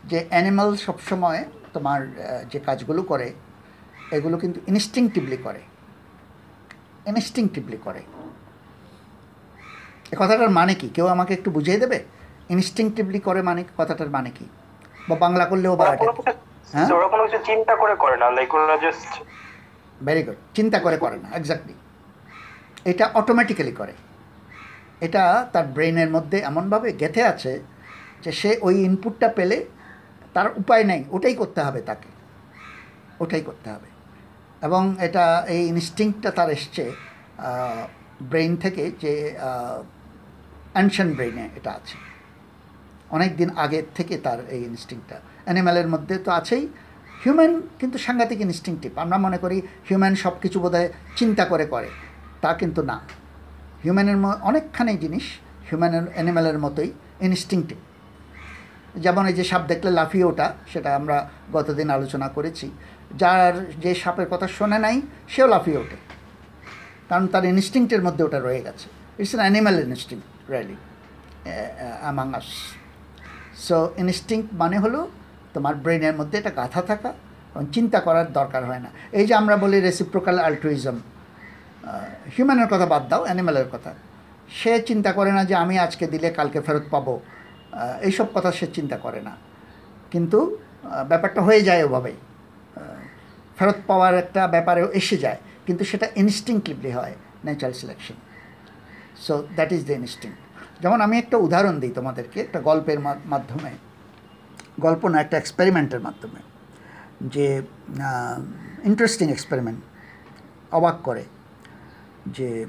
যে 0.05 0.24
অ্যানিম্যাল 0.28 0.76
সবসময় 0.76 1.44
তোমার 1.72 2.07
যে 2.51 2.59
কাজগুলো 2.59 3.03
করে 3.03 3.32
এগুলো 4.11 4.38
কিন্তু 4.38 4.61
ইনস্টিংটিভলি 4.68 5.36
করে। 5.36 5.61
ইনস্টিংটিভলি 7.07 7.76
করে। 7.84 8.03
এ 10.12 10.16
কথাটার 10.18 10.51
মানে 10.51 10.74
কি? 10.74 10.88
কেউ 10.88 11.07
আমাকে 11.07 11.34
একটু 11.34 11.51
বুঝিয়ে 11.51 11.78
দেবে? 11.78 12.05
ইনস্টিংটিভলি 12.49 13.20
করে 13.20 13.42
মানে 13.42 13.64
কথাটার 13.76 14.11
মানে 14.11 14.30
কি? 14.30 14.44
বা 15.09 15.16
বাংলা 15.16 15.46
করলেও 15.46 15.76
বা 15.76 15.84
হ্যাঁ? 16.72 16.88
চিন্তা 17.44 17.76
করে 17.76 17.96
করে 17.96 18.16
না 18.16 18.30
লাইক 18.30 18.55
ওরা 18.55 18.76
জাস্ট 18.76 19.22
ভেরি 20.05 20.22
গুড 20.22 20.36
চিন্তা 20.55 20.78
করে 20.78 20.96
করে 20.96 21.16
না 21.16 21.36
এক্স্যাক্টলি 21.36 21.74
এটা 22.84 23.11
অটোমেটিক্যালি 23.14 23.72
করে। 23.72 23.92
এটা 25.01 25.49
তার 25.53 25.66
ব্রেনের 25.66 26.11
মধ্যে 26.11 26.38
এমনভাবে 26.38 26.92
গেঁথে 26.92 27.22
আছে 27.22 27.61
যে 28.22 28.32
সে 28.32 28.59
ওই 28.61 28.74
ইনপুটটা 28.84 29.28
পেলে 29.28 29.64
তার 30.39 30.51
উপায় 30.57 30.84
নেই, 30.91 31.01
ওটাই 31.16 31.34
করতে 31.34 31.61
হবে 31.66 31.80
তাকে। 31.91 32.09
ওটাই 33.22 33.43
করতে 33.49 33.68
হবে। 33.74 33.89
এবং 34.66 34.82
এটা, 35.07 35.24
এই 35.55 35.62
ইনস্টিংক্টটা 35.72 36.30
তার 36.39 36.51
এসছে 36.57 36.84
ব্রেন 38.30 38.53
থেকে 38.64 38.82
যে 39.03 39.12
অ্যানশন 40.74 41.09
ব্রেনে 41.16 41.45
এটা 41.59 41.70
আছে। 41.78 41.97
অনেক 43.16 43.30
দিন 43.36 43.49
আগের 43.64 43.86
থেকে 43.95 44.14
তার 44.26 44.39
এই 44.55 44.62
ইনস্টিংটা। 44.70 45.16
অ্যানিম্যালের 45.45 45.89
মধ্যে 45.89 46.14
তো 46.26 46.30
আছেই। 46.39 46.64
হিউম্যান 47.22 47.53
কিন্তু 47.80 47.97
সাংঘাতিক 48.07 48.39
ইনস্টিংটিভ 48.47 48.91
আমরা 49.05 49.18
মনে 49.26 49.39
করি 49.45 49.57
হিউম্যান 49.89 50.14
সব 50.14 50.34
কিছু 50.43 50.59
বোধহয় 50.61 50.89
চিন্তা 51.18 51.45
করে 51.45 51.64
করে, 51.74 51.89
তা 52.43 52.51
কিন্তু 52.61 52.80
না। 52.91 52.97
হিউম্যানের 53.84 54.16
অনেকখানি 54.49 54.93
জিনিস 55.05 55.26
হিউম্যানের, 55.68 56.05
অ্যানিম্যালের 56.14 56.59
মতোই 56.59 56.91
ইনস্টিংটিভ 57.28 57.78
যেমন 59.05 59.24
এই 59.30 59.34
যে 59.38 59.44
সাপ 59.51 59.62
দেখলে 59.72 59.90
লাফিয়ে 59.99 60.26
ওঠা, 60.30 60.49
সেটা 60.72 60.90
আমরা 60.99 61.16
গতদিন 61.57 61.88
আলোচনা 61.96 62.28
করেছি। 62.36 62.66
যার 63.20 63.55
যে 63.82 63.90
সাপের 64.03 64.28
কথা 64.32 64.46
শোনে 64.57 64.78
নাই, 64.86 64.96
সেও 65.32 65.46
লাফিয়ে 65.55 65.78
ওঠে। 65.82 65.99
কারণ 67.09 67.24
তার 67.32 67.44
ইনস্টিংক্টের 67.53 68.03
মধ্যে 68.07 68.22
ওটা 68.26 68.38
রয়ে 68.46 68.62
গেছে। 68.66 68.86
It's 69.20 69.32
an 69.32 69.42
animal 69.44 69.76
instinct 69.86 70.18
really 70.53 70.76
among 72.03 72.28
us 72.38 72.49
so 73.66 73.76
instinct 74.03 74.49
মানে 74.62 74.76
হলো 74.84 75.01
তোমার 75.55 75.74
ব্রেনের 75.84 76.14
মধ্যে 76.20 76.36
এটা 76.40 76.53
গাঁথা 76.59 76.82
থাকা, 76.90 77.11
এবং 77.53 77.64
চিন্তা 77.76 77.99
করার 78.07 78.28
দরকার 78.38 78.62
হয় 78.68 78.82
না। 78.86 78.90
এই 79.18 79.24
যে 79.28 79.34
আমরা 79.40 79.55
বলি 79.64 79.78
রেসিপ্রোকাল 79.80 80.36
আল্ট্রুইজম 80.49 80.96
হিউম্যানের 82.34 82.68
কথা 82.72 82.86
বাদ 82.92 83.05
দাও 83.11 83.22
অ্যানিম্যালের 83.26 83.68
কথা। 83.72 83.90
সে 84.59 84.72
চিন্তা 84.88 85.11
করে 85.18 85.30
না 85.36 85.42
যে 85.51 85.55
আমি 85.64 85.74
আজকে 85.86 86.05
দিলে 86.12 86.28
কালকে 86.38 86.59
ফেরত 86.66 86.86
পাবো। 86.94 87.14
এইসব 88.01 88.27
কথা 88.35 88.53
সে 88.53 88.66
চিন্তা 88.75 88.97
করে 88.97 89.21
না। 89.21 89.37
কিন্তু 90.11 90.59
ব্যাপারটা 91.09 91.43
হয়ে 91.43 91.61
যায় 91.61 91.85
ওভাবেই। 91.85 92.14
ফেরত 93.59 93.77
পাওয়ার 93.87 94.14
একটা 94.14 94.47
ব্যাপারেও 94.47 94.93
এসে 94.93 95.16
যায়। 95.16 95.37
কিন্তু 95.66 95.85
সেটা 95.85 96.09
ইনস্টিংক্টিভলি 96.16 96.91
হয় 96.91 97.14
natural 97.45 97.73
selection 97.73 98.14
so 99.16 99.47
that 99.55 99.73
is 99.73 99.87
the 99.87 99.93
instinct 99.93 100.33
যেমন 100.81 101.01
আমি 101.01 101.19
একটা 101.19 101.37
উদাহরণ 101.37 101.81
দিই 101.81 101.91
তোমাদেরকে, 101.91 102.41
একটা 102.41 102.61
গল্পের 102.61 103.01
মাধ্যমে। 103.25 103.71
গল্প 104.81 105.09
না, 105.09 105.21
একটা 105.21 105.37
এক্সপেরিমেন্টের 105.37 106.01
মাধ্যমে। 106.01 106.41
যে 107.29 107.62
ইন্টারেস্টিং 108.85 109.31
এক্সপেরিমেন্ট 109.31 109.81
অবাক 110.75 110.99
করে। 111.03 111.25
যে, 112.27 112.66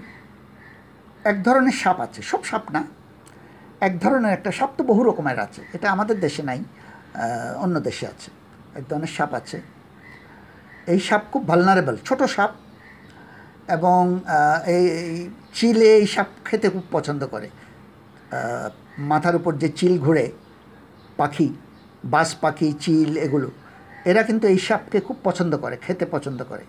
এক 1.23 1.43
ধরনের 1.43 1.71
সাপ 1.71 1.99
আছে। 1.99 2.21
সব 2.21 2.43
সাপ 2.43 2.71
না 2.71 2.83
এক 3.87 3.93
ধরনের 4.03 4.31
একটা 4.37 4.51
সাপ 4.57 4.71
তো 4.77 4.81
বহু 4.91 5.01
রকমের 5.09 5.39
আছে। 5.45 5.61
এটা 5.75 5.87
আমাদের 5.95 6.17
দেশে 6.25 6.43
নাই 6.49 6.59
অন্য 7.63 7.75
দেশে 7.87 8.05
আছে। 8.13 8.29
এক 8.79 8.83
ধরনের 8.89 9.11
সাপ 9.17 9.31
আছে। 9.39 9.57
এই 10.93 10.99
সাপ 11.07 11.23
খুব 11.31 11.43
ভালনারেবল 11.51 11.95
ছোট 12.07 12.21
সাপ 12.35 12.51
এবং 13.77 14.01
এই 14.75 14.85
চিলে 15.57 15.89
এই 16.01 16.07
সাপ 16.15 16.29
খেতে 16.47 16.67
খুব 16.75 16.85
পছন্দ 16.95 17.21
করে। 17.33 17.47
মাথার 19.11 19.35
উপর 19.39 19.51
যে 19.61 19.69
চিল 19.79 19.93
ঘুরে, 20.05 20.25
পাখি, 21.19 21.47
বাস 22.13 22.29
পাখি, 22.43 22.69
চিল 22.83 23.11
এগুলো, 23.25 23.49
এরা 24.09 24.21
কিন্তু 24.29 24.45
এই 24.53 24.59
সাপকে 24.67 24.97
খুব 25.07 25.17
পছন্দ 25.27 25.53
করে, 25.63 25.75
খেতে 25.85 26.05
পছন্দ 26.15 26.39
করে। 26.51 26.65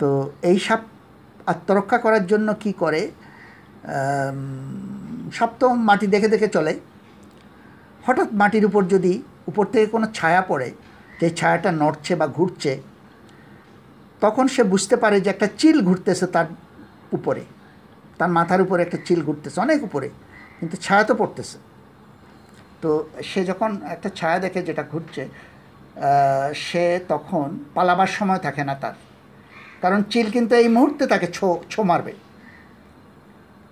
তো 0.00 0.08
এই 0.50 0.58
সাপ 0.66 0.82
আত্মরক্ষা 1.52 1.98
করার 2.04 2.24
জন্য 2.32 2.48
কি 2.62 2.72
করে? 2.82 3.02
আম, 3.84 5.30
সাপ 5.36 5.50
তো 5.60 5.66
মাটি 5.88 6.06
দেখে 6.14 6.28
দেখে 6.34 6.48
চলে। 6.56 6.72
হঠাৎ 8.06 8.28
মাটির 8.40 8.64
উপর 8.68 8.82
যদি 8.94 9.12
উপর 9.50 9.64
থেকে 9.72 9.86
কোনো 9.94 10.06
ছায়া 10.18 10.42
পড়ে 10.50 10.68
যে 11.20 11.28
ছায়াটা 11.38 11.70
নড়ছে 11.80 12.12
বা 12.20 12.26
ঘুরছে 12.36 12.72
তখন 14.22 14.44
সে 14.54 14.62
বুঝতে 14.72 14.96
পারে 15.02 15.16
যে 15.24 15.28
একটা 15.30 15.48
চিল 15.60 15.76
ঘুরতেছে 15.88 16.26
তার 16.34 16.46
উপরে। 17.12 17.42
তার 18.18 18.30
মাথার 18.36 18.60
উপরে 18.64 18.80
একটা 18.82 18.98
চিল 19.06 19.20
ঘুরতেছে 19.28 19.58
অনেক 19.60 19.78
উপরে 19.88 20.08
কিন্তু 20.58 20.76
ছায়া 20.84 21.04
তো 21.08 21.14
পড়তেছে। 21.14 21.56
তো 22.82 22.90
সে 23.30 23.40
যখন 23.50 23.70
একটা 23.94 24.08
ছায়া 24.18 24.38
দেখে 24.44 24.60
যেটা 24.68 24.82
ঘুরছে 24.92 25.22
সে 26.66 26.84
তখন 27.08 27.46
পালাবার 27.74 28.10
সময় 28.18 28.38
থাকে 28.38 28.62
না 28.68 28.74
তার। 28.82 28.96
কারণ 29.82 30.02
চিল 30.12 30.26
কিন্তু 30.30 30.52
এই 30.62 30.68
মুহূর্তে 30.68 31.04
তাকে 31.06 31.26
ছো 31.36 31.48
ছো 31.72 31.82
মারবে। 31.82 32.12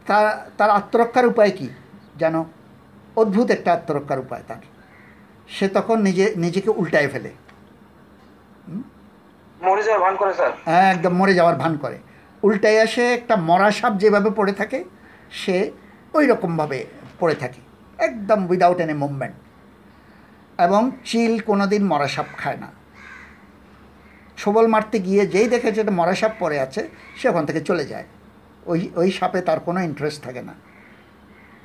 তার 0.08 0.50
তার 0.58 0.70
আত্মরক্ষার 0.70 1.26
উপায় 1.26 1.52
কি? 1.58 1.68
যেন 2.16 2.34
অদ্ভুত 3.16 3.50
একটা 3.50 3.70
আত্মরক্ষার 3.72 4.18
উপায় 4.18 4.42
তার। 4.48 4.62
সে 5.48 5.66
তখন 5.68 5.96
নিজে 6.02 6.24
নিজেকে 6.36 6.70
উল্টায় 6.70 7.08
ফেলে। 7.08 7.30
মরে 9.60 9.82
যাওয়ার 9.82 10.02
ভান 10.04 10.14
করে 10.16 10.32
স্যার। 10.34 10.52
হ্যাঁ 10.64 10.86
একদম 10.94 11.12
মরে 11.14 11.34
যাওয়ার 11.34 11.56
ভান 11.56 11.76
করে। 11.76 11.98
উল্টায় 12.42 12.82
আসে 12.82 13.14
একটা 13.14 13.36
মরা 13.36 13.70
সাপ 13.70 13.92
যেভাবে 13.92 14.30
পড়ে 14.30 14.52
থাকে 14.52 14.84
সে 15.30 15.56
ওই 16.14 16.26
রকমভাবে 16.26 16.78
পড়ে 17.20 17.34
থাকে। 17.34 17.60
একদম 17.98 18.50
উইদাউট 18.50 18.78
এনি 18.78 18.94
মুভমেন্ট 18.94 19.36
এবং 20.60 20.90
চিল 21.04 21.32
কোনো 21.40 21.66
দিন 21.66 21.82
মরা 21.86 22.08
সাপ 22.08 22.26
খায় 22.38 22.56
না। 22.56 22.68
সবল 24.36 24.66
মারতে 24.66 24.98
গিয়ে 24.98 25.26
যেই 25.26 25.48
দেখে 25.48 25.72
যে 25.72 25.80
একটা 25.80 25.92
মরা 25.92 26.14
সাপ 26.14 26.32
পড়ে 26.38 26.60
আছে 26.60 26.88
সে 27.16 27.28
ওখান 27.28 27.46
থেকে 27.46 27.60
চলে 27.60 27.84
যায়। 27.84 28.04
ওই 28.72 28.80
ওই 29.00 29.08
সাপে 29.18 29.40
তার 29.48 29.60
কোনো 29.60 29.80
ইন্টারেস্ট 29.80 30.20
থাকে 30.24 30.42
না। 30.42 30.54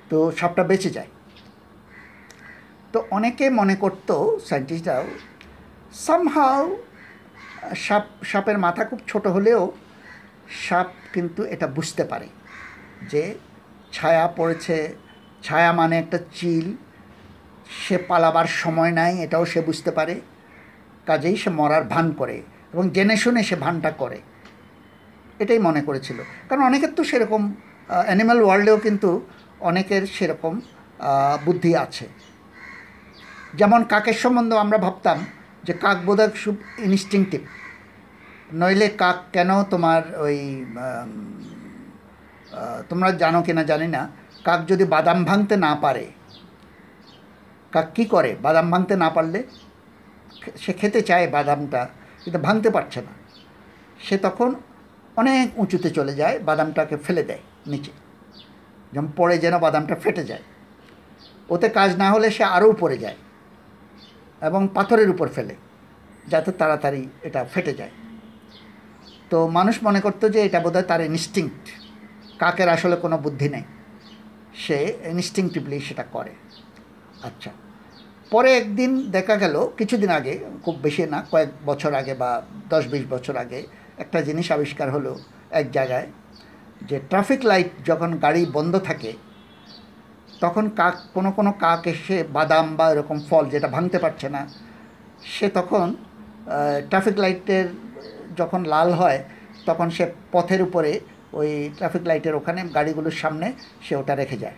তো 0.09 0.17
সাপটা 0.39 0.63
বেঁচে 0.63 0.89
যায়। 0.89 1.11
তো 2.91 2.97
অনেকে 3.11 3.45
মনে 3.59 3.75
করতো 3.75 4.15
সায়েন্টিস্টরাও 4.45 5.05
সামহাও 6.05 6.63
সাপ, 7.75 8.05
সাপের 8.23 8.57
মাথা 8.65 8.81
খুব 8.85 8.99
ছোট 9.07 9.25
হলেও 9.27 9.61
সাপ 10.67 10.89
কিন্তু 11.13 11.41
এটা 11.53 11.67
বুঝতে 11.67 12.03
পারে 12.11 12.27
যে 13.11 13.23
ছায়া 13.95 14.25
পড়েছে, 14.37 14.77
ছায়া 15.43 15.71
মানে 15.73 15.95
একটা 15.99 16.19
চিল, 16.33 16.67
সে 17.81 17.95
পালাবার 18.09 18.49
সময় 18.63 18.91
নাই, 18.91 19.13
এটাও 19.25 19.43
সে 19.45 19.59
বুঝতে 19.61 19.91
পারে। 19.91 20.15
কাজেই 21.05 21.35
সে 21.35 21.49
মরার 21.59 21.83
ভান 21.83 22.07
করে 22.11 22.37
এবং 22.73 22.85
জেনে 22.89 23.15
শুনে 23.17 23.41
সে 23.43 23.55
ভানটা 23.55 23.91
করে। 24.01 24.19
এটাই 25.43 25.59
মনে 25.67 25.81
করেছিল। 25.87 26.19
কারণ 26.49 26.61
অনেকের 26.69 26.91
তো 26.97 27.01
সেরকম 27.09 27.41
অ্যানিম্যাল 28.07 28.39
ওয়ার্ল্ডেও 28.45 28.77
কিন্তু 28.85 29.09
অনেকের 29.69 30.03
সেরকম 30.15 30.53
বুদ্ধি 31.45 31.71
আছে। 31.85 32.05
যেমন 33.59 33.81
কাকের 33.91 34.17
সম্বন্ধে 34.23 34.55
আমরা 34.65 34.77
ভাবতাম 34.85 35.17
যে 35.67 35.73
কাক 35.83 35.97
বোধহয় 36.07 36.31
খুব 36.41 36.55
ইনস্টিংটিভ 36.87 37.41
নইলে 38.61 38.87
কাক 39.01 39.17
কেন 39.35 39.49
তোমার 39.73 40.01
ওই 40.25 40.37
তোমরা 42.89 43.09
জানো 43.23 43.39
কি 43.45 43.51
না 43.57 43.63
জানি 43.71 43.87
না। 43.95 44.01
কাক 44.47 44.59
যদি 44.71 44.85
বাদাম 44.93 45.19
ভাঙতে 45.29 45.55
না 45.65 45.71
পারে, 45.83 46.05
কাক 47.73 47.87
কী 47.95 48.03
করে? 48.13 48.31
বাদাম 48.45 48.67
ভাঙতে 48.73 48.93
না 49.03 49.09
পারলে 49.15 49.39
সে 50.63 50.71
খেতে 50.79 50.99
চায় 51.09 51.25
বাদামটা, 51.35 51.81
কিন্তু 52.23 52.39
ভাঙতে 52.47 52.69
পারছে 52.75 52.99
না। 53.07 53.13
সে 54.05 54.15
তখন 54.25 54.49
অনেক 55.15 55.59
উঁচুতে 55.59 55.89
চলে 55.89 56.13
যায়, 56.15 56.39
বাদামটাকে 56.39 56.97
ফেলে 56.97 57.23
দেয় 57.23 57.39
নিচে। 57.67 57.91
যেমন 58.93 59.11
পড়ে 59.15 59.37
যেন 59.37 59.59
বাদামটা 59.59 59.95
ফেটে 59.95 60.23
যায়। 60.23 60.41
ওতে 61.49 61.69
কাজ 61.69 61.95
না 61.95 62.11
হলে 62.11 62.31
সে 62.31 62.43
আরও 62.43 62.69
উপরে 62.69 62.97
যায় 62.97 63.15
এবং 64.41 64.67
পাথরের 64.73 65.09
উপর 65.09 65.27
ফেলে, 65.27 65.55
যাতে 66.27 66.51
তাড়াতাড়ি 66.51 67.07
এটা 67.21 67.45
ফেটে 67.53 67.73
যায়। 67.73 67.93
তো 69.29 69.47
মানুষ 69.47 69.75
মনে 69.83 69.99
করতো 70.01 70.29
যে 70.29 70.39
এটা 70.45 70.59
বোধহয় 70.59 70.83
তার 70.83 71.01
ইনস্টিংক্ট 71.01 71.65
কাকের 72.39 72.69
আসলে 72.69 72.95
কোনো 72.95 73.17
বুদ্ধি 73.17 73.49
নেই। 73.49 73.63
সে 74.53 74.77
ইনস্টিংটিভলি 75.03 75.79
সেটা 75.79 76.03
করে। 76.03 76.33
আচ্ছা 77.23 77.51
পরে 78.31 78.57
একদিন 78.57 79.11
দেখা 79.11 79.35
গেল, 79.35 79.55
কিছুদিন 79.77 80.09
আগে, 80.09 80.33
খুব 80.65 80.75
বেশি 80.81 81.03
না, 81.03 81.25
কয়েক 81.31 81.49
বছর 81.65 81.93
আগে 81.93 82.13
বা 82.13 82.41
দশ 82.69 82.87
বিশ 82.87 83.03
বছর 83.09 83.35
আগে 83.35 83.59
একটা 84.03 84.19
জিনিস 84.27 84.47
আবিষ্কার 84.55 84.87
হলো 84.95 85.11
এক 85.59 85.67
জায়গায় 85.71 86.07
যে 86.81 86.97
ট্রাফিক 87.11 87.41
লাইট 87.51 87.69
যখন 87.89 88.09
গাড়ি 88.23 88.41
বন্ধ 88.57 88.73
থাকে 88.89 89.11
তখন 90.41 90.65
কাক 90.79 90.95
কোনো 91.13 91.29
কোনো 91.31 91.51
কাক 91.63 91.81
এসে 91.93 92.17
বাদাম 92.35 92.65
বা 92.77 92.85
এরকম 92.93 93.17
ফল 93.29 93.43
যেটা 93.53 93.67
ভাঙতে 93.67 93.97
পারছে 93.99 94.27
না 94.35 94.41
সে 95.33 95.47
তখন 95.49 95.87
ট্রাফিক 96.89 97.15
লাইটের 97.17 97.67
যখন 98.35 98.61
লাল 98.65 98.89
হয় 98.93 99.19
তখন 99.65 99.87
সে 99.95 100.03
পথের 100.31 100.61
উপরে 100.67 100.91
ওই 101.33 101.49
ট্রাফিক 101.77 102.03
লাইটের 102.09 102.33
ওখানে 102.35 102.61
গাড়িগুলোর 102.75 103.17
সামনে 103.21 103.47
সে 103.85 103.93
ওটা 103.95 104.13
রেখে 104.15 104.37
যায় 104.37 104.57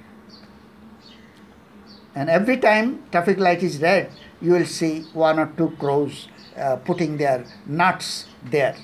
every 2.16 2.58
time 2.58 3.04
traffic 3.12 3.38
light 3.38 3.62
is 3.62 3.82
red, 3.82 4.10
you 4.42 4.52
will 4.54 4.66
see 4.66 5.04
one 5.14 5.38
or 5.40 5.50
two 5.58 5.70
crows 5.80 6.28
uh, 6.58 6.78
putting 6.78 7.18
their 7.18 7.44
nuts 7.68 8.28
there. 8.46 8.76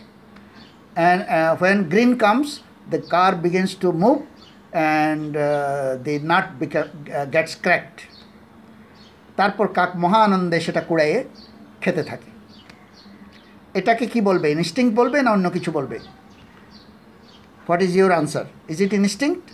And 0.96 1.22
uh, 1.22 1.56
when 1.56 1.90
green 1.90 2.18
comes, 2.20 2.60
the 2.90 3.00
car 3.00 3.36
begins 3.36 3.76
to 3.76 3.92
move 3.94 4.20
and 4.74 5.38
uh, 5.38 5.98
the 6.04 6.20
nut 6.20 6.46
beca- 6.60 6.90
uh, 6.90 7.26
gets 7.26 7.56
cracked. 7.66 8.00
তারপর 9.38 9.68
কাক 9.68 9.96
মহা 9.96 10.24
আনন্দে 10.24 10.60
সেটা 10.60 10.82
কুড়াইয়ে 10.82 11.24
খেতে 11.82 12.04
থাকে। 12.04 12.30
এটাকে 13.74 14.06
কি 14.06 14.22
বলবে 14.22 14.52
ইনস্টিংক্ট 14.52 14.96
বলবে 14.96 15.22
না 15.22 15.32
অন্য 15.32 15.50
কিছু 15.50 15.72
বলবে? 15.72 16.00
What 17.68 17.82
is 17.82 17.98
your 17.98 18.12
answer 18.12 18.46
is 18.70 18.82
it 18.82 18.94
instinct 18.94 19.52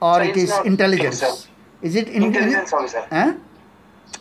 or 0.00 0.20
Sir, 0.20 0.28
it 0.28 0.36
is 0.36 0.50
intelligence 0.64 1.22
instinct, 1.22 1.84
is 1.86 1.96
it 1.96 2.08
intelligence 2.08 2.74
হ্যাঁ 3.10 3.32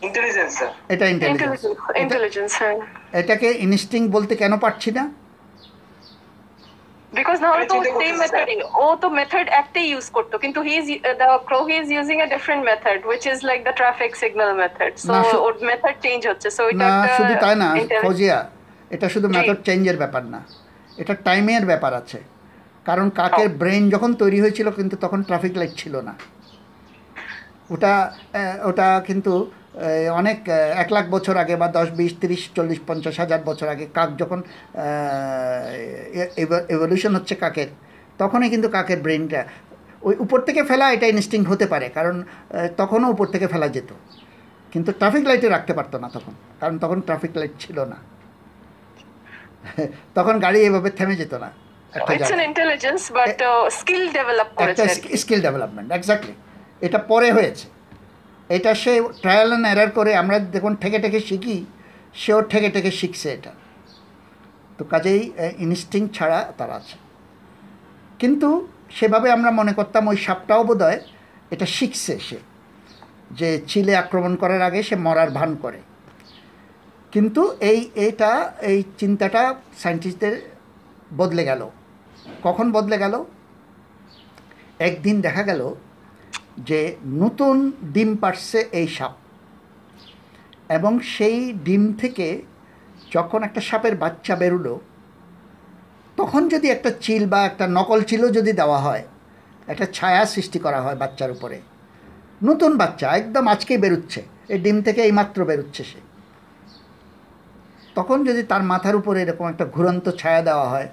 ইন্টেলিজেন্স 0.01 0.63
এটা 0.89 1.05
ইন্টেলিজেন্স 1.07 2.51
এটাকে 3.13 3.51
ইনস্টিং 3.51 4.07
বলতে 4.07 4.36
কেন 4.36 4.57
পারছি 4.57 4.91
না? 4.91 5.11
বিকজ 7.12 7.38
না? 7.43 7.47
তো 7.72 7.76
সেম 8.01 8.16
ও 8.84 8.86
তো 9.03 9.08
মেথড 9.10 9.47
একটাই 9.62 9.86
ইউজ 9.93 10.08
করতো 10.16 10.36
কিন্তু 10.43 10.60
he 10.68 10.74
is 10.80 10.88
the 11.22 11.30
crow 11.47 11.60
he 11.70 11.76
is 11.82 11.88
using 11.97 12.18
a 12.26 12.28
different 12.36 12.62
method 12.70 12.99
which 13.08 13.24
is 13.34 13.39
like 13.49 13.60
the 13.68 13.74
traffic 13.82 14.12
signal 14.24 14.51
method 14.62 14.91
so 15.08 15.14
or 15.45 15.53
method 15.70 15.95
change 16.05 16.28
হচ্ছে 16.28 16.49
সো 16.58 16.64
এটা 16.70 16.88
না 16.88 17.08
শুধু 17.18 17.34
তাই 17.43 17.55
না 17.55 17.70
ফৌজিয়া 18.05 18.49
এটা 18.91 19.08
শুধু 19.10 19.28
মেথড 19.30 19.60
চেঞ্জের 19.68 19.97
ব্যাপার 19.97 20.24
না 20.34 20.39
এটা 20.97 21.14
টাইমের 21.28 21.66
ব্যাপার 21.66 21.93
আছে। 21.93 22.20
কারণ 22.86 23.10
কাকের 23.10 23.49
ব্রেন 23.49 23.89
যখন 23.89 24.12
তৈরি 24.14 24.41
হয়েছিল 24.41 24.72
কিন্তু 24.72 24.95
তখন 24.95 25.24
ট্রাফিক 25.24 25.58
লাইট 25.58 25.74
ছিল 25.76 25.95
না। 26.01 26.14
ওটা 27.70 27.93
আহ, 28.12 28.70
ওটা 28.70 29.01
কিন্তু 29.08 29.51
অনেক 30.19 30.49
এক 30.84 30.91
লাখ 30.91 31.05
বছর 31.09 31.38
আগে 31.38 31.55
বা 31.55 31.67
দশ 31.67 31.88
বিশ 31.89 32.13
তিরিশ 32.21 32.41
চল্লিশ 32.55 32.80
পঞ্চাশ 32.88 33.19
হাজার 33.19 33.41
বছর 33.45 33.67
আগে 33.67 33.86
কাক 33.93 34.09
যখন 34.17 34.39
এভলিউশন 36.75 37.11
হচ্ছে 37.15 37.36
কাকের 37.36 37.67
তখনই 38.19 38.49
কিন্তু 38.49 38.69
কাকের 38.69 38.99
ব্রেনটা 39.01 39.41
ওই 40.01 40.15
উপর 40.19 40.39
থেকে 40.39 40.63
ফেলা 40.63 40.86
এটা 40.93 41.07
ইনস্টিং 41.07 41.41
হতে 41.45 41.65
পারে 41.65 41.89
কারণ 41.89 42.23
তখনও 42.78 43.07
উপর 43.09 43.25
থেকে 43.25 43.47
ফেলা 43.47 43.67
যেত। 43.67 43.89
কিন্তু 44.71 44.91
ট্রাফিক 44.91 45.23
লাইটে 45.28 45.47
রাখতে 45.49 45.73
পারতো 45.73 45.95
না 45.99 46.09
তখন 46.13 46.34
কারণ 46.61 46.78
তখন 46.78 47.01
ট্রাফিক 47.01 47.32
লাইট 47.39 47.51
ছিল 47.59 47.78
না। 47.91 47.97
তখন 50.17 50.39
গাড়ি 50.39 50.59
এভাবে 50.67 50.89
থেমে 50.89 51.15
যেত 51.15 51.34
না। 51.34 51.49
স্কিল 55.19 55.39
ডেভেলপমেন্ট 55.41 55.89
এক্স্যাক্টলি 55.91 56.34
এটা 56.82 56.97
পরে 56.97 57.32
হয়েছে। 57.32 57.76
এটা 58.49 58.71
সে 58.75 58.93
ট্রায়াল 59.21 59.47
অ্যান্ড 59.49 59.67
এরার 59.67 59.91
করে 59.91 60.11
আমরা 60.15 60.39
দেখুন 60.39 60.75
ঠেকে 60.75 60.99
ঠেকে 60.99 61.19
শিখি, 61.19 61.65
সেও 62.13 62.41
ঠেকে 62.41 62.69
ঠেকে 62.71 62.91
শিখছে 62.91 63.27
এটা। 63.33 63.53
তো 64.77 64.83
কাজেই 64.83 65.21
ইনস্টিং 65.57 66.01
ছাড়া 66.13 66.39
তার 66.57 66.71
আছে। 66.71 66.95
কিন্তু 68.19 68.67
সেভাবে 68.91 69.27
আমরা 69.31 69.51
মনে 69.51 69.73
করতাম 69.73 70.03
ওই 70.07 70.17
সাপটাও 70.17 70.63
বোধ 70.63 70.83
এটা 71.51 71.65
শিখছে 71.65 72.13
সে, 72.19 72.37
যে 73.31 73.49
চিলে 73.67 73.93
আক্রমণ 73.95 74.35
করার 74.35 74.61
আগে 74.61 74.83
সে 74.83 74.95
মরার 74.95 75.31
ভান 75.31 75.51
করে। 75.61 75.79
কিন্তু 77.11 77.41
এই 77.71 77.79
এইটা 77.95 78.31
এই 78.61 78.83
চিন্তাটা 78.97 79.41
সায়েন্টিস্টদের 79.77 80.35
বদলে 81.17 81.43
গেল। 81.43 81.61
কখন 82.43 82.65
বদলে 82.71 82.97
গেল? 82.97 83.13
একদিন 84.79 85.15
দেখা 85.21 85.43
গেল 85.43 85.61
যে 86.58 86.95
নতুন 87.05 87.72
ডিম 87.84 88.16
পারছে 88.16 88.70
এই 88.72 88.88
সাপ। 88.88 89.12
এবং 90.70 90.99
সেই 90.99 91.53
ডিম 91.53 91.93
থেকে 91.93 92.41
যখন 93.12 93.43
একটা 93.43 93.62
সাপের 93.62 93.95
বাচ্চা 93.95 94.36
বেরোলো, 94.36 94.80
তখন 96.18 96.47
যদি 96.47 96.70
একটা 96.70 96.91
চিল 97.01 97.26
বা 97.26 97.45
একটা 97.45 97.68
নকল 97.68 98.01
চিলও 98.03 98.30
যদি 98.30 98.53
দেওয়া 98.53 98.80
হয়, 98.80 99.03
একটা 99.68 99.86
ছায়া 99.86 100.26
সৃষ্টি 100.26 100.60
করা 100.60 100.82
হয় 100.82 100.95
বাচ্চার 100.95 101.32
উপরে, 101.32 101.60
নতুন 102.43 102.78
বাচ্চা 102.78 103.16
একদম 103.16 103.47
আজকেই 103.47 103.78
বেরোচ্ছে, 103.78 104.22
এই 104.49 104.58
ডিম 104.58 104.82
থেকে 104.82 105.01
এইমাত্র 105.01 105.45
বেরোচ্ছে 105.45 105.84
সে। 105.84 105.99
তখন 107.95 108.24
যদি 108.24 108.43
তার 108.43 108.64
মাথার 108.64 108.95
উপরে 108.95 109.22
এরকম 109.22 109.47
একটা 109.47 109.66
ঘুরন্ত 109.66 110.10
ছায়া 110.10 110.41
দেওয়া 110.41 110.70
হয়, 110.70 110.88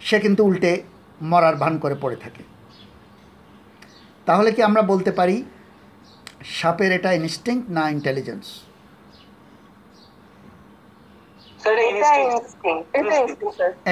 সে 0.00 0.20
কিন্তু 0.20 0.44
উল্টে 0.44 0.82
মরার 1.22 1.56
ভান 1.56 1.78
করে 1.78 1.94
পড়ে 1.94 2.16
থাকে। 2.16 2.51
তাহলে 4.26 4.48
কি 4.56 4.60
আমরা 4.68 4.82
বলতে 4.92 5.10
পারি 5.18 5.36
সাপের 6.58 6.90
এটা 6.98 7.10
ইনস্টিংক্ট 7.20 7.66
না 7.76 7.84
ইন্টেলিজেন্স 7.96 8.46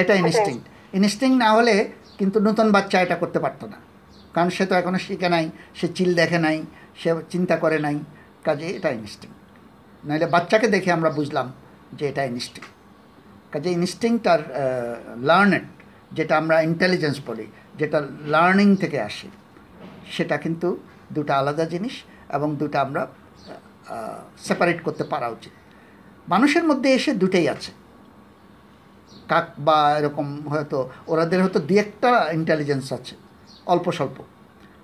এটা 0.01 0.13
ইনস্টিংক্ট 0.13 0.15
ইনস্টিংক্ট 0.19 0.65
ইনস্টিংক্ট 0.97 1.37
না 1.43 1.49
হলে 1.57 1.75
কিন্তু 2.19 2.37
নতুন 2.47 2.67
বাচ্চা 2.75 2.97
এটা 3.05 3.15
করতে 3.15 3.39
পারতো 3.45 3.65
না। 3.73 3.77
কারণ 4.33 4.49
সে 4.49 4.63
তো 4.69 4.73
এখনও 4.75 4.99
শিখে 5.05 5.29
নাই 5.35 5.45
সে 5.79 5.87
চিল 5.97 6.11
দেখে 6.21 6.39
নাই 6.45 6.57
সে 7.01 7.09
চিন্তা 7.33 7.55
করে 7.63 7.77
নাই 7.85 7.97
কাজে 8.47 8.67
এটা 8.77 8.89
ইনস্টিংক্ট 8.99 9.39
নাহলে 10.07 10.27
বাচ্চাকে 10.35 10.67
দেখে 10.75 10.89
আমরা 10.97 11.09
বুঝলাম 11.17 11.47
যে 11.97 12.03
এটা 12.11 12.23
ইনস্টিংক্ট 12.31 12.73
কাজে 13.53 13.69
ইনস্টিংক্ট 13.79 14.23
আর 14.33 14.41
লার্নেড 15.29 15.65
যেটা 16.17 16.33
আমরা 16.41 16.55
ইন্টেলিজেন্স 16.69 17.17
বলি 17.29 17.45
যেটা 17.79 17.97
লার্নিং 18.33 18.67
থেকে 18.83 18.99
আসে। 19.09 19.27
সেটা 20.15 20.35
কিন্তু 20.43 20.67
দুটো 21.15 21.31
আলাদা 21.39 21.65
জিনিস 21.73 21.95
এবং 22.37 22.49
দুটো 22.55 22.77
আমরা 22.85 23.01
সেপারেট 24.47 24.79
করতে 24.83 25.03
পারা 25.11 25.27
উচিত। 25.35 25.53
মানুষের 26.33 26.63
মধ্যে 26.69 26.89
এসে 26.97 27.11
দুটোই 27.21 27.47
আছে। 27.55 27.71
কাক 29.29 29.47
বা 29.67 29.77
এরকম 29.99 30.27
হয়তো, 30.51 30.77
ওরাদের 31.11 31.39
হয়তো 31.43 31.59
দু 31.59 31.73
একটা 31.85 32.09
ইন্টেলিজেন্স 32.31 32.85
আছে, 32.97 33.13
অল্প 33.73 33.85
স্বল্প। 33.97 34.17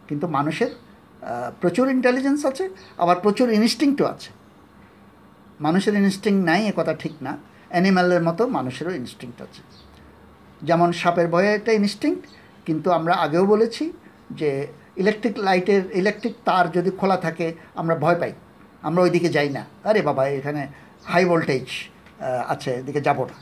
কিন্তু 0.07 0.25
মানুষের 0.38 0.71
প্রচুর 1.61 1.86
ইন্টেলিজেন্স 1.97 2.39
আছে, 2.45 2.65
আবার 2.97 3.17
প্রচুর 3.25 3.47
ইনস্টিংক্টও 3.59 4.07
আছে। 4.13 4.30
মানুষের 5.65 5.95
ইনস্টিং 6.03 6.34
নাই, 6.49 6.61
এ 6.69 6.71
কথা 6.75 6.93
ঠিক 7.03 7.13
না। 7.21 7.34
অ্যানিম্যালের 7.69 8.23
মতো 8.23 8.43
মানুষেরও 8.57 8.93
ইনস্টিংক্ট 9.01 9.39
আছে। 9.45 9.61
যেমন 10.61 10.89
সাপের 10.91 11.28
ভয়ে 11.28 11.49
একটা 11.57 11.71
ইনস্টিংক্ট 11.71 12.23
কিন্তু 12.65 12.88
আমরা 12.97 13.13
আগেও 13.25 13.45
বলেছি 13.45 13.84
যে 14.32 14.49
ইলেকট্রিক 15.02 15.36
লাইটের, 15.48 15.84
ইলেকট্রিক 16.02 16.36
তার 16.48 16.66
যদি 16.78 16.89
খোলা 17.00 17.18
থাকে, 17.26 17.48
আমরা 17.82 17.95
ভয় 18.04 18.18
পাই। 18.22 18.32
আমরা 18.88 19.00
ওইদিকে 19.06 19.30
যাই 19.38 19.50
না। 19.58 19.64
আরে 19.89 20.02
বাবা, 20.10 20.24
এখানে 20.39 20.62
হাই 21.12 21.24
ভোল্টেজ 21.30 21.68
আছে, 22.54 22.72
এদিকে 22.82 23.02
যাব 23.08 23.20
না। 23.32 23.36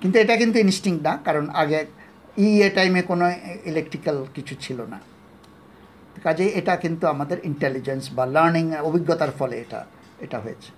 কিন্তু 0.00 0.16
এটা 0.22 0.34
কিন্তু 0.42 0.56
ইনস্টিংক্ট 0.66 1.02
না, 1.08 1.12
কারণ 1.26 1.44
আগে 1.62 1.78
ই 2.46 2.48
এ 2.66 2.68
টাইমে 2.76 3.00
কোনো 3.10 3.24
ইলেকট্রিক্যাল 3.70 4.16
কিছু 4.36 4.54
ছিল 4.64 4.78
না। 4.92 4.98
কাজে 6.26 6.44
এটা 6.60 6.74
কিন্তু 6.84 7.04
আমাদের 7.14 7.38
ইন্টেলিজেন্স 7.50 8.02
বা 8.16 8.24
লার্নিং 8.36 8.64
অভিজ্ঞতার 8.88 9.32
ফলে 9.38 9.56
এটা 9.64 9.80
এটা 10.24 10.38
হয়েছে। 10.44 10.70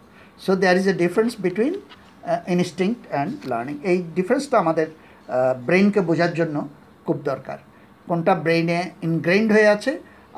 So 0.44 0.50
there 0.62 0.76
is 0.80 0.86
a 0.92 0.96
difference 1.04 1.32
between 1.46 1.74
instinct 2.54 3.02
and 3.12 3.32
learning 3.50 3.74
এই 3.90 3.98
ডিফারেন্সটা 4.18 4.56
আমাদের 4.64 4.86
ব্রেনকে 5.68 6.00
বোঝার 6.08 6.32
জন্য 6.40 6.56
খুব 7.06 7.18
দরকার। 7.30 7.58
কোনটা 8.12 8.34
ব্রেইনে 8.44 8.78
ইনগ্রেইন্ড 9.08 9.48
হয়ে 9.56 9.68
আছে 9.76 9.92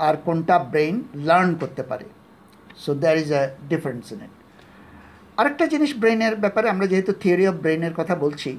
আর 0.07 0.15
কোনটা 0.27 0.57
ব্রেইন 0.73 0.97
লার্ন 1.29 1.51
করতে 1.63 1.83
পারে। 1.91 2.07
So 2.83 2.91
there 3.03 3.17
is 3.23 3.31
a 3.41 3.43
difference 3.73 4.05
in 4.15 4.21
it 4.27 4.35
আরেকটা 5.41 5.65
জিনিস 5.75 5.91
ব্রেইনের 6.03 6.35
ব্যাপারে 6.45 6.67
আমরা 6.75 6.87
যেহেতু 6.93 7.13
থিওরি 7.23 7.45
অফ 7.51 7.57
ব্রেইনের 7.65 7.95
কথা 8.01 8.15
বলছি, 8.25 8.51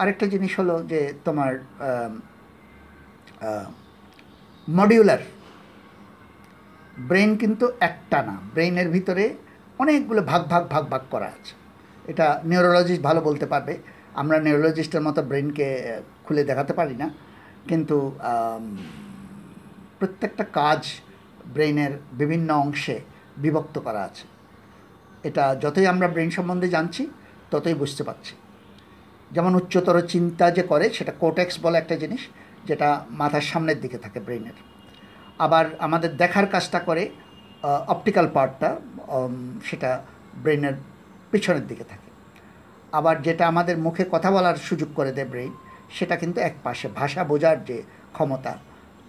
আরেকটা 0.00 0.26
জিনিস 0.34 0.52
হলো 0.60 0.76
যে 0.92 1.00
তোমার 1.26 1.52
মডিউলার 4.78 5.22
ব্রেন 7.08 7.30
কিন্তু 7.42 7.66
একটা 7.88 8.18
না। 8.28 8.34
ব্রেনের 8.54 8.88
ভিতরে 8.94 9.24
অনেকগুলো 9.82 10.20
ভাগ 10.30 10.42
ভাগ 10.52 10.62
ভাগ 10.72 10.84
ভাগ 10.92 11.02
করা 11.12 11.28
আছে। 11.36 11.52
এটা 12.10 12.26
নিউরোলজিস্ট 12.50 13.02
ভালো 13.08 13.20
বলতে 13.28 13.46
পারবে। 13.52 13.74
আমরা 14.20 14.36
নিউরোলজিস্টের 14.46 15.02
মতো 15.06 15.20
ব্রেনকে 15.30 15.68
খুলে 16.24 16.42
দেখাতে 16.50 16.72
পারি 16.80 16.94
না। 17.02 17.08
কিন্তু 17.68 17.96
প্রত্যেকটা 19.98 20.44
কাজ 20.60 20.80
ব্রেনের 21.54 21.92
বিভিন্ন 22.20 22.48
অংশে 22.64 22.96
বিভক্ত 23.44 23.76
করা 23.86 24.02
আছে। 24.08 24.24
এটা 25.28 25.44
যতই 25.62 25.86
আমরা 25.92 26.06
ব্রেন 26.08 26.30
সম্বন্ধে 26.36 26.68
জানছি, 26.76 27.02
ততই 27.50 27.76
বুঝতে 27.82 28.02
পারছি। 28.08 28.34
যেমন 29.34 29.52
উচ্চতর 29.60 29.96
চিন্তা 30.14 30.46
যে 30.56 30.62
করে, 30.62 30.86
সেটা 30.96 31.12
কোটেক্স 31.22 31.54
বলে 31.64 31.76
একটা 31.78 31.96
জিনিস, 32.02 32.22
যেটা 32.68 32.88
মাথার 33.20 33.44
সামনের 33.50 33.78
দিকে 33.80 33.98
থাকে 33.98 34.18
ব্রেনের 34.26 34.56
আবার 35.44 35.64
আমাদের 35.86 36.10
দেখার 36.22 36.46
কাজটা 36.46 36.78
করে 36.88 37.02
অপটিক্যাল 37.92 38.26
পার্টটা 38.36 38.70
সেটা 39.68 39.90
ব্রেনের 40.42 40.76
পিছনের 41.30 41.66
দিকে 41.66 41.84
থাকে। 41.84 42.08
আবার 42.98 43.16
যেটা 43.22 43.44
আমাদের 43.52 43.76
মুখে 43.86 44.04
কথা 44.10 44.30
বলার 44.30 44.56
সুযোগ 44.68 44.88
করে 44.98 45.12
দেয় 45.16 45.28
ব্রেন 45.32 45.52
সেটা 45.96 46.14
কিন্তু 46.22 46.38
এক 46.48 46.54
পাশে 46.66 46.86
ভাষা 47.00 47.22
বোঝার 47.30 47.58
যে 47.68 47.76
ক্ষমতা 48.16 48.52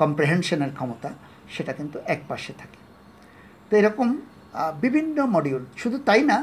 কম্প্রেহেনশনের 0.02 0.72
ক্ষমতা, 0.78 1.10
সেটা 1.56 1.72
কিন্তু 1.80 1.98
এক 2.14 2.22
পাশে 2.28 2.52
থাকে। 2.62 2.80
তো 3.68 3.74
এরকম 3.80 4.08
বিভিন্ন 4.84 5.18
মডিউল 5.36 5.64
শুধু 5.82 5.98
তাই 6.08 6.22
না 6.32 6.38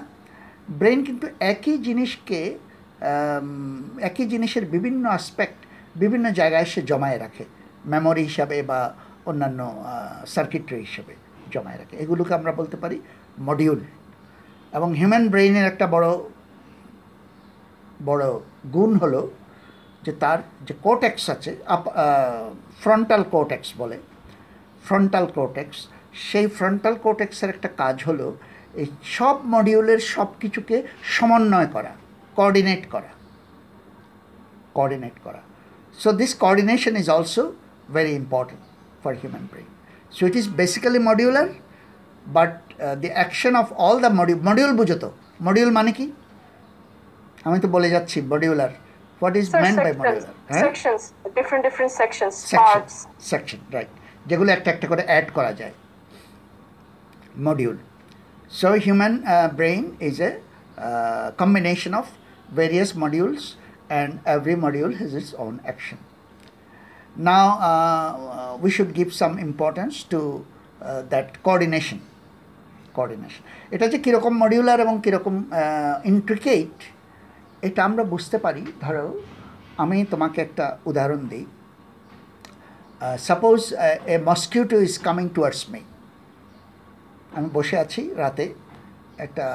ব্রেন 0.79 0.99
কিন্তু 1.09 1.27
একই 1.53 1.77
জিনিসকে 1.87 2.41
একই 4.09 4.25
জিনিসের 4.33 4.65
বিভিন্ন 4.75 5.03
আসপেক্ট 5.19 5.59
বিভিন্ন 6.03 6.27
জায়গায় 6.41 6.67
সে 6.73 6.81
জমায়ে 6.91 7.19
রাখে। 7.25 7.45
মেমোরি 7.93 8.23
হিসাবে 8.31 8.57
বা 8.71 8.81
অন্যান্য 9.31 9.61
সার্কিটরি 10.35 10.81
হিসাবে 10.89 11.15
জমায়ে 11.53 11.79
রাখে। 11.79 11.95
এগুলোকে 12.05 12.33
আমরা 12.39 12.53
বলতে 12.61 12.77
পারি 12.83 12.97
মডিউল 13.49 13.81
এবং 14.77 14.89
হিউম্যান 14.99 15.25
ব্রেইনের 15.33 15.67
একটা 15.73 15.87
বড় 15.95 16.09
বড় 18.09 18.25
গুণ 18.75 18.91
হলো 19.03 19.21
যে 20.05 20.13
তার 20.23 20.39
যে 20.67 20.75
কোটেক্স 20.87 21.23
আছে, 21.35 21.51
আপ 21.75 21.83
ফ্রন্টাল 22.83 23.23
কোটেক্স 23.35 23.69
বলে 23.81 23.97
ফ্রন্টাল 24.89 25.27
কোটেক্স 25.39 25.77
সেই 26.29 26.47
ফ্রন্টাল 26.59 26.95
কোটেক্সের 27.05 27.51
একটা 27.55 27.69
কাজ 27.83 27.97
হলো, 28.09 28.27
এই 28.81 28.87
সব 29.17 29.37
মডিউলের 29.55 30.01
সব 30.15 30.29
কিছুকে 30.43 30.77
সমন্বয় 31.15 31.69
করা 31.75 31.93
কোঅর্ডিনেট 32.37 32.83
করা 32.95 33.11
কোঅর্ডিনেট 34.77 35.17
করা। 35.27 35.41
So 36.03 36.09
this 36.21 36.33
coordination 36.43 36.95
is 37.01 37.07
also 37.17 37.43
very 37.97 38.13
important 38.23 38.63
for 39.03 39.13
human 39.21 39.45
brain 39.51 39.69
so 40.17 40.23
it 40.29 40.35
is 40.41 40.47
basically 40.61 41.01
modular 41.11 41.49
but 42.37 42.53
the 43.03 43.09
action 43.17 43.53
of 43.63 43.67
all 43.87 43.97
the 44.05 44.11
module 44.21 44.41
module 44.49 44.73
বুঝো 44.81 44.97
তো? 45.05 45.09
মডিউল 45.47 45.71
মানে 45.79 45.93
কি? 45.99 46.07
আমি 47.47 47.59
তো 47.65 47.69
বলে 47.75 47.89
যাচ্ছি 47.95 48.19
modular 48.33 48.73
what 49.21 49.35
is 49.41 49.47
Sir, 49.47 49.61
by 49.63 49.73
sections, 49.73 49.99
modular 50.01 50.35
হ্যাঁ 50.51 50.63
sections, 50.67 51.03
different 51.39 51.63
different 51.67 51.93
sections, 52.01 52.35
section 52.51 52.81
parts. 52.81 52.95
Section 53.31 53.61
right 53.75 53.91
যেগুলো 54.31 54.51
একটা 54.57 54.69
একটা 54.75 54.87
করে 54.91 55.03
অ্যাড 55.11 55.27
করা 55.37 55.53
যায়। 55.61 55.75
Module 57.49 57.77
so 58.61 58.69
human 58.85 59.15
brain 59.61 59.85
is 60.09 60.17
a 60.29 60.31
combination 61.43 61.93
of 62.01 62.07
various 62.61 62.91
modules 63.05 63.45
and 63.91 64.13
every 64.35 64.57
module 64.67 64.91
has 65.01 65.11
its 65.19 65.33
own 65.45 65.55
action 65.67 65.99
now 67.17 67.47
uh, 67.61 68.57
we 68.63 68.71
should 68.71 68.95
give 68.95 69.13
some 69.13 69.39
importance 69.39 70.05
to 70.05 70.45
uh, 70.81 71.03
that 71.13 71.43
coordination. 71.43 71.99
Coordination. 72.95 73.43
এটা 73.75 73.87
যে 73.93 73.99
কীরকম 74.05 74.33
modular 74.43 74.79
এবং 74.85 74.95
কীরকম 75.05 75.35
intricate 76.13 76.73
এটা 77.67 77.81
আমরা 77.89 78.03
বুঝতে 78.13 78.37
পারি। 78.45 78.63
ধরো, 78.85 79.07
আমি 79.83 79.99
তোমাকে 80.13 80.39
একটা 80.47 80.67
উদাহরণ 80.91 81.23
দিই। 81.33 81.47
Suppose 83.29 83.61
a 84.15 84.17
mosquito 84.31 84.77
is 84.87 84.95
coming 85.07 85.27
towards 85.37 85.63
me 85.73 85.81
আমি 87.37 87.49
বসে 87.57 87.77
আছি 87.85 88.03
রাতে, 88.23 88.47
একটা 89.25 89.47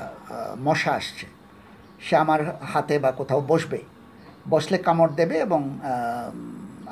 মশা 0.67 0.91
আসছে। 0.99 1.25
সে 2.05 2.13
আমার 2.23 2.39
হাতে 2.73 2.95
বা 3.03 3.09
কোথাও 3.19 3.41
বসবে। 3.51 3.79
বসলে 4.53 4.77
কামড় 4.87 5.13
দেবে 5.19 5.35
এবং 5.47 5.61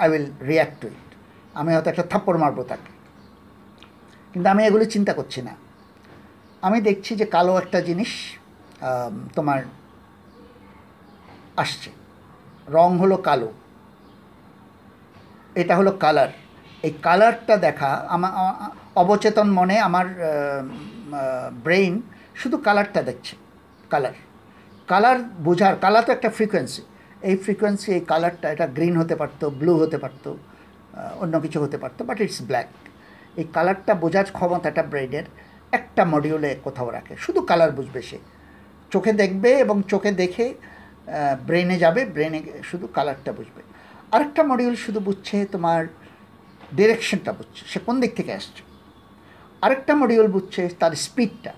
I 0.01 0.07
will 0.11 0.27
react 0.49 0.75
to 0.81 0.87
it 0.93 1.07
আমি 1.59 1.69
হয়তো 1.75 1.89
একটা 1.93 2.05
থাপ্পড় 2.11 2.37
মারবো 2.43 2.61
তাকে। 2.71 2.91
কিন্তু 4.31 4.47
আমি 4.53 4.61
এগুলো 4.67 4.85
চিন্তা 4.95 5.13
করছি 5.19 5.39
না। 5.47 5.53
আমি 6.67 6.77
দেখছি 6.89 7.11
যে 7.19 7.25
কালো 7.35 7.53
একটা 7.63 7.79
জিনিস 7.89 8.11
তোমার 9.37 9.59
আসছে। 11.61 11.89
রং 12.75 12.89
হলো 13.01 13.17
কালো। 13.27 13.49
এটা 15.61 15.73
হলো 15.79 15.91
কালার। 16.03 16.31
এই 16.87 16.93
কালারটা 17.05 17.55
দেখা 17.67 17.89
আমার 18.15 18.31
অবচেতন 19.01 19.47
মনে 19.59 19.75
আমার 19.87 20.07
ব্রেইন 21.65 21.93
শুধু 22.41 22.57
কালারটা 22.67 23.01
দেখছে, 23.09 23.33
কালার। 23.93 24.15
কালার 24.91 25.17
বোঝার, 25.45 25.73
কালার 25.83 26.03
তো 26.07 26.11
একটা 26.17 26.29
ফ্রিকোয়েন্সি। 26.37 26.81
এই 27.29 27.35
ফ্রিকোয়েন্সি, 27.43 27.89
এই 27.97 28.03
কালারটা, 28.11 28.47
এটা 28.53 28.65
গ্রিন 28.77 28.95
হতে 29.01 29.15
পারতো, 29.21 29.45
ব্লু 29.59 29.73
হতে 29.83 29.97
পারতো 30.03 30.29
অন্য 31.23 31.33
কিছু 31.43 31.57
হতে 31.63 31.77
পারতো, 31.83 31.99
বাট 32.09 32.17
ইটস 32.25 32.39
ব্ল্যাক। 32.49 32.69
এই 33.39 33.45
কালারটা 33.55 33.93
বোঝার 34.03 34.27
ক্ষমতাটা 34.37 34.83
ব্রেনের 34.91 35.25
একটা 35.77 36.03
মডিউলে 36.13 36.51
কোথাও 36.65 36.89
রাখে। 36.97 37.13
শুধু 37.25 37.39
কালার 37.49 37.71
বুঝবে 37.77 38.01
সে। 38.09 38.17
চোখে 38.93 39.11
দেখবে 39.21 39.49
এবং 39.63 39.77
চোখে 39.91 40.11
দেখে 40.21 40.45
ব্রেনে 41.47 41.75
যাবে 41.83 42.01
ব্রেনে 42.15 42.39
শুধু 42.69 42.85
কালারটা 42.95 43.31
বুঝবে। 43.37 43.61
আরেকটা 44.15 44.41
মডিউল 44.51 44.75
শুধু 44.85 44.99
বুঝছে 45.07 45.37
তোমার 45.53 45.81
ডিরেকশনটা 46.77 47.31
বুঝছে, 47.39 47.61
সে 47.71 47.79
কোন 47.85 47.95
দিক 48.03 48.11
থেকে 48.19 48.31
আসছে। 48.39 48.61
আরেকটা 49.65 49.93
মডিউল 50.01 50.27
বুঝছে 50.35 50.61
তার 50.81 50.93
স্পিডটা 51.05 51.53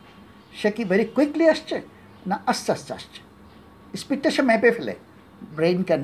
সে 0.59 0.69
কি 0.75 0.83
ভেরি 0.91 1.05
কুইকলি 1.15 1.45
আসছে 1.53 1.77
না 2.29 2.35
আস্তে 2.51 2.69
আস্তে 2.75 2.91
আসছে। 2.97 3.19
স্পিডটা 4.01 4.29
সে 4.35 4.41
মেপে 4.49 4.69
ফেলে 4.77 4.95
brain 5.57 5.79
can 5.87 6.03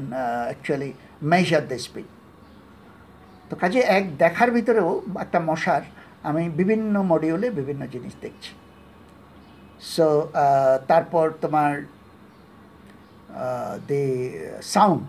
actually 0.49 0.91
measure 1.31 1.63
the 1.71 1.77
speed 1.85 2.09
তো 3.49 3.53
কাজে 3.61 3.79
এক 3.97 4.03
দেখার 4.23 4.49
ভিতরেও 4.57 4.89
একটা 5.23 5.39
মশার 5.49 5.83
আমি 6.29 6.43
বিভিন্ন 6.59 6.95
মডিউলে 7.11 7.47
বিভিন্ন 7.59 7.81
জিনিস 7.93 8.13
দেখছি। 8.25 8.51
সো 9.93 10.07
তারপর 10.91 11.25
তোমার 11.43 11.71
দি 13.89 14.03
সাউন্ড 14.73 15.01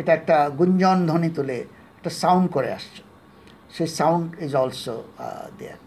এটা 0.00 0.12
একটা 0.18 0.36
গুঞ্জন 0.58 0.98
ধ্বনি 1.10 1.30
তুলে 1.36 1.58
একটা 1.96 2.10
সাউন্ড 2.22 2.46
করে 2.56 2.70
আসছে। 2.78 3.00
সেই 3.76 3.88
sound 4.00 4.26
is 4.46 4.52
also 4.62 4.96
there 5.58 5.78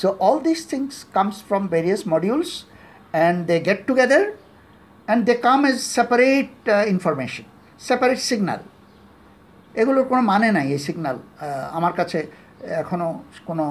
so 0.00 0.08
all 0.26 0.38
this 0.48 0.60
things 0.72 0.92
comes 1.16 1.38
from 1.48 1.62
various 1.74 2.02
modules 2.14 2.52
and 2.64 3.38
they 3.50 3.56
get 3.68 3.80
together 3.88 4.24
and 5.06 5.20
they 5.28 5.34
come 5.46 5.60
as 5.70 5.78
separate 5.96 6.50
uh, 6.74 6.84
separate 7.88 8.20
signal 8.30 8.60
এগুলোর 9.80 10.06
কোনো 10.10 10.22
মানে 10.32 10.48
নাই 10.56 10.66
এই 10.76 10.80
সিগনাল 10.86 11.16
আমার 11.78 11.94
কাছে 11.98 12.18
এখনও 12.82 13.08
কোনো 13.48 13.64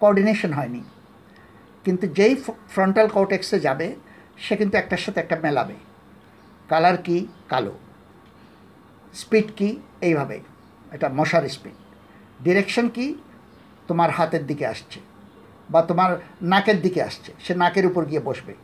কোঅর্ডিনেশন 0.00 0.52
হয়নি। 0.58 0.82
কিন্তু 1.84 2.04
যেই 2.18 2.34
ফ্রন্টাল 2.74 3.06
কর্টেক্সে 3.16 3.58
যাবে 3.66 3.88
সে 4.44 4.54
কিন্তু 4.60 4.74
একটার 4.78 5.02
সাথে 5.04 5.18
একটা 5.20 5.36
মেলাবে। 5.44 5.76
কালার 6.72 6.96
কি? 7.06 7.18
কালো। 7.48 7.74
স্পিড 9.20 9.48
কি? 9.56 9.68
এইভাবে। 10.00 10.36
এটা 10.94 11.08
মশার 11.18 11.44
স্পিড। 11.48 11.78
ডিরেকশন 12.44 12.86
কি? 12.88 13.06
তোমার 13.88 14.10
হাতের 14.10 14.42
দিকে 14.46 14.66
আসছে 14.66 14.98
বা 15.70 15.80
তোমার 15.82 16.10
নাকের 16.42 16.78
দিকে 16.82 17.00
আসছে। 17.02 17.30
সে 17.44 17.52
নাকের 17.62 17.84
উপর 17.86 18.02
গিয়ে 18.04 18.22
বসবে। 18.28 18.54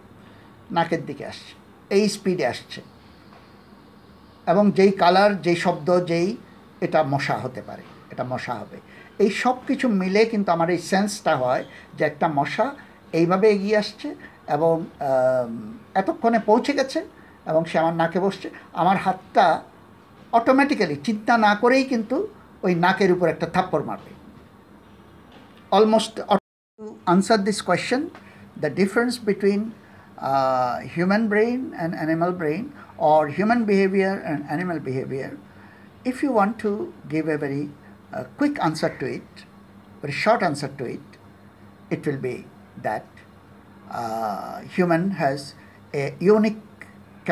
নাকের 0.70 1.02
দিকে 1.06 1.24
আসছে। 1.26 1.52
এই 1.96 2.04
স্পিডে 2.08 2.46
আসছে। 2.46 2.80
এবং 4.52 4.64
যেই 4.78 4.92
কালার, 5.02 5.32
যেই 5.42 5.56
শব্দ, 5.56 5.88
যেই 6.10 6.28
এটা 6.80 7.00
মশা 7.02 7.36
হতে 7.44 7.62
পারে, 7.68 7.82
এটা 8.10 8.24
মশা 8.32 8.54
হবে। 8.54 8.78
এই 9.24 9.30
সব 9.42 9.56
কিছু 9.66 9.86
মিলে 10.00 10.22
কিন্তু 10.24 10.48
আমার 10.56 10.68
এই 10.70 10.80
সেন্সটা 10.90 11.32
হয় 11.36 11.64
যে 11.96 12.02
একটা 12.04 12.26
মশা 12.38 12.66
এইভাবে 13.12 13.46
এগিয়ে 13.50 13.76
আসছে 13.76 14.08
এবং 14.56 14.74
এতক্ষণে 16.00 16.38
পৌঁছে 16.48 16.72
গেছে 16.72 17.00
এবং 17.50 17.62
সে 17.70 17.76
আমার 17.82 17.94
নাকে 18.02 18.18
বসছে 18.26 18.46
আমার 18.82 18.96
হাতটা 19.04 19.46
অটোমেটিক্যালি 20.38 20.96
চিন্তা 21.06 21.34
না 21.46 21.52
করেই 21.62 21.84
কিন্তু 21.92 22.16
ওই 22.64 22.72
নাকের 22.84 23.10
উপর 23.14 23.26
একটা 23.34 23.46
থাপ্পড় 23.56 23.84
মারবে 23.88 24.12
almost 25.76 26.14
to 26.78 26.96
answer 27.08 27.36
this 27.36 27.60
question, 27.60 28.00
the 28.56 28.70
difference 28.70 29.18
between 29.18 29.74
uh, 30.18 30.78
human 30.80 31.28
brain 31.28 31.74
and 31.76 31.92
animal 31.94 32.30
brain 32.30 32.72
or 32.98 33.26
human 33.28 33.64
behavior 33.64 34.22
and 34.24 34.38
animal 34.48 34.78
behavior, 34.78 35.36
if 36.04 36.22
you 36.22 36.30
want 36.30 36.56
to 36.60 36.92
give 37.08 37.26
a 37.26 37.36
very 37.36 37.68
uh, 38.14 38.22
quick 38.36 38.56
answer 38.60 38.90
to 39.00 39.06
it, 39.06 39.28
very 40.02 40.12
short 40.12 40.40
answer 40.44 40.68
to 40.78 40.84
it, 40.84 41.00
it 41.90 42.06
will 42.06 42.16
be 42.16 42.46
that 42.80 43.06
uh, 43.90 44.60
human 44.60 45.10
has 45.12 45.54
a 45.92 46.14
unique 46.20 46.62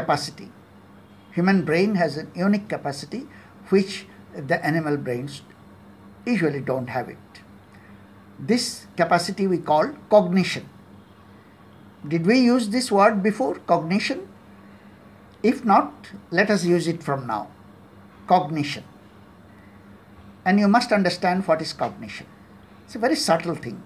capacity. 0.00 0.50
Human 1.38 1.64
brain 1.70 1.96
has 2.02 2.16
a 2.16 2.26
unique 2.34 2.68
capacity 2.76 3.26
which 3.70 4.06
the 4.52 4.64
animal 4.72 4.96
brains 5.08 5.42
usually 6.36 6.62
don't 6.72 6.94
have 6.98 7.08
it 7.16 7.26
this 8.38 8.86
capacity 8.96 9.46
we 9.46 9.58
call 9.58 9.90
cognition. 10.10 10.68
Did 12.06 12.26
we 12.26 12.38
use 12.38 12.68
this 12.68 12.92
word 12.92 13.22
before, 13.22 13.56
cognition? 13.66 14.28
If 15.42 15.64
not, 15.64 16.10
let 16.30 16.50
us 16.50 16.64
use 16.64 16.86
it 16.86 17.02
from 17.02 17.26
now. 17.26 17.48
Cognition. 18.26 18.84
And 20.44 20.60
you 20.60 20.68
must 20.68 20.92
understand 20.92 21.46
what 21.46 21.60
is 21.60 21.72
cognition. 21.72 22.26
It's 22.84 22.94
a 22.94 22.98
very 22.98 23.16
subtle 23.16 23.54
thing. 23.54 23.82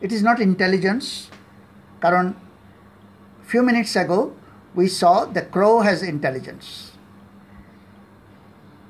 It 0.00 0.12
is 0.12 0.22
not 0.22 0.40
intelligence. 0.40 1.30
Karan, 2.00 2.36
few 3.42 3.62
minutes 3.62 3.96
ago, 3.96 4.36
we 4.74 4.88
saw 4.88 5.24
the 5.24 5.42
crow 5.42 5.80
has 5.80 6.02
intelligence. 6.02 6.92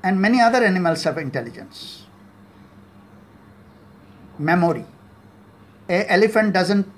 And 0.03 0.21
many 0.21 0.39
other 0.41 0.63
animals 0.63 1.03
have 1.03 1.17
intelligence 1.17 2.05
memory. 4.37 4.85
A 5.89 6.11
elephant 6.11 6.53
doesn't 6.53 6.91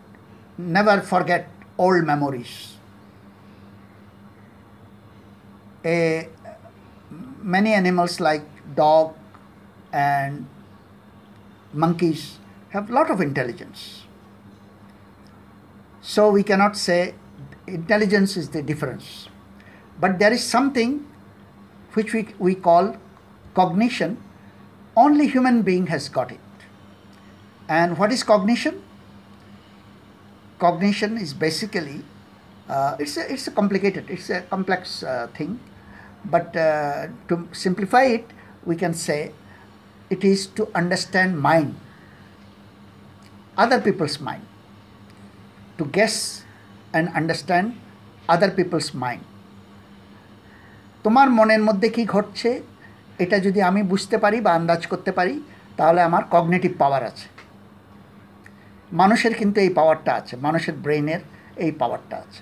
never 0.58 1.02
forget 1.02 1.50
old 1.78 2.06
memories. 2.06 2.76
A 5.86 6.30
many 7.42 7.74
animals 7.74 8.20
like 8.20 8.44
dog 8.76 9.16
and 9.94 10.48
monkeys 11.74 12.40
have 12.70 12.90
lot 12.90 13.10
of 13.10 13.22
intelligence. 13.22 14.04
So 16.02 16.30
we 16.32 16.44
cannot 16.44 16.78
say 16.78 17.16
intelligence 17.68 18.38
is 18.38 18.50
the 18.50 18.62
difference. 18.62 19.28
But 20.00 20.20
there 20.20 20.32
is 20.32 20.44
something 20.44 21.06
which 21.94 22.14
we, 22.14 22.30
we 22.40 22.56
call 22.56 22.98
cognition. 23.54 24.18
Only 24.96 25.28
human 25.28 25.62
being 25.62 25.88
has 25.88 26.10
got 26.10 26.32
it. 26.32 26.40
And 27.70 27.98
what 27.98 28.12
is 28.12 28.24
cognition? 28.24 28.82
Cognition 30.60 31.18
is 31.18 31.34
basically 31.34 32.04
uh, 32.70 32.98
it's 33.00 33.16
a, 33.16 33.32
it's 33.32 33.48
a 33.48 33.52
complicated, 33.52 34.06
it's 34.10 34.30
a 34.30 34.42
complex 34.42 35.02
uh, 35.04 35.28
thing, 35.34 35.60
but 36.26 36.56
uh, 36.56 37.08
to 37.30 37.48
simplify 37.54 38.04
it, 38.04 38.26
we 38.66 38.76
can 38.76 38.94
say 38.94 39.32
it 40.10 40.24
is 40.24 40.48
to 40.48 40.68
understand 40.76 41.40
mind, 41.40 41.76
other 43.58 43.80
people's 43.80 44.20
mind, 44.20 44.44
to 45.78 45.86
guess 45.86 46.44
and 46.96 47.06
understand 47.20 47.68
other 48.34 48.50
people's 48.58 48.90
mind. 49.04 49.24
তোমার 51.04 51.28
মনের 51.38 51.62
মধ্যে 51.68 51.88
কি 51.96 52.04
ঘটছে? 52.16 52.50
এটা 53.24 53.38
যদি 53.46 53.60
আমি 53.70 53.82
বুঝতে 53.92 54.18
পারি 54.24 54.38
বা 54.46 54.52
আন্দাজ 54.60 54.82
করতে 54.92 55.12
পারি 55.18 55.36
তাহলে 55.78 56.00
আমার 56.08 56.24
কগনেটিভ 56.34 56.72
পাওয়ার 56.82 57.04
আছে। 57.12 57.28
মানুষের 59.02 59.34
কিন্তু 59.40 59.58
এই 59.66 59.72
পাওয়ারটা 59.78 60.12
আছে 60.20 60.34
মানুষের 60.46 60.76
ব্রেনের 60.86 61.22
এই 61.66 61.72
পাওয়ারটা 61.82 62.16
আছে। 62.24 62.42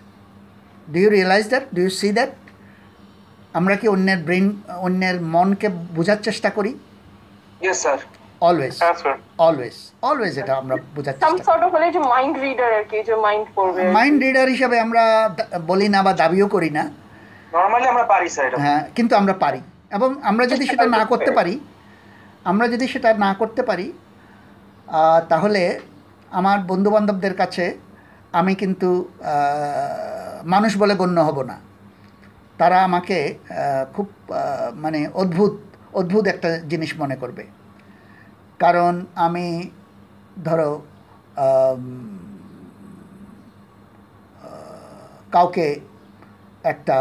Do 0.91 0.97
you 1.03 1.09
realise 1.17 1.45
that 1.53 1.65
do 1.75 1.81
you 1.85 1.93
see 2.01 2.09
that 2.17 2.31
আমরা 3.59 3.75
কি 3.81 3.87
অন্যের 3.95 4.19
ব্রেন 4.27 4.45
অন্যের 4.85 5.17
মনকে 5.35 5.67
বোঝার 5.97 6.19
চেষ্টা 6.27 6.49
করি? 6.57 6.71
Yes, 7.67 7.77
sir. 7.85 7.97
Always 8.47 8.75
always 9.47 9.75
always 10.09 10.33
এটা 10.41 10.53
আমরা 10.61 10.75
বোঝার 10.95 11.13
সাম 11.23 11.37
সর্ট 11.47 11.61
অফ 11.65 11.71
হলে 11.75 11.87
যে 11.95 12.01
মাইন্ড 12.13 12.35
রিডার 12.45 12.69
আর 12.79 12.85
কি 12.91 12.97
যে 13.09 13.15
মাইন্ড 13.25 13.45
পড়বে 13.55 13.81
মাইন্ড 13.97 14.17
রিডার 14.25 14.47
হিসাবে 14.55 14.77
আমরা 14.85 15.03
বলি 15.71 15.87
না 15.95 15.99
বা 16.05 16.13
দাবিও 16.21 16.47
করি 16.55 16.69
না। 16.77 16.83
নর্মালি 17.55 17.85
আমরা 17.93 18.05
পারি 18.13 18.27
স্যার 18.35 18.49
হ্যাঁ 18.63 18.81
কিন্তু 18.95 19.13
আমরা 19.21 19.33
পারি। 19.43 19.61
এবং 19.97 20.09
আমরা 20.29 20.45
যদি 20.53 20.63
সেটা 20.71 20.85
না 20.97 21.01
করতে 21.11 21.31
পারি 21.37 21.55
আমরা 22.51 22.65
যদি 22.73 22.85
সেটা 22.93 23.09
না 23.25 23.31
করতে 23.41 23.61
পারি 23.69 23.87
তাহলে 25.31 25.61
আমার 26.39 26.57
বন্ধুবান্ধবদের 26.71 27.35
কাছে 27.41 27.65
আমি 28.39 28.53
কিন্তু 28.61 28.89
মানুষ 30.53 30.71
বলে 30.81 30.93
গণ্য 31.01 31.17
হব 31.27 31.37
না। 31.51 31.57
তারা 32.57 32.77
আমাকে 32.83 33.17
খুব 33.95 34.07
মানে 34.83 34.99
অদ্ভুত 35.21 35.53
অদ্ভুত 35.99 36.23
একটা 36.33 36.49
জিনিস 36.71 36.91
মনে 37.01 37.15
করবে। 37.15 37.43
কারণ 38.63 38.93
আমি, 39.25 39.47
ধরো 40.45 40.71
কাউকে 45.35 45.65
একটা 46.71 46.97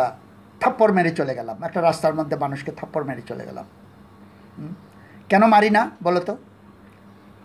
থাপ্পড় 0.61 0.93
মেরে 0.97 1.13
চলে 1.19 1.33
গেলাম, 1.39 1.57
একটা 1.67 1.81
রাস্তার 1.81 2.15
মধ্যে 2.19 2.37
মানুষকে 2.45 2.71
থাপ্পড় 2.79 3.05
মেরে 3.09 3.23
চলে 3.31 3.45
গেলাম। 3.49 3.67
কেন 5.31 5.43
মারি 5.55 5.71
না 5.77 5.83
বলো 6.07 6.21
তো? 6.29 6.35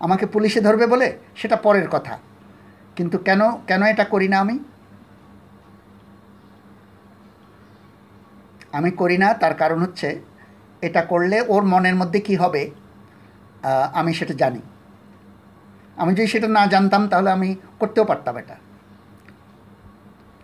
আমাকে 0.05 0.25
পুলিশে 0.33 0.59
ধরবে 0.67 0.85
বলে? 0.93 1.07
সেটা 1.39 1.57
পরের 1.65 1.87
কথা। 1.95 2.15
কিন্তু 2.97 3.17
কেন 3.27 3.41
কেন 3.69 3.81
এটা 3.93 4.05
করি 4.13 4.27
না 4.33 4.37
আমি? 4.43 4.55
আমি 8.77 8.89
করি 9.01 9.17
না, 9.23 9.29
তার 9.41 9.53
কারণ 9.61 9.79
হচ্ছে, 9.85 10.09
এটা 10.87 11.01
করলে 11.11 11.37
ওর 11.53 11.63
মনের 11.71 11.95
মধ্যে 12.01 12.19
কি 12.27 12.35
হবে? 12.43 12.63
আমি 13.93 14.13
সেটা 14.13 14.33
জানি। 14.33 14.59
আমি 15.95 16.15
যদি 16.15 16.27
সেটা 16.27 16.47
না 16.47 16.67
জানতাম, 16.67 17.07
তাহলে 17.07 17.31
আমি 17.31 17.55
করতেও 17.79 18.05
পারতাম 18.05 18.37
এটা। 18.37 18.55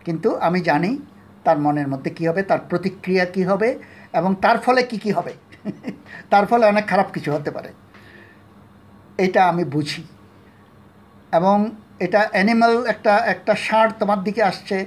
কিন্তু 0.05 0.36
আমি 0.36 0.61
জানি 0.61 0.97
তার 1.43 1.59
মনের 1.59 1.88
মধ্যে 1.88 2.09
কী 2.09 2.28
হবে, 2.28 2.43
তার 2.43 2.59
প্রতিক্রিয়া 2.70 3.26
কী 3.26 3.43
হবে, 3.43 3.80
এবং 4.13 4.36
তার 4.36 4.57
ফলে 4.57 4.84
কি 4.84 4.97
কি 4.97 5.11
হবে। 5.11 5.34
তার 6.30 6.45
ফলে 6.45 6.66
অনেক 6.66 6.88
খারাপ 6.88 7.11
কিছু 7.13 7.34
হতে 7.34 7.51
পারে। 7.51 7.74
এটা 9.18 9.47
আমি 9.49 9.63
বুঝি। 9.63 10.03
এবং 11.32 11.76
এটা 11.99 12.30
অ্যানিম্যাল 12.32 12.86
একটা 12.86 13.16
একটা 13.16 13.55
ষাঁড় 13.55 13.91
তোমার 13.99 14.24
দিকে 14.24 14.43
আসছে। 14.43 14.86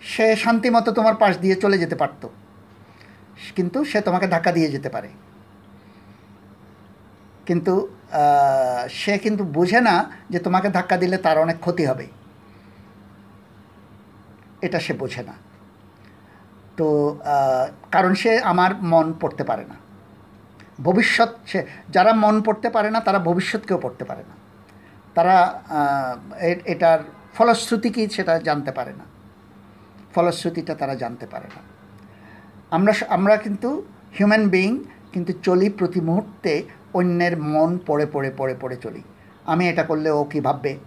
সে 0.00 0.36
শান্তিমতো 0.36 0.92
তোমার 0.92 1.14
পাশ 1.14 1.38
দিয়ে 1.38 1.54
চলে 1.54 1.78
যেতে 1.78 1.94
পারতো। 1.96 2.30
কিন্তু 3.56 3.84
সে 3.84 4.00
তোমাকে 4.00 4.26
ধাক্কা 4.26 4.52
দিয়ে 4.52 4.70
যেতে 4.70 4.88
পারে। 4.88 5.08
কিন্তু 7.50 7.74
সে 9.00 9.14
কিন্তু 9.24 9.42
বোঝে 9.56 9.80
না 9.88 9.94
যে 10.32 10.38
তোমাকে 10.46 10.68
ধাক্কা 10.76 10.96
দিলে 11.02 11.16
তার 11.24 11.36
অনেক 11.44 11.58
ক্ষতি 11.60 11.84
হবে। 11.90 12.06
এটা 14.66 14.78
সে 14.84 14.92
বোঝে 15.02 15.22
না। 15.28 15.34
তো 16.78 16.86
কারণ 17.94 18.12
সে 18.22 18.30
আমার 18.52 18.70
মন 18.92 19.06
পড়তে 19.20 19.44
পারে 19.50 19.64
না। 19.70 19.76
ভবিষ্যৎ 20.86 21.30
সে, 21.50 21.58
যারা 21.94 22.12
মন 22.24 22.34
পড়তে 22.46 22.68
পারে 22.76 22.88
না, 22.94 22.98
তারা 23.06 23.18
ভবিষ্যৎকেও 23.28 23.78
পড়তে 23.84 24.04
পারে 24.10 24.22
না। 24.30 24.34
তারা 25.16 25.36
এটার 26.72 27.00
ফলশ্রুতি 27.36 27.88
কী 27.94 28.02
সেটা 28.16 28.34
জানতে 28.48 28.70
পারে 28.78 28.92
না। 29.00 29.04
ফলশ্রুতিটা 30.14 30.72
তারা 30.80 30.94
জানতে 31.02 31.26
পারে 31.32 31.48
না। 31.56 31.60
আমরা 32.76 32.92
আমরা 33.16 33.34
কিন্তু 33.44 33.68
হিউম্যান 34.18 34.44
বিইং 34.54 34.72
কিন্তু 35.12 35.32
চলি 35.46 35.68
প্রতি 35.78 36.00
মুহূর্তে 36.08 36.52
অন্যের 36.94 37.34
মন 37.40 37.78
পড়ে 37.86 38.06
পড়ে 38.06 38.30
পড়ে 38.36 38.54
পড়ে 38.60 38.76
চলি। 38.76 39.02
আমি 39.44 39.68
এটা 39.68 39.82
করলে 39.82 40.10
ও 40.10 40.24
কী 40.24 40.40
ভাববে? 40.40 40.78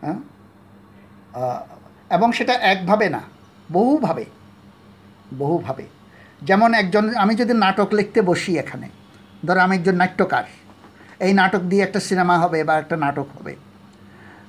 হ্যাঁ? 0.00 0.18
এবং 2.10 2.32
সেটা 2.32 2.52
একভাবে 2.52 3.08
না, 3.08 3.22
বহুভাবে 3.72 4.24
বহুভাবে। 5.38 5.84
যেমন 6.42 6.74
একজন, 6.74 7.14
আমি 7.14 7.34
যদি 7.34 7.54
নাটক 7.54 7.94
লিখতে 7.94 8.22
বসি 8.22 8.58
এখানে, 8.58 8.88
ধরো 9.46 9.60
আমি 9.60 9.76
একজন 9.76 9.96
নাট্যকার, 9.96 10.44
এই 11.20 11.32
নাটক 11.32 11.60
দিয়ে 11.60 11.82
একটা 11.82 12.00
সিনেমা 12.00 12.38
হবে 12.38 12.64
বা 12.64 12.74
একটা 12.78 12.96
নাটক 12.96 13.26
হবে, 13.38 13.56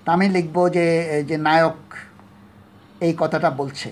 তা 0.06 0.14
আমি 0.14 0.30
লিখব 0.30 0.70
যে 0.70 0.86
যে 1.30 1.38
নায়ক 1.38 1.80
এই 3.02 3.14
কথাটা 3.18 3.50
বলছে। 3.50 3.92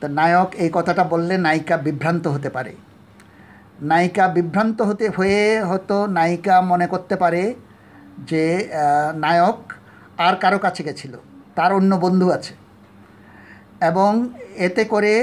তো 0.00 0.08
নায়ক 0.08 0.54
এই 0.54 0.70
কথাটা 0.72 1.04
বললে 1.04 1.38
নায়িকা 1.38 1.76
বিভ্রান্ত 1.76 2.26
হতে 2.26 2.50
পারে। 2.50 2.72
নায়িকা 3.90 4.24
বিভ্রান্ত 4.36 4.78
হতে 4.88 5.06
হয়ে 5.16 5.40
হয়তো 5.68 5.96
নায়িকা 6.16 6.54
মনে 6.70 6.86
করতে 6.92 7.14
পারে 7.22 7.42
যে 8.30 8.44
নায়ক 9.24 9.58
আর 10.26 10.34
কারও 10.42 10.58
কাছে 10.64 10.82
গেছিল, 10.86 11.14
তার 11.56 11.70
অন্য 11.78 11.92
বন্ধু 12.04 12.26
আছে। 12.36 12.52
এবং 13.90 14.10
এতে 14.66 14.82
করে 14.92 15.14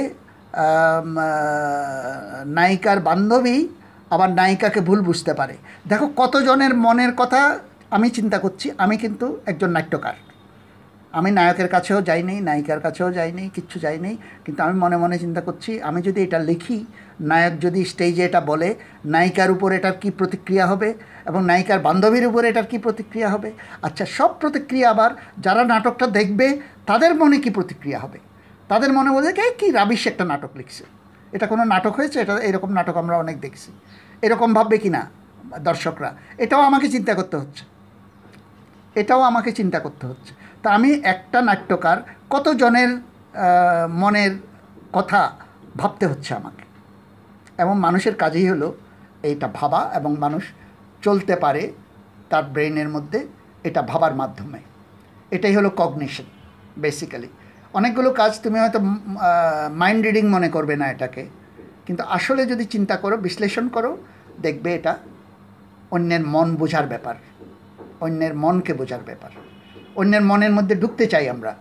নায়িকার 2.58 3.00
বান্ধবী 3.08 3.58
আবার 4.14 4.30
নায়িকাকে 4.40 4.80
ভুল 4.88 5.00
বুঝতে 5.10 5.32
পারে। 5.40 5.56
দেখো 5.90 6.06
কতজনের 6.22 6.74
মনের 6.86 7.12
কথা 7.22 7.42
আমি 7.96 8.08
চিন্তা 8.18 8.38
করছি, 8.44 8.68
আমি 8.84 8.96
কিন্তু 9.04 9.26
একজন 9.52 9.70
নাট্যকার। 9.78 10.16
আমি 11.14 11.32
নায়কের 11.32 11.68
কাছেও 11.68 12.02
যাইনি, 12.02 12.42
নায়িকার 12.42 12.80
কাছেও 12.80 13.12
যাই 13.12 13.32
যাইনি, 13.32 13.50
কিচ্ছু 13.54 13.80
যাই 13.80 13.98
যাইনি, 13.98 14.18
কিন্তু 14.46 14.64
আমি 14.64 14.80
মনে 14.80 14.98
মনে 14.98 15.20
চিন্তা 15.20 15.42
করছি, 15.42 15.82
আমি 15.82 16.02
যদি 16.02 16.24
এটা 16.24 16.40
লিখি, 16.40 16.86
নায়ক 17.22 17.60
যদি 17.60 17.86
স্টেজে 17.86 18.26
এটা 18.26 18.42
বলে, 18.42 18.76
নায়িকার 19.06 19.52
উপর 19.52 19.72
এটার 19.72 19.94
কি 20.02 20.12
প্রতিক্রিয়া 20.12 20.68
হবে 20.68 20.94
এবং 21.26 21.46
নায়িকার 21.46 21.80
বান্ধবীর 21.80 22.28
উপর 22.28 22.46
এটার 22.46 22.66
কি 22.66 22.78
প্রতিক্রিয়া 22.78 23.30
হবে? 23.30 23.52
আচ্ছা 23.82 24.06
সব 24.06 24.30
প্রতিক্রিয়া 24.40 24.90
আবার 24.90 25.12
যারা 25.40 25.64
নাটকটা 25.64 26.08
দেখবে, 26.08 26.60
তাদের 26.86 27.16
মনে 27.16 27.38
কি 27.40 27.50
প্রতিক্রিয়া 27.50 28.00
হবে? 28.00 28.20
তাদের 28.68 28.94
মনে 28.94 29.12
বলবে 29.12 29.32
কি 29.34 29.42
কী 29.60 29.72
রাবিশ 29.72 30.08
একটা 30.08 30.26
নাটক 30.26 30.50
লিখছে। 30.56 30.84
এটা 31.32 31.48
কোনো 31.48 31.64
নাটক 31.64 31.96
হয়েছে? 31.96 32.22
এটা 32.22 32.38
এরকম 32.38 32.74
নাটক 32.74 32.98
আমরা 32.98 33.18
অনেক 33.18 33.40
দেখছি। 33.40 33.72
এরকম 34.22 34.54
ভাববে 34.54 34.78
কি 34.78 34.90
না 34.90 35.10
দর্শকরা? 35.60 36.14
এটাও 36.38 36.62
আমাকে 36.62 36.90
চিন্তা 36.90 37.14
করতে 37.14 37.38
হচ্ছে। 37.38 37.64
এটাও 38.96 39.22
আমাকে 39.22 39.52
চিন্তা 39.52 39.80
করতে 39.80 40.08
হচ্ছে। 40.08 40.39
তা 40.64 40.70
আমি 40.78 40.90
একটা 41.14 41.42
নাট্যকার 41.42 41.98
কতজনের 42.30 42.90
মনের 44.02 44.34
কথা 44.94 45.22
ভাবতে 45.78 46.06
হচ্ছে 46.08 46.32
আমাকে? 46.36 46.64
এবং 47.62 47.80
মানুষের 47.80 48.16
কাজই 48.16 48.46
হলো 48.50 48.68
এইটা 49.24 49.48
ভাবা 49.60 49.82
এবং 49.96 50.12
মানুষ 50.18 50.44
চলতে 51.02 51.34
পারে 51.36 51.72
তার 52.30 52.44
ব্রেনের 52.44 52.90
মধ্যে 52.90 53.20
এটা 53.64 53.82
ভাবার 53.82 54.14
মাধ্যমে। 54.16 54.60
এটাই 55.32 55.56
হলো 55.56 55.70
কগনিশন 55.70 56.24
বেসিক্যালি 56.78 57.28
অনেকগুলো 57.74 58.10
কাজ 58.12 58.32
তুমি 58.44 58.58
হয়তো 58.60 58.80
মাইন্ড 59.74 60.02
রিডিং 60.06 60.26
মনে 60.28 60.50
করবে 60.50 60.76
না 60.76 60.86
এটাকে। 60.92 61.24
কিন্তু 61.86 62.04
আসলে 62.04 62.42
যদি 62.46 62.66
চিন্তা 62.66 62.96
করো, 62.98 63.16
বিশ্লেষণ 63.18 63.66
করো, 63.76 63.92
দেখবে 64.42 64.70
এটা 64.76 64.94
অন্যের 65.92 66.24
মন 66.28 66.48
বোঝার 66.56 66.88
ব্যাপার। 66.88 67.16
অন্যের 68.02 68.34
মনকে 68.36 68.74
বোঝার 68.74 69.04
ব্যাপার। 69.06 69.32
অন্যের 70.00 70.22
মনের 70.22 70.52
মধ্যে 70.52 70.76
ঢুকতে 70.76 71.06
চাই 71.08 71.26
আমরা। 71.30 71.52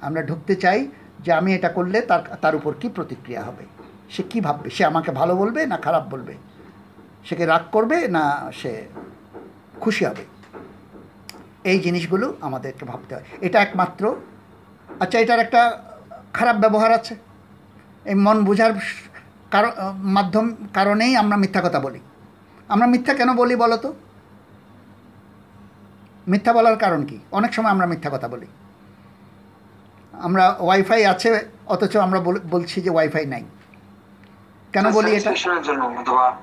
আমরা 0.00 0.20
ঢুকতে 0.22 0.54
চাই 0.56 0.78
যে 1.24 1.30
আমি 1.32 1.50
এটা 1.54 1.68
করলে 1.68 1.98
তার 2.00 2.22
তার 2.42 2.54
উপর 2.56 2.72
কী 2.80 2.88
প্রতিক্রিয়া 2.88 3.42
হবে? 3.42 3.64
সে 4.10 4.22
কী 4.30 4.38
ভাববে? 4.40 4.68
সে 4.70 4.82
আমাকে 4.84 5.10
ভালো 5.10 5.36
বলবে 5.36 5.60
না 5.66 5.76
খারাপ 5.76 6.04
বলবে? 6.10 6.34
সে 7.24 7.34
কি 7.36 7.44
রাগ 7.44 7.62
করবে 7.72 8.08
না 8.08 8.24
সে 8.54 8.72
খুশি 9.80 10.04
হবে? 10.04 10.24
এই 11.64 11.78
জিনিসগুলো 11.80 12.26
আমাদেরকে 12.40 12.84
ভাবতে 12.86 13.14
হয়। 13.14 13.26
এটা 13.40 13.58
একমাত্র। 13.62 14.02
আচ্ছা 15.00 15.16
এটার 15.18 15.40
একটা 15.40 15.62
খারাপ 16.32 16.56
ব্যবহার 16.56 16.92
আছে। 16.92 17.14
এই 18.04 18.14
মন 18.14 18.44
বোঝার 18.44 18.72
কারণ, 19.50 19.70
মাধ্যম 20.16 20.46
কারণেই 20.74 21.12
আমরা 21.16 21.36
মিথ্যা 21.36 21.60
কথা 21.64 21.80
বলি। 21.80 22.00
আমরা 22.68 22.86
মিথ্যা 22.86 23.14
কেন 23.14 23.30
বলি 23.34 23.56
বলো 23.56 23.76
তো? 23.76 23.90
মিথ্যা 26.28 26.52
বলার 26.52 26.76
কারণ 26.76 27.00
কি? 27.04 27.18
অনেক 27.32 27.54
সময় 27.54 27.70
আমরা 27.70 27.86
মিথ্যা 27.86 28.10
কথা 28.14 28.28
বলি। 28.28 28.46
আমরা 30.12 30.56
ওয়াইফাই 30.58 31.04
আছে 31.04 31.28
অথচ 31.66 31.96
আমরা 31.96 32.20
বলছি 32.50 32.80
যে 32.80 32.90
ওয়াইফাই 32.90 33.26
নাই। 33.26 33.44
কেন 34.72 34.86
বলি 34.90 35.10
এটা? 35.16 35.30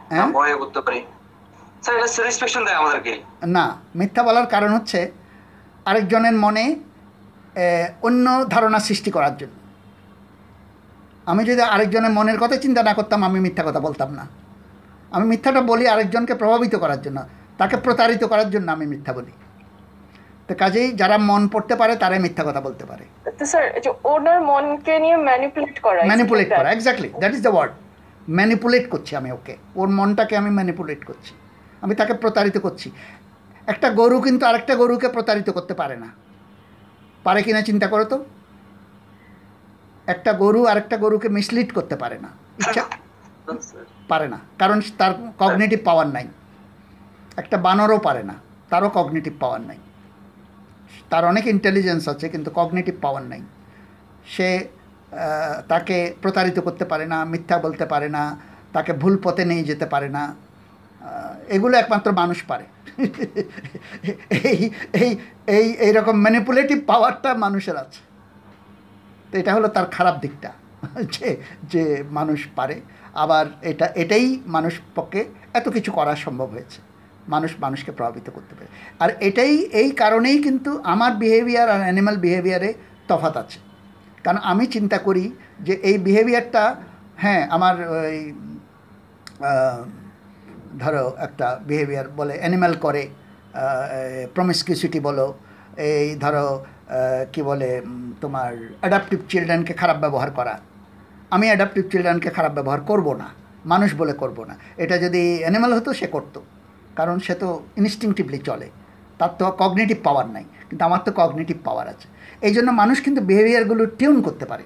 হ্যাঁ? 0.10 0.28
স্যার 1.84 2.28
এটা 2.28 2.78
আমাদেরকে। 2.78 3.14
না 3.48 3.66
মিথ্যা 3.96 4.24
বলার 4.24 4.46
কারণ 4.46 4.72
হচ্ছে 4.74 5.00
আরেকজনের 5.86 6.34
মনে 6.34 6.64
অন্য 8.02 8.26
ধারণা 8.50 8.80
সৃষ্টি 8.80 9.12
করার 9.12 9.38
জন্য। 9.38 9.56
আমি 11.26 11.42
যদি 11.46 11.62
আরেকজনের 11.62 12.12
মনের 12.12 12.38
কথা 12.40 12.58
চিন্তা 12.58 12.82
না 12.84 12.94
করতাম 12.94 13.24
আমি 13.24 13.40
মিথ্যা 13.40 13.64
কথা 13.68 13.80
বলতাম 13.80 14.10
না। 14.14 14.28
আমি 15.12 15.26
মিথ্যাটা 15.28 15.62
বলি 15.62 15.88
আরেকজনকে 15.88 16.34
প্রভাবিত 16.36 16.76
করার 16.76 17.02
জন্য 17.02 17.20
তাকে 17.58 17.78
প্রতারিত 17.78 18.24
করার 18.24 18.50
জন্য 18.52 18.68
আমি 18.72 18.86
মিথ্যা 18.86 19.14
বলি। 19.14 19.32
তো 20.48 20.56
কাজেই 20.56 20.92
যারা 20.92 21.18
মন 21.18 21.48
পড়তে 21.48 21.76
পারে 21.76 21.96
তারাই 21.96 22.20
মিথ্যা 22.20 22.44
কথা 22.44 22.62
বলতে 22.62 22.86
পারে। 22.86 23.06
স্যার 23.46 23.82
যে 23.82 23.94
ওনার 24.04 24.42
মনকে 24.42 25.00
নিয়ে 25.00 25.18
ম্যানিপুলেট 25.18 25.80
করা 25.80 26.06
ম্যানিপুলেট 26.06 26.50
করা 26.50 26.72
exactly 26.72 27.10
that 27.20 27.34
is 27.34 27.42
the 27.42 27.50
word 27.50 27.74
manipulate 28.30 28.90
করছি 28.90 29.16
আমি 29.16 29.32
ওকে। 29.32 29.58
ওর 29.76 29.90
মনটাকে 29.90 30.38
আমি 30.38 30.50
ম্যানিপুলেট 30.50 31.06
করছি। 31.06 31.34
আমি 31.82 31.96
তাকে 31.96 32.14
প্রতারিত 32.14 32.58
করছি। 32.58 32.92
একটা 33.68 33.90
গরু 33.90 34.22
কিন্তু 34.22 34.46
আরেকটা 34.46 34.76
গরুকে 34.76 35.10
প্রতারিত 35.10 35.50
করতে 35.50 35.74
পারে 35.74 35.96
না। 35.96 36.08
পারে 37.24 37.44
কিনা 37.44 37.62
চিন্তা 37.62 37.88
করো 37.88 38.06
তো। 38.06 38.26
একটা 40.08 40.34
গরু 40.34 40.66
আরেকটা 40.66 40.98
গরুকে 40.98 41.30
মিসলিড 41.30 41.74
করতে 41.74 41.96
পারে 41.96 42.20
না। 42.20 42.30
ইচ্ছা? 42.60 42.84
পারে 44.08 44.28
না। 44.28 44.40
কারণ 44.60 44.82
তার 44.98 45.14
কগনিটিভ 45.40 45.80
পাওয়ার 45.86 46.08
নাই। 46.08 46.28
একটা 47.38 47.58
বানরও 47.58 47.98
পারে 47.98 48.24
না। 48.24 48.34
তারও 48.70 48.90
কগনিটিভ 48.90 49.34
পাওয়ার 49.40 49.62
নাই। 49.62 49.78
তার 51.14 51.24
অনেক 51.32 51.46
ইন্টেলিজেন্স 51.56 52.04
আছে, 52.14 52.26
কিন্তু 52.34 52.50
কগনেটিভ 52.60 52.96
পাওয়ার 53.06 53.24
নাই। 53.32 53.42
সে 54.34 54.50
তাকে 55.72 55.98
প্রতারিত 56.24 56.58
করতে 56.68 56.86
পারে 56.92 57.06
না, 57.14 57.18
মিথ্যা 57.32 57.56
বলতে 57.66 57.86
পারে 57.94 58.08
না, 58.18 58.24
তাকে 58.76 58.92
ভুল 59.02 59.16
পথে 59.26 59.44
নিয়ে 59.50 59.64
যেতে 59.70 59.86
পারে 59.94 60.10
না। 60.18 60.24
এগুলো 61.56 61.74
একমাত্র 61.82 62.10
মানুষ 62.22 62.40
পারে। 62.50 62.66
এই 64.50 64.60
এই 65.02 65.10
এই, 65.58 65.68
এইরকম 65.86 66.16
ম্যানিপুলেটিভ 66.26 66.78
পাওয়ারটা 66.92 67.30
মানুষের 67.46 67.78
আছে। 67.84 68.02
তো 69.30 69.34
এটা 69.42 69.52
হলো 69.58 69.68
তার 69.76 69.88
খারাপ 69.96 70.16
দিকটা, 70.24 70.52
যে 71.16 71.30
যে 71.74 71.84
মানুষ 72.20 72.40
পারে। 72.58 72.78
আবার 73.24 73.46
এটা, 73.72 73.86
এটাই 74.02 74.26
মানুষ 74.56 74.74
পক্ষে 74.98 75.22
এত 75.58 75.66
কিছু 75.76 75.90
করা 75.98 76.14
সম্ভব 76.26 76.50
হয়েছে। 76.56 76.80
মানুষ 77.34 77.52
মানুষকে 77.66 77.92
প্রভাবিত 77.98 78.28
করতে 78.36 78.54
পারে। 78.58 78.70
আর 79.04 79.10
এটাই, 79.28 79.54
এই 79.82 79.90
কারণেই 80.02 80.38
কিন্তু 80.46 80.72
আমার 80.94 81.12
বিহেভিয়ার 81.24 81.68
আর 81.76 81.82
অ্যানিম্যাল 81.86 82.18
বিহেভিয়ারে 82.26 82.70
তফাত 83.10 83.36
আছে। 83.44 83.60
কারণ 84.24 84.40
আমি 84.52 84.66
চিন্তা 84.76 84.98
করি 85.08 85.26
যে 85.68 85.74
এই 85.90 85.98
বিহেভিয়ারটা 86.08 86.64
হ্যাঁ 87.24 87.42
আমার 87.56 87.76
ওই 87.98 88.18
ধরো 90.82 91.04
একটা 91.28 91.48
বিহেভিয়ার 91.70 92.08
বলে 92.20 92.34
অ্যানিম্যাল 92.42 92.74
করে 92.86 93.04
প্রমিসকিউসিটি 94.36 95.00
বলো, 95.08 95.26
এই 95.78 96.08
ধরো 96.24 96.46
কি 97.34 97.42
বলে 97.50 97.70
তোমার 98.22 98.52
অ্যাডাপটিভ 98.82 99.20
চিলড্রেনকে 99.32 99.74
খারাপ 99.82 99.98
ব্যবহার 100.04 100.32
করা। 100.32 100.56
আমি 101.36 101.46
অ্যাডাপটিভ 101.52 101.84
চিলড্রেনকে 101.92 102.30
খারাপ 102.38 102.52
ব্যবহার 102.58 102.82
করব 102.90 103.08
না, 103.22 103.28
মানুষ 103.66 103.90
বলে 104.02 104.14
করব 104.22 104.38
না। 104.50 104.54
এটা 104.84 104.96
যদি 105.06 105.24
অ্যানিম্যাল 105.44 105.72
হতো 105.78 105.90
সে 106.00 106.08
করতো। 106.16 106.40
কারণ 106.98 107.16
সে 107.26 107.34
তো 107.42 107.48
ইনস্টিংটিভলি 107.82 108.40
চলে। 108.50 108.68
তার 109.20 109.32
তো 109.40 109.44
কগনেটিভ 109.62 109.98
পাওয়ার 110.08 110.28
নাই, 110.36 110.46
কিন্তু 110.70 110.84
আমার 110.88 111.02
তো 111.06 111.12
কগনেটিভ 111.20 111.58
পাওয়ার 111.68 111.88
আছে। 111.94 112.08
এই 112.48 112.54
জন্য 112.56 112.70
মানুষ 112.82 112.98
কিন্তু 113.06 113.22
বিহেভিয়ারগুলো 113.30 113.84
টিউন 114.00 114.18
করতে 114.28 114.46
পারে। 114.52 114.66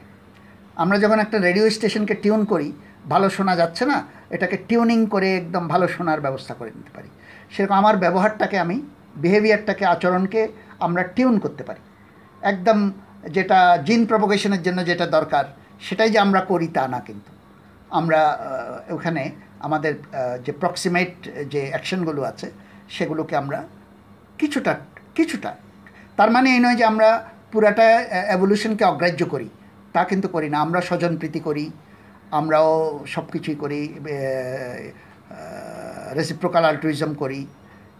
আমরা 0.83 0.97
যখন 1.03 1.17
একটা 1.25 1.37
রেডিও 1.47 1.65
স্টেশনকে 1.77 2.15
টিউন 2.23 2.41
করি, 2.51 2.67
ভালো 3.13 3.27
শোনা 3.35 3.53
যাচ্ছে 3.61 3.83
না, 3.91 3.97
এটাকে 4.35 4.57
টিউনিং 4.67 4.99
করে 5.13 5.29
একদম 5.41 5.63
ভালো 5.73 5.85
শোনার 5.95 6.19
ব্যবস্থা 6.25 6.53
করে 6.59 6.71
নিতে 6.77 6.91
পারি। 6.97 7.09
সেরকম 7.53 7.75
আমার 7.81 7.95
ব্যবহারটাকে 8.03 8.57
আমি 8.65 8.77
বিহেভিয়ারটাকে 9.23 9.83
আচরণকে 9.93 10.41
আমরা 10.85 11.03
টিউন 11.15 11.35
করতে 11.43 11.63
পারি। 11.67 11.81
একদম 12.51 12.77
যেটা 13.35 13.59
জিন 13.87 14.01
প্রপোগেশনের 14.11 14.61
জন্য 14.67 14.79
যেটা 14.89 15.05
দরকার, 15.17 15.45
সেটাই 15.87 16.09
যে 16.13 16.19
আমরা 16.25 16.41
করি 16.51 16.67
তা 16.77 16.83
না 16.93 16.99
কিন্তু। 17.07 17.31
আমরা 17.99 18.21
ওখানে 18.95 19.23
আমাদের 19.65 19.93
যে 20.45 20.51
প্রক্সিমেট 20.61 21.13
যে 21.53 21.61
অ্যাকশনগুলো 21.73 22.21
আছে, 22.31 22.47
সেগুলোকে 22.95 23.35
আমরা 23.41 23.59
কিছুটা 24.39 24.73
কিছুটা, 25.17 25.51
তার 26.17 26.29
মানে 26.35 26.47
এই 26.55 26.59
নয় 26.63 26.77
যে 26.81 26.85
আমরা 26.91 27.09
পুরাটা 27.51 27.87
অ্যাভলিউশনকে 28.29 28.83
অগ্রাহ্য 28.91 29.21
করি, 29.33 29.47
তা 29.93 30.01
কিন্তু 30.11 30.27
করি 30.35 30.47
না। 30.53 30.57
আমরা 30.65 30.79
স্বজনপ্রীতি 30.89 31.39
করি, 31.47 31.65
আমরাও 32.39 32.71
সব 33.13 33.25
কিছুই 33.33 33.57
করি 33.63 33.81
রেসিপ্রোকাল 36.19 36.63
আল্ট্রুইজম 36.71 37.11
করি, 37.21 37.39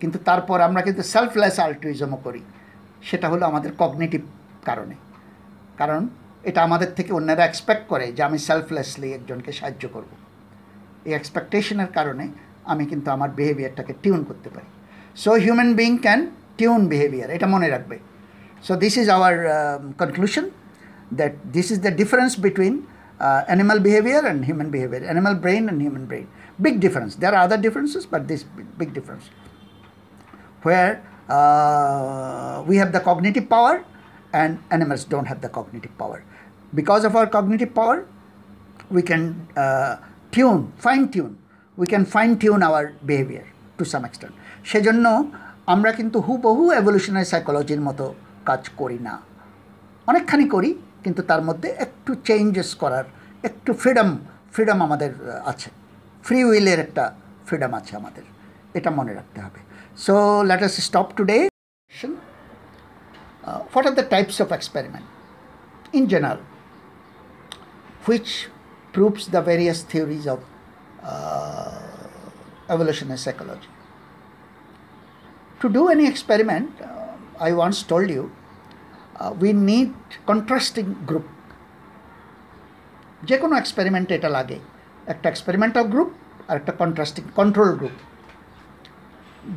কিন্তু 0.02 0.18
তারপর 0.28 0.58
আমরা 0.68 0.82
কিন্তু 0.88 1.04
সেলফলেস 1.14 1.56
আল্ট্রুইজমও 1.68 2.20
করি। 2.26 2.42
সেটা 3.10 3.28
হলো 3.32 3.44
আমাদের 3.52 3.72
কগনিটিভ 3.82 4.22
কারণে। 4.70 4.96
কারণ 5.80 6.02
এটা 6.50 6.60
আমাদের 6.68 6.90
থেকে 6.98 7.12
অন্যরা 7.20 7.44
এক্সপেক্ট 7.48 7.84
করে 7.92 8.06
যে 8.18 8.22
আমি 8.28 8.38
সেলফলেসলি 8.48 9.10
একজনকে 9.18 9.52
সাহায্য 9.60 9.84
করব। 9.96 10.12
এই 11.06 11.14
এক্সপেকটেশনের 11.20 11.88
কারণে 11.98 12.26
আমি 12.72 12.86
কিন্তু 12.86 13.08
আমার 13.12 13.30
বিহেভিয়ারটাকে 13.40 13.94
টিউন 14.04 14.22
করতে 14.30 14.50
পারি। 14.56 14.70
So 15.24 15.32
human 15.46 15.72
being 15.74 15.92
can 16.06 16.20
tune 16.58 16.82
behaviour 16.92 17.30
এটা 17.36 17.48
মনে 17.56 17.68
রাখবে। 17.70 17.98
So 18.68 18.74
this 18.84 18.94
is 18.98 19.08
our 19.10 19.34
conclusion 20.02 20.46
that 21.20 21.34
this 21.56 21.68
is 21.72 21.80
the 21.86 21.92
difference 22.02 22.40
between 22.46 22.74
animal 23.48 23.80
behaviour 23.88 24.24
and 24.28 24.42
human 24.48 24.70
behaviour 24.76 25.04
animal 25.10 25.36
brain 25.44 25.64
and 25.66 25.82
human 25.84 26.06
brain 26.10 26.26
big 26.66 26.76
difference 26.86 27.12
there 27.22 27.34
are 27.36 27.44
other 27.48 27.60
differences 27.66 28.04
but 28.14 28.22
this 28.32 28.42
big 28.82 28.90
difference. 28.98 29.26
Where 30.66 30.94
uh, 31.38 32.56
we 32.70 32.76
have 32.82 32.92
the 32.96 33.02
cognitive 33.10 33.48
power 33.56 33.76
and 34.42 34.52
animals 34.76 35.02
don't 35.14 35.28
have 35.32 35.40
the 35.46 35.52
cognitive 35.58 35.94
power. 36.02 36.20
Because 36.80 37.04
of 37.08 37.16
our 37.20 37.28
cognitive 37.28 37.72
power, 37.80 37.98
we 38.96 39.02
can 39.02 39.48
uh, 39.64 39.94
tune, 40.36 40.62
fine 40.84 41.08
tune 41.08 41.36
we 41.78 41.88
can 41.88 42.06
fine 42.06 42.36
tune 42.36 42.64
our 42.64 42.86
behaviour 43.04 43.44
to 43.78 43.86
some 43.86 44.04
extent. 44.04 44.34
সেজন্য 44.66 45.32
আমরা 45.66 45.92
কিন্তু 45.92 46.20
হুবহু 46.20 46.72
evolutionary 46.72 47.26
সাইকোলজির 47.26 47.82
মতো 47.82 48.16
কাজ 48.46 48.70
করি 48.78 49.00
না। 49.00 49.22
অনেকখানি 50.08 50.50
করি 50.50 50.76
কিন্তু 51.04 51.22
তার 51.22 51.42
মধ্যে 51.42 51.70
একটু 51.70 52.16
চেঞ্জেস 52.16 52.76
করার 52.76 53.04
একটু 53.44 53.74
ফ্রিডম 53.74 54.18
ফ্রিডম 54.54 54.84
আমাদের 54.84 55.12
আছে। 55.46 55.70
ফ্রি 56.24 56.44
উইলের 56.44 56.80
একটা 56.80 57.14
ফ্রিডম 57.48 57.74
আছে 57.74 57.96
আমাদের। 57.96 58.24
এটা 58.74 58.92
মনে 58.92 59.14
রাখতে 59.14 59.42
হবে। 59.42 59.60
So 59.98 60.44
let 60.44 60.64
us 60.64 60.76
stop 60.80 61.08
today 61.16 61.50
what 63.74 63.84
are 63.86 63.96
the 64.00 64.04
types 64.10 64.42
of 64.42 64.52
experiment 64.52 65.08
in 65.96 66.06
general 66.06 66.38
which 68.08 68.32
proves 68.98 69.24
the 69.28 69.42
various 69.44 69.80
theories 69.84 70.26
of 70.26 70.40
uh, 71.04 71.80
evolutionary 72.70 73.20
psychology. 73.20 73.70
To 75.62 75.70
do 75.70 75.90
any 75.90 76.06
experiment 76.14 76.70
uh, 76.82 77.46
i 77.48 77.52
once 77.66 77.80
told 77.84 78.10
you 78.10 78.24
uh, 79.16 79.32
we 79.44 79.50
need 79.70 79.92
contrasting 80.32 80.90
group. 81.10 81.28
যে 83.30 83.36
কোনো 83.44 83.54
এক্সপেরিমেন্টে 83.62 84.14
এটা 84.20 84.30
লাগে 84.38 84.58
একটা 85.14 85.28
experimental 85.32 85.86
group 85.94 86.10
আর 86.50 86.56
একটা 86.62 86.74
contrasting 86.82 87.24
control 87.40 87.72
group 87.80 87.96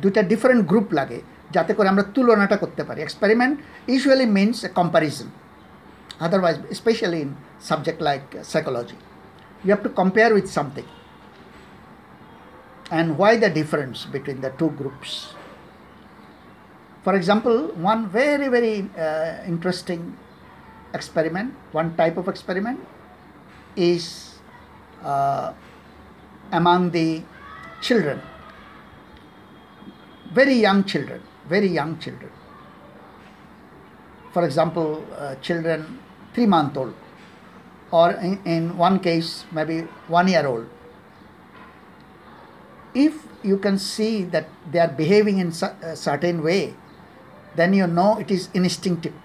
দুটা 0.03 0.21
different 0.31 0.61
group 0.71 0.87
লাগে 0.99 1.19
যাতে 1.55 1.71
করে 1.77 1.87
আমরা 1.93 2.05
তুলনাটা 2.15 2.57
করতে 2.63 2.81
পারি 2.87 2.99
experiment 3.03 3.55
usually 3.91 4.27
means 4.37 4.57
a 4.67 4.69
comparison 4.79 5.27
otherwise 6.25 6.57
specially 6.79 7.19
in 7.25 7.31
subject 7.69 7.99
like 8.07 8.23
psychology 8.51 8.97
you 9.63 9.71
have 9.71 9.83
to 9.83 9.89
compare 9.89 10.33
with 10.33 10.49
something. 10.49 10.85
And 12.91 13.17
why 13.17 13.37
the 13.37 13.49
difference 13.49 14.05
between 14.05 14.41
the 14.41 14.49
two 14.51 14.69
groups? 14.71 15.33
For 17.03 17.15
example 17.15 17.67
one 17.75 18.09
very 18.09 18.47
very 18.47 18.89
uh, 18.97 19.43
interesting 19.47 20.17
experiment 20.93 21.53
one 21.71 21.95
type 21.95 22.17
of 22.17 22.27
experiment 22.27 22.79
is 23.75 24.35
uh, 25.03 25.53
among 26.51 26.91
the 26.91 27.23
children. 27.81 28.21
Very 30.33 30.55
young 30.55 30.83
children 30.83 31.21
very 31.47 31.67
young 31.67 31.97
children. 31.99 32.31
For 34.33 34.45
example 34.45 35.05
uh, 35.17 35.35
children 35.35 35.99
3 36.33 36.45
month 36.45 36.77
old. 36.77 36.93
Or 37.91 38.11
in, 38.11 38.39
in 38.45 38.77
one 38.77 38.99
case, 38.99 39.45
maybe 39.51 39.81
one 40.07 40.27
year 40.27 40.45
old. 40.45 40.67
If 42.95 43.13
you 43.43 43.57
can 43.57 43.77
see 43.77 44.23
that 44.25 44.47
they 44.71 44.79
are 44.79 44.87
behaving 44.89 45.39
in 45.39 45.49
a 45.81 45.95
certain 45.95 46.43
way, 46.43 46.73
then 47.55 47.73
you 47.73 47.87
know 47.87 48.17
it 48.17 48.31
is 48.31 48.49
instinctive. 48.53 49.15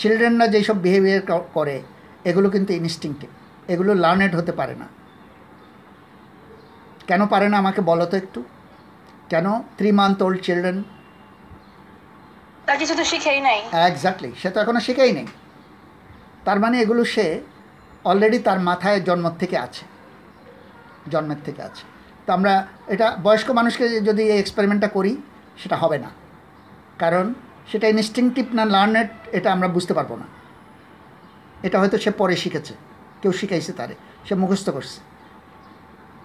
চিলড্রেনরা 0.00 0.46
যেসব 0.54 0.76
behaviour 0.86 1.22
করে 1.56 1.76
এগুলো 2.30 2.48
কিন্তু 2.54 2.70
instinctive 2.80 3.30
এগুলো 3.72 3.92
learned 4.04 4.32
হতে 4.38 4.52
পারে 4.60 4.74
না 4.82 4.86
কেন 7.08 7.20
পারে 7.32 7.46
না 7.52 7.56
আমাকে 7.62 7.80
বলো 7.90 8.04
তো 8.10 8.14
একটু 8.22 8.40
কেন 9.32 9.46
থ্রি 9.78 9.88
মান্থ 10.00 10.18
ওল্ড 10.26 10.38
চিলড্রেন 10.46 10.78
তার 12.66 12.76
কিছু 12.80 12.94
তো 13.00 13.04
শিখেই 13.12 13.40
নাই 13.48 13.58
এক্স্যাক্টলি 13.90 14.30
সে 14.40 14.48
তো 14.54 14.58
এখনও 14.62 14.80
শেখাই 14.88 15.12
নেই 15.18 15.28
তার 16.46 16.58
মানে 16.64 16.76
এগুলো 16.84 17.02
সে 17.14 17.26
অলরেডি 18.04 18.38
তার 18.38 18.60
মাথায় 18.60 19.00
জন্ম 19.00 19.30
থেকে 19.30 19.58
আছে। 19.58 19.84
জন্মের 21.10 21.36
থেকে 21.44 21.62
আছে। 21.62 21.82
তো 22.26 22.32
আমরা 22.32 22.66
এটা 22.86 23.18
বয়স্ক 23.22 23.50
মানুষকে 23.50 24.00
যদি 24.00 24.22
এই 24.22 24.38
এক্সপেরিমেন্টটা 24.38 24.88
করি, 24.88 25.16
সেটা 25.56 25.76
হবে 25.76 25.98
না। 25.98 26.10
কারণ 26.98 27.34
সেটা 27.72 27.88
ইনস্টিংটিভ 27.88 28.54
না 28.54 28.64
লার্নেড 28.64 29.08
এটা 29.32 29.52
আমরা 29.52 29.68
বুঝতে 29.68 29.94
পারব 29.94 30.16
না। 30.16 30.24
এটা 31.62 31.80
হয়তো 31.80 31.98
সে 31.98 32.10
পরে 32.10 32.36
শিখেছে। 32.36 32.74
কেউ 33.22 33.32
শিখাইছে 33.32 33.72
তারে। 33.72 33.94
সে 34.24 34.34
মুখস্থ 34.34 34.70
করছে। 34.70 35.00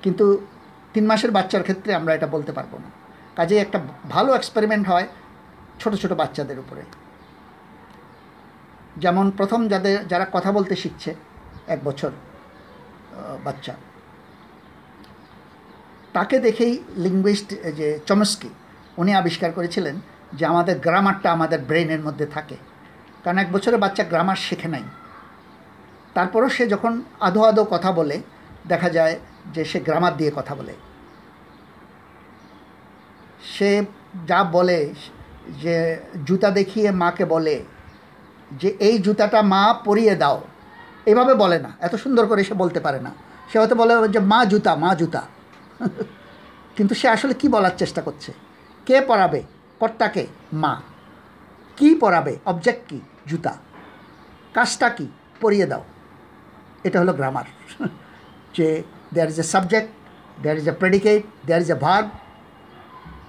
কিন্তু 0.01 0.47
তিন 0.93 1.05
মাসের 1.05 1.31
বাচ্চার 1.31 1.61
ক্ষেত্রে 1.61 1.95
আমরা 1.95 2.13
এটা 2.13 2.27
বলতে 2.27 2.51
পারব 2.51 2.77
না। 2.77 2.91
কাজে 3.35 3.57
একটা 3.57 3.79
ভালো 4.09 4.33
এক্সপেরিমেন্ট 4.33 4.87
হয় 4.87 5.07
ছোট 5.79 5.93
ছোট 5.93 6.11
বাচ্চাদের 6.11 6.59
উপরে। 6.59 6.81
যেমন 8.97 9.31
প্রথম 9.31 9.67
যাদের, 9.67 10.07
যারা 10.07 10.27
কথা 10.31 10.51
বলতে 10.51 10.75
শিখছে 10.75 11.15
এক 11.67 11.79
বছর 11.83 12.11
বাচ্চা। 13.43 13.73
তাকে 16.13 16.39
দেখেই 16.39 16.83
লিঙ্গুইস্ট 16.95 17.49
যে 17.75 17.99
চমস্কি 18.05 18.49
উনি 18.97 19.15
আবিষ্কার 19.15 19.51
করেছিলেন 19.51 19.99
যে 20.33 20.45
আমাদের 20.45 20.79
গ্রামারটা 20.79 21.31
আমাদের 21.31 21.59
ব্রেনের 21.59 21.99
মধ্যে 21.99 22.25
থাকে। 22.25 22.55
কারণ 23.23 23.37
এক 23.37 23.51
বছরের 23.51 23.79
বাচ্চা 23.79 24.03
গ্রামার 24.03 24.35
শেখে 24.35 24.67
নাই। 24.67 24.83
তারপরও 26.13 26.49
সে 26.49 26.67
যখন 26.67 27.01
আধো 27.19 27.43
আধো 27.43 27.63
কথা 27.63 27.91
বলে, 27.91 28.21
দেখা 28.67 28.89
যায় 28.89 29.19
যে 29.53 29.65
সে 29.65 29.79
গ্রামার 29.79 30.17
দিয়ে 30.17 30.31
কথা 30.35 30.55
বলে। 30.55 30.73
সে 33.43 33.85
যা 34.27 34.43
বলে, 34.43 34.93
যে 35.61 35.97
জুতা 36.25 36.49
দেখিয়ে 36.49 36.91
মাকে 36.91 37.25
বলে, 37.25 37.63
যে 38.51 38.69
এই 38.79 38.99
জুতাটা 38.99 39.41
মা 39.41 39.73
পরিয়ে 39.73 40.15
দাও 40.15 40.41
এভাবে 41.05 41.33
বলে 41.33 41.59
না, 41.59 41.71
এত 41.81 41.95
সুন্দর 41.95 42.27
করে 42.27 42.43
সে 42.43 42.53
বলতে 42.53 42.79
পারে 42.79 42.99
না। 42.99 43.11
সে 43.51 43.59
হয়তো 43.59 43.75
বলে 43.75 43.93
যে, 44.07 44.19
মা 44.19 44.45
জুতা 44.45 44.75
মা 44.75 44.95
জুতা। 44.95 45.21
কিন্তু 46.77 46.95
সে 46.95 47.07
আসলে 47.09 47.33
কি 47.33 47.47
বলার 47.47 47.75
চেষ্টা 47.77 48.01
করছে? 48.01 48.31
কে 48.85 49.01
পড়াবে 49.01 49.43
কর্তাকে 49.79 50.27
মা। 50.53 50.73
কি 51.77 51.95
পড়াবে 51.95 52.33
অবজেক্ট 52.45 52.81
কি? 52.89 52.99
জুতা। 53.27 53.53
কাজটা 54.53 54.89
কি? 54.89 55.07
পরিয়ে 55.41 55.65
দাও। 55.65 55.83
এটা 56.83 56.99
হলো 56.99 57.13
গ্রামার 57.13 57.47
যে 58.55 58.83
there 59.13 59.29
is 59.29 59.39
a 59.39 59.43
subject 59.43 59.89
there 60.41 60.57
is 60.57 60.67
a 60.69 60.71
predicate 60.71 61.23
there 61.45 61.61
is 61.61 61.71
a 61.71 61.79
verb 61.79 62.07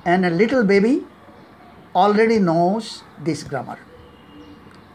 and 0.05 0.27
a 0.27 0.31
little 0.31 0.63
baby 0.63 0.95
already 1.95 2.39
knows 2.41 3.03
this 3.25 3.41
grammar 3.49 3.77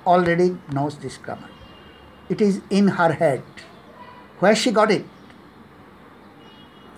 already 0.06 0.48
knows 0.74 0.94
this 1.02 1.16
grammar. 1.26 1.51
It 2.34 2.40
is 2.48 2.56
in 2.80 2.88
her 2.98 3.12
head 3.22 3.42
where 4.42 4.56
she 4.62 4.72
got 4.72 4.92
it 4.92 5.06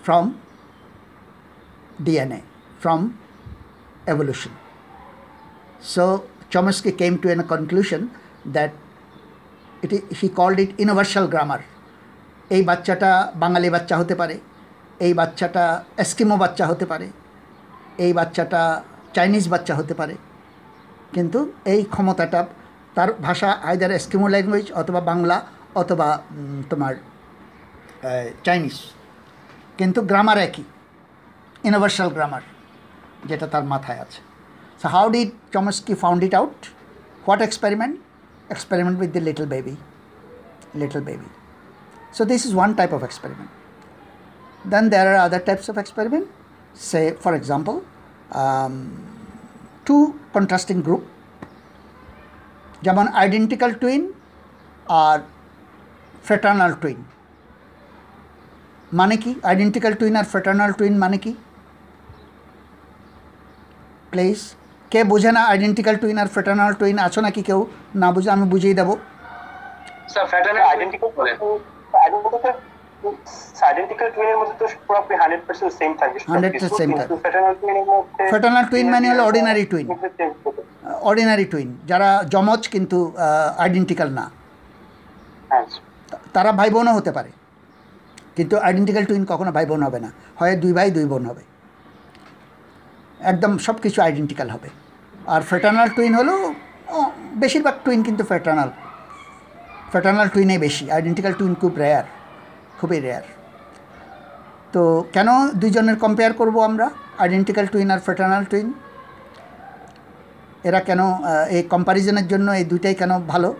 from 0.06 0.24
dna 2.06 2.40
from 2.82 3.00
evolution 4.06 4.52
so 5.92 6.04
chomsky 6.50 6.92
came 6.96 7.16
to 7.18 7.28
a 7.34 7.36
conclusion 7.54 8.02
that 8.56 8.72
it 9.84 9.92
i- 9.98 10.06
he 10.20 10.28
called 10.40 10.58
it 10.64 10.70
universal 10.86 11.26
grammar 11.34 11.60
এই 12.50 12.62
বাচ্চাটা 12.70 13.10
বাঙালি 13.42 13.68
বাচ্চা 13.74 13.94
হতে 14.00 14.14
পারে 14.20 14.36
এই 15.06 15.12
বাচ্চাটা 15.20 15.64
Eskimo 16.02 16.36
বাচ্চা 16.42 16.64
হতে 16.70 16.86
পারে 16.92 17.06
এই 18.04 18.12
বাচ্চাটা 18.18 18.62
চাইনিজ 19.16 19.44
বাচ্চা 19.54 19.74
হতে 19.78 19.94
পারে 20.00 20.14
কিন্তু 21.14 21.38
এই 21.72 21.80
ক্ষমতাটা 21.94 22.40
তার 22.94 23.08
ভাষা 23.26 23.48
আইদার 23.70 23.90
এস্কিমো 23.98 24.26
ল্যাঙ্গুয়েজ 24.34 24.66
অথবা 24.80 25.00
বাংলা 25.10 25.36
অথবা 25.74 26.08
তোমার 26.70 26.94
চাইনিজ 28.46 28.76
কিন্তু 29.78 30.00
গ্রামার 30.10 30.38
একই 30.46 30.64
ইউনিভার্সাল 31.64 32.08
গ্রামার 32.16 32.44
যেটা 33.28 33.46
তার 33.46 33.64
মাথায় 33.72 34.00
আছে 34.04 34.20
so 34.80 34.86
how 34.88 35.06
did 35.10 35.30
Chomsky 35.54 35.94
found 36.02 36.20
it 36.26 36.34
out 36.40 36.58
what 37.26 37.40
experiment 37.42 37.94
experiment 38.54 38.96
with 39.00 39.10
the 39.16 39.22
little 39.28 39.46
baby 39.54 39.76
baby. 41.10 41.28
So 42.12 42.24
this 42.24 42.44
is 42.46 42.54
one 42.54 42.74
type 42.76 42.92
of 42.92 43.02
experiment. 43.02 43.50
Then 44.64 44.90
there 44.90 45.14
are 45.14 45.16
other 45.16 45.40
types 45.40 45.68
of 45.68 45.78
experiment. 45.78 46.28
Say, 46.74 47.14
for 47.14 47.34
example, 47.34 47.84
um, 48.32 48.74
two 49.84 50.18
contrasting 50.32 50.80
group, 50.80 51.06
যেমন 52.84 53.06
identical 53.22 53.72
twin 53.82 54.02
আর 55.04 55.18
fraternal 56.26 56.72
twin 56.82 56.98
মানে 58.98 59.16
কি? 59.22 59.30
Identical 59.50 59.92
twin 60.00 60.14
আর 60.20 60.26
fraternal 60.32 60.70
twin 60.78 60.94
মানে 61.04 61.18
কি? 61.24 61.32
Please 64.12 64.38
কে 64.92 65.00
বোঝে 65.12 65.30
না 65.36 65.42
আইডেন্টিক্যাল 65.52 65.96
টুইন 66.02 66.16
আর 66.22 66.28
ফ্রেটার্নাল 66.34 66.72
টুইন 66.80 66.96
আছো 67.06 67.20
নাকি 67.26 67.40
কেউ? 67.48 67.60
না 68.02 68.08
বুঝে 68.14 68.30
আমি 68.36 68.46
বুঝিয়ে 68.52 68.76
দেবো। 68.80 68.94
স্যার 70.12 70.26
আইডেন্টিক্যাল 70.72 71.10
আইডেন্টিক্যাল 73.04 73.64
আইডেন্টিক্যাল 73.68 74.08
টুইনের 74.14 74.36
মধ্যে 74.40 74.54
তো 74.60 74.64
পুরোপুরি 74.88 75.16
হান্ড্রেড 75.20 75.42
পার্সেন্ট 75.46 75.72
সেম 75.80 75.90
থাকে। 76.00 76.16
100% 76.18 76.80
same 76.80 76.92
থাকে। 76.98 77.14
ফ্যাটার্নাল 77.24 77.54
টুইনের 77.60 77.86
মধ্যে 77.92 78.22
Fraternal 78.32 78.64
twin 78.70 78.86
মানে 78.94 79.06
হলো 79.12 79.22
ordinary 79.28 79.64
twin। 79.72 79.86
অর্ডিনারি 81.08 81.46
টুইন 81.52 81.68
যারা 81.90 82.08
যমজ 82.34 82.62
কিন্তু 82.74 82.98
আইডেন্টিক্যাল 83.64 84.08
না। 84.18 84.24
হ্যাঁ 85.50 85.64
তারা 86.34 86.50
ভাই 86.58 86.70
বোনও 86.74 86.92
হতে 86.98 87.10
পারে। 87.16 87.30
কিন্তু 88.36 88.54
আইডেন্টিক্যাল 88.66 89.04
টুইন 89.10 89.22
কখনো 89.32 89.50
ভাই 89.56 89.66
বোন 89.70 89.80
হবে 89.86 89.98
না। 90.04 90.10
হয় 90.38 90.54
দুই 90.62 90.72
ভাই 90.78 90.88
দুই 90.96 91.06
বোন 91.12 91.22
হবে। 91.30 91.42
একদম 93.30 93.52
সব 93.66 93.76
কিছু 93.84 93.98
আইডেন্টিক্যাল 94.06 94.48
হবে। 94.54 94.68
আর 95.34 95.40
ফ্রেটার্নাল 95.48 95.88
টুইন 95.96 96.12
হলো 96.20 96.34
বেশিরভাগ 97.42 97.76
টুইন 97.84 98.00
কিন্তু 98.06 98.22
ফ্রেটার্নাল 98.30 98.70
ফ্রেটার্নাল 99.92 100.28
টুইনে 100.34 100.56
বেশি। 100.66 100.84
আইডেন্টিক্যাল 100.96 101.34
টুইন 101.40 101.52
খুব 101.62 101.72
রেয়ার 101.84 102.06
খুবই 102.78 102.98
রেয়ার 103.06 103.26
তো 104.74 104.82
কেন 105.14 105.28
দুইজনের 105.60 105.96
কম্পেয়ার 106.04 106.32
করব 106.40 106.56
আমরা? 106.68 106.86
আইডেন্টিক্যাল 107.22 107.66
টুইন 107.72 107.88
আর 107.94 108.00
ফ্রেটার্নাল 108.06 108.44
টুইন 108.50 108.68
এরা 110.68 110.80
কেন 110.88 111.00
এই 111.56 111.62
কম্প্যারিজনের 111.72 112.26
জন্য 112.32 112.48
এই 112.60 112.64
দুইটাই 112.72 112.94
কেন 113.00 113.12
ভালো? 113.32 113.50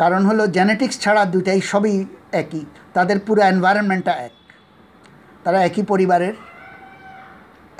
কারণ 0.00 0.22
হলো 0.28 0.42
জেনেটিক্স 0.56 0.96
ছাড়া 1.04 1.22
দুইটাই 1.34 1.60
সবই 1.70 1.94
একই। 2.42 2.62
তাদের 2.96 3.18
পুরো 3.26 3.40
এনভায়রনমেন্টটা 3.52 4.12
এক। 4.26 4.34
তারা 5.44 5.58
একই 5.68 5.82
পরিবারের 5.92 6.34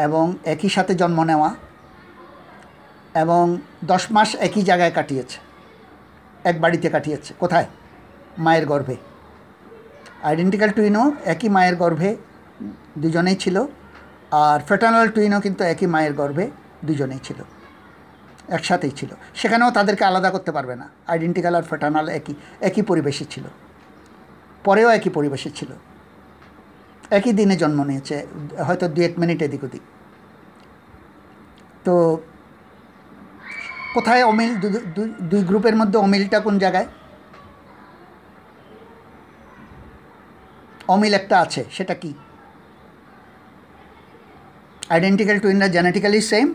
এবং 0.06 0.24
একই 0.54 0.70
সাথে 0.76 0.92
জন্ম 1.02 1.18
নেওয়া 1.30 1.50
এবং 3.22 3.44
দশ 3.90 4.04
মাস 4.14 4.30
একই 4.46 4.62
জায়গায় 4.68 4.92
কাটিয়েছে। 4.98 5.38
এক 6.50 6.56
বাড়িতে 6.62 6.86
কাটিয়েছে। 6.94 7.30
কোথায়? 7.42 7.66
মায়ের 8.44 8.64
গর্ভে। 8.72 8.96
আইডেন্টিক্যাল 10.28 10.70
টুইনও 10.76 11.04
একই 11.32 11.48
মায়ের 11.56 11.76
গর্ভে 11.82 12.10
দুজনেই 13.02 13.36
ছিল 13.42 13.56
আর 14.44 14.58
ফ্রেটার্নাল 14.68 15.06
টুইনও 15.14 15.38
কিন্তু 15.46 15.62
একই 15.72 15.86
মায়ের 15.94 16.14
গর্ভে 16.20 16.44
দুজনেই 16.88 17.20
ছিল, 17.26 17.38
একসাথেই 18.56 18.92
ছিল। 18.98 19.10
সেখানেও 19.40 19.70
তাদেরকে 19.78 20.04
আলাদা 20.10 20.28
করতে 20.34 20.50
পারবে 20.56 20.74
না। 20.80 20.86
আইডেন্টিক্যাল 21.12 21.54
আর 21.58 21.64
ফ্রেটার্নাল 21.70 22.06
একই 22.18 22.34
একই 22.68 22.82
পরিবেশে 22.90 23.24
ছিল, 23.32 23.44
পরেও 24.66 24.88
একই 24.98 25.10
পরিবেশে 25.16 25.50
ছিল। 25.58 25.70
একই 27.18 27.32
দিনে 27.38 27.56
জন্ম 27.62 27.78
নিয়েছে, 27.90 28.16
হয়তো 28.66 28.84
দু 28.94 29.00
এক 29.08 29.14
মিনিট 29.22 29.38
এদিক 29.46 29.62
ওদিক। 29.66 29.84
তো 31.86 31.94
কোথায় 33.94 34.22
অমিল? 34.30 34.52
দুই 35.30 35.42
গ্রুপের 35.48 35.76
মধ্যে 35.80 35.98
অমিলটা 36.06 36.38
কোন 36.46 36.54
জায়গায়? 36.64 36.88
অমিল 40.92 41.14
একটা 41.20 41.36
আছে 41.40 41.62
সেটা 41.76 41.94
কি? 42.02 42.10
আইডেন্টিক্যাল 44.94 45.38
টুইনরা 45.38 45.68
জেনেটিক্যালি 45.68 46.20
সেম 46.32 46.46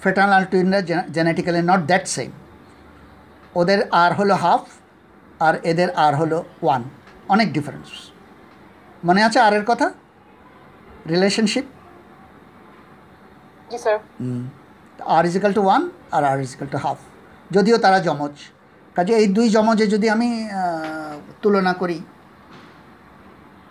ফ্রেটার্নাল 0.00 0.44
টুইনরা 0.44 0.80
জেনেটিক্যালি 1.16 1.60
নট 1.70 1.80
দ্যাট 1.90 2.04
সেম 2.16 2.30
ওদের 3.54 3.80
আর 4.02 4.10
হলো 4.14 4.34
হাফ 4.34 4.64
আর 5.46 5.54
এদের 5.70 5.90
আর 6.04 6.12
হলো 6.16 6.38
ওয়ান 6.62 6.82
অনেক 7.28 7.48
ডিফারেন্স 7.52 7.88
মনে 9.04 9.20
আছে 9.26 9.38
আরের 9.46 9.64
কথা? 9.66 9.86
Relationship 11.12 11.66
r 15.16 15.24
is equal 15.26 15.52
to 15.52 15.62
one 15.62 15.82
R 16.12 16.22
r 16.30 16.38
is equal 16.46 16.68
to 16.72 16.78
half 16.84 16.98
যদিও 17.50 17.76
তারা 17.78 17.98
যমজ। 18.00 18.34
কাজে 18.96 19.12
এই 19.20 19.26
দুই 19.36 19.46
যমজে 19.48 19.86
যদি 19.86 20.06
আমি 20.14 20.28
তুলনা 21.42 21.72
করি 21.72 21.98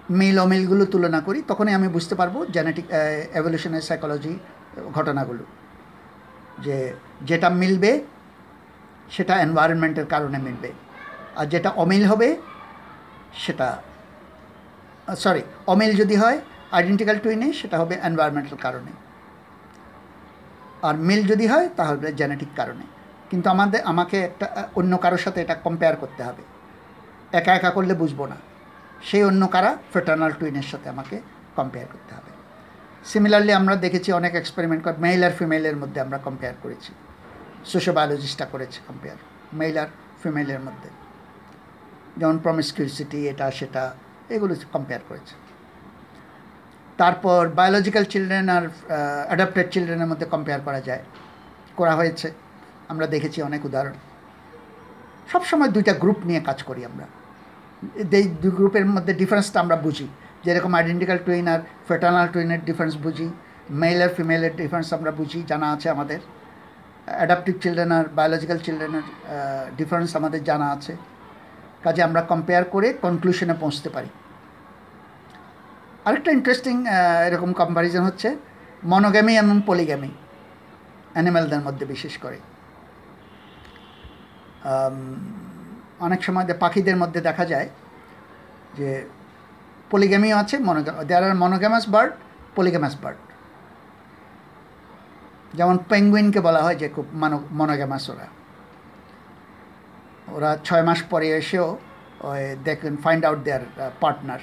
মিল 0.09 0.39
অমিলগুলো 0.39 0.85
তুলনা 0.85 1.19
করি, 1.21 1.41
তখনই 1.47 1.73
আমি 1.73 1.87
বুঝতে 1.87 2.15
পারব 2.15 2.45
জেনেটিক 2.45 2.85
এভলিউশনের 3.33 3.81
সাইকোলজি 3.81 4.39
ঘটনাগুলো। 4.93 5.43
যে 6.59 6.93
যেটা 7.21 7.49
মিলবে, 7.49 8.01
সেটা 9.11 9.41
এনভায়রনমেন্টের 9.41 10.05
কারণে 10.05 10.37
মিলবে। 10.37 10.71
আর 11.35 11.45
যেটা 11.45 11.69
অমিল 11.69 12.05
হবে, 12.05 12.37
সেটা 13.33 13.81
সরি 15.17 15.41
অমিল 15.67 15.95
যদি 15.95 16.15
হয় 16.15 16.41
আইডেন্টিক্যাল 16.71 17.19
টুইনে 17.19 17.53
সেটা 17.53 17.79
হবে 17.79 17.97
এনভায়রনমেন্টাল 18.03 18.57
কারণে। 18.61 18.91
আর 20.81 20.95
মিল 20.95 21.27
যদি 21.27 21.47
হয় 21.47 21.69
তাহলে 21.77 22.13
জেনেটিক 22.13 22.47
কারণে। 22.55 22.83
কিন্তু 23.29 23.49
আমাদের, 23.49 23.81
আমাকে 23.81 24.19
একটা 24.19 24.69
অন্য 24.75 24.97
কারোর 24.97 25.17
সাথে 25.17 25.41
এটা 25.41 25.55
কম্পেয়ার 25.55 25.95
করতে 25.95 26.23
হবে। 26.23 26.43
একা 27.37 27.55
একা 27.55 27.69
করলে 27.69 27.93
বুঝব 27.93 28.25
না। 28.25 28.35
সেই 29.03 29.23
অন্য 29.23 29.47
কারা? 29.47 29.77
ফ্রেটার্নাল 29.91 30.31
টুইনের 30.31 30.61
সাথে 30.61 30.89
আমাকে 30.89 31.21
কম্পেয়ার 31.55 31.87
করতে 31.93 32.15
হবে। 32.15 32.31
সিমিলারলি 33.05 33.53
আমরা 33.53 33.75
দেখেছি 33.75 34.11
অনেক 34.11 34.35
এক্সপেরিমেন্ট 34.35 34.83
কর 34.83 34.93
মেল 34.97 35.23
আর 35.23 35.31
ফিমেলের 35.31 35.77
মধ্যে 35.77 36.01
আমরা 36.01 36.17
কম্পেয়ার 36.17 36.55
করেছি। 36.63 36.93
সোশ্যোবায়োলজিস্টটা 37.65 38.45
করেছে 38.45 38.81
কম্পেয়ার 38.87 39.17
মেল 39.53 39.77
আর 39.77 39.87
ফিমেলের 40.23 40.59
মধ্যে। 40.59 40.89
যেমন 42.17 42.37
প্রমিসকিউসিটি 42.37 43.27
এটা, 43.27 43.51
সেটা, 43.51 43.93
এগুলো 44.29 44.55
কম্পেয়ার 44.73 45.01
করেছে। 45.09 45.35
তারপর 46.97 47.49
বায়োলজিক্যাল 47.49 48.05
চিলড্রেন 48.05 48.49
আর 48.49 48.67
অ্যাডাপ্টেড 49.27 49.69
চিলড্রেনের 49.71 50.07
মধ্যে 50.07 50.25
কম্পেয়ার 50.25 50.61
করা 50.61 50.81
যায়, 50.81 51.03
করা 51.75 51.95
হয়েছে। 51.95 52.31
আমরা 52.89 53.07
দেখেছি 53.07 53.41
অনেক 53.41 53.65
উদাহরণ। 53.65 53.93
সবসময় 55.31 55.69
দুইটা 55.69 55.93
গ্রুপ 55.93 56.17
নিয়ে 56.25 56.39
কাজ 56.39 56.63
করি 56.63 56.85
আমরা। 56.85 57.05
এই 58.17 58.25
দুই 58.41 58.51
গ্রুপের 58.57 58.85
মধ্যে 58.95 59.13
ডিফারেন্সটা 59.21 59.57
আমরা 59.63 59.77
বুঝি। 59.85 60.07
যেরকম 60.45 60.71
আইডেন্টিক্যাল 60.79 61.19
টুইন 61.27 61.45
আর 61.53 61.61
ফেটার্নাল 61.87 62.27
টুইনের 62.33 62.61
ডিফারেন্স 62.67 62.95
বুঝি। 63.05 63.27
মেল 63.81 63.99
আর 64.05 64.11
ফিমেলের 64.17 64.53
ডিফারেন্স 64.61 64.87
আমরা 64.97 65.11
বুঝি, 65.19 65.39
জানা 65.51 65.67
আছে 65.73 65.87
আমাদের। 65.95 66.19
অ্যাডাপটিভ 67.19 67.55
চিলড্রেন 67.63 67.91
আর 67.97 68.05
বায়োলজিক্যাল 68.17 68.59
চিলড্রেনের 68.65 69.05
ডিফারেন্স 69.77 70.09
আমাদের 70.19 70.41
জানা 70.49 70.67
আছে। 70.75 70.93
কাজে 71.83 72.01
আমরা 72.07 72.21
কম্পেয়ার 72.31 72.63
করে 72.73 72.87
কনক্লুশনে 73.03 73.55
পৌঁছতে 73.63 73.89
পারি। 73.95 74.09
আরেকটা 76.05 76.31
ইন্টারেস্টিং 76.37 76.75
এরকম 77.27 77.49
কম্প্যারিজন 77.53 78.03
হচ্ছে 78.09 78.29
মনোগ্যামি 78.83 79.33
এবং 79.37 79.57
পলিগ্যামি 79.65 80.11
অ্যানিম্যালদের 81.13 81.61
মধ্যে 81.67 81.85
বিশেষ 81.93 82.13
করে। 82.17 82.37
অনেক 85.99 86.23
সময় 86.23 86.45
পাখিদের 86.59 86.97
মধ্যে 86.97 87.21
দেখা 87.21 87.45
যায় 87.45 87.69
যে 88.77 89.05
পলিগ্যামিও 89.91 90.37
আছে 90.37 90.57
মনোগ্যাম 90.57 90.95
there 91.03 91.23
are 91.23 91.35
monogamous 91.35 91.89
bird 91.89 92.11
polygamous 92.55 92.95
bird 93.03 93.17
যেমন 95.53 95.77
পেঙ্গুইনকে 95.89 96.39
বলা 96.39 96.61
হয় 96.63 96.75
যে 96.75 96.89
খুব 96.89 97.05
মানো 97.13 97.37
মনোগ্যামাস 97.51 98.09
ওরা। 98.09 98.27
ওরা 100.27 100.57
ছয় 100.63 100.83
মাস 100.83 101.03
পরে 101.09 101.27
এসেও 101.37 101.77
they 102.63 102.75
can 102.75 102.97
find 102.97 103.25
out 103.25 103.37
their 103.37 103.61
partner 103.99 104.39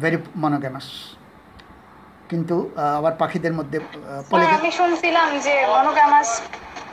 very 0.00 0.18
monogamous 0.36 0.86
কিন্তু 2.28 2.70
আবার 2.98 3.12
পাখিদের 3.18 3.52
মধ্যে 3.52 3.78
স্যার 3.80 4.54
আমি 4.54 4.70
শুনছিলাম 4.70 5.38
যে 5.38 5.66
মনোগ্যামাস 5.66 6.42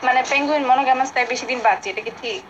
মানে 0.06 0.22
পেঙ্গুইন 0.32 0.64
মনোগ্যামাস 0.72 1.10
তাই 1.16 1.26
বেশি 1.32 1.46
দিন 1.52 1.60
বাঁচে 1.68 1.88
এটা 1.92 2.02
কি 2.08 2.12
ঠিক? 2.22 2.42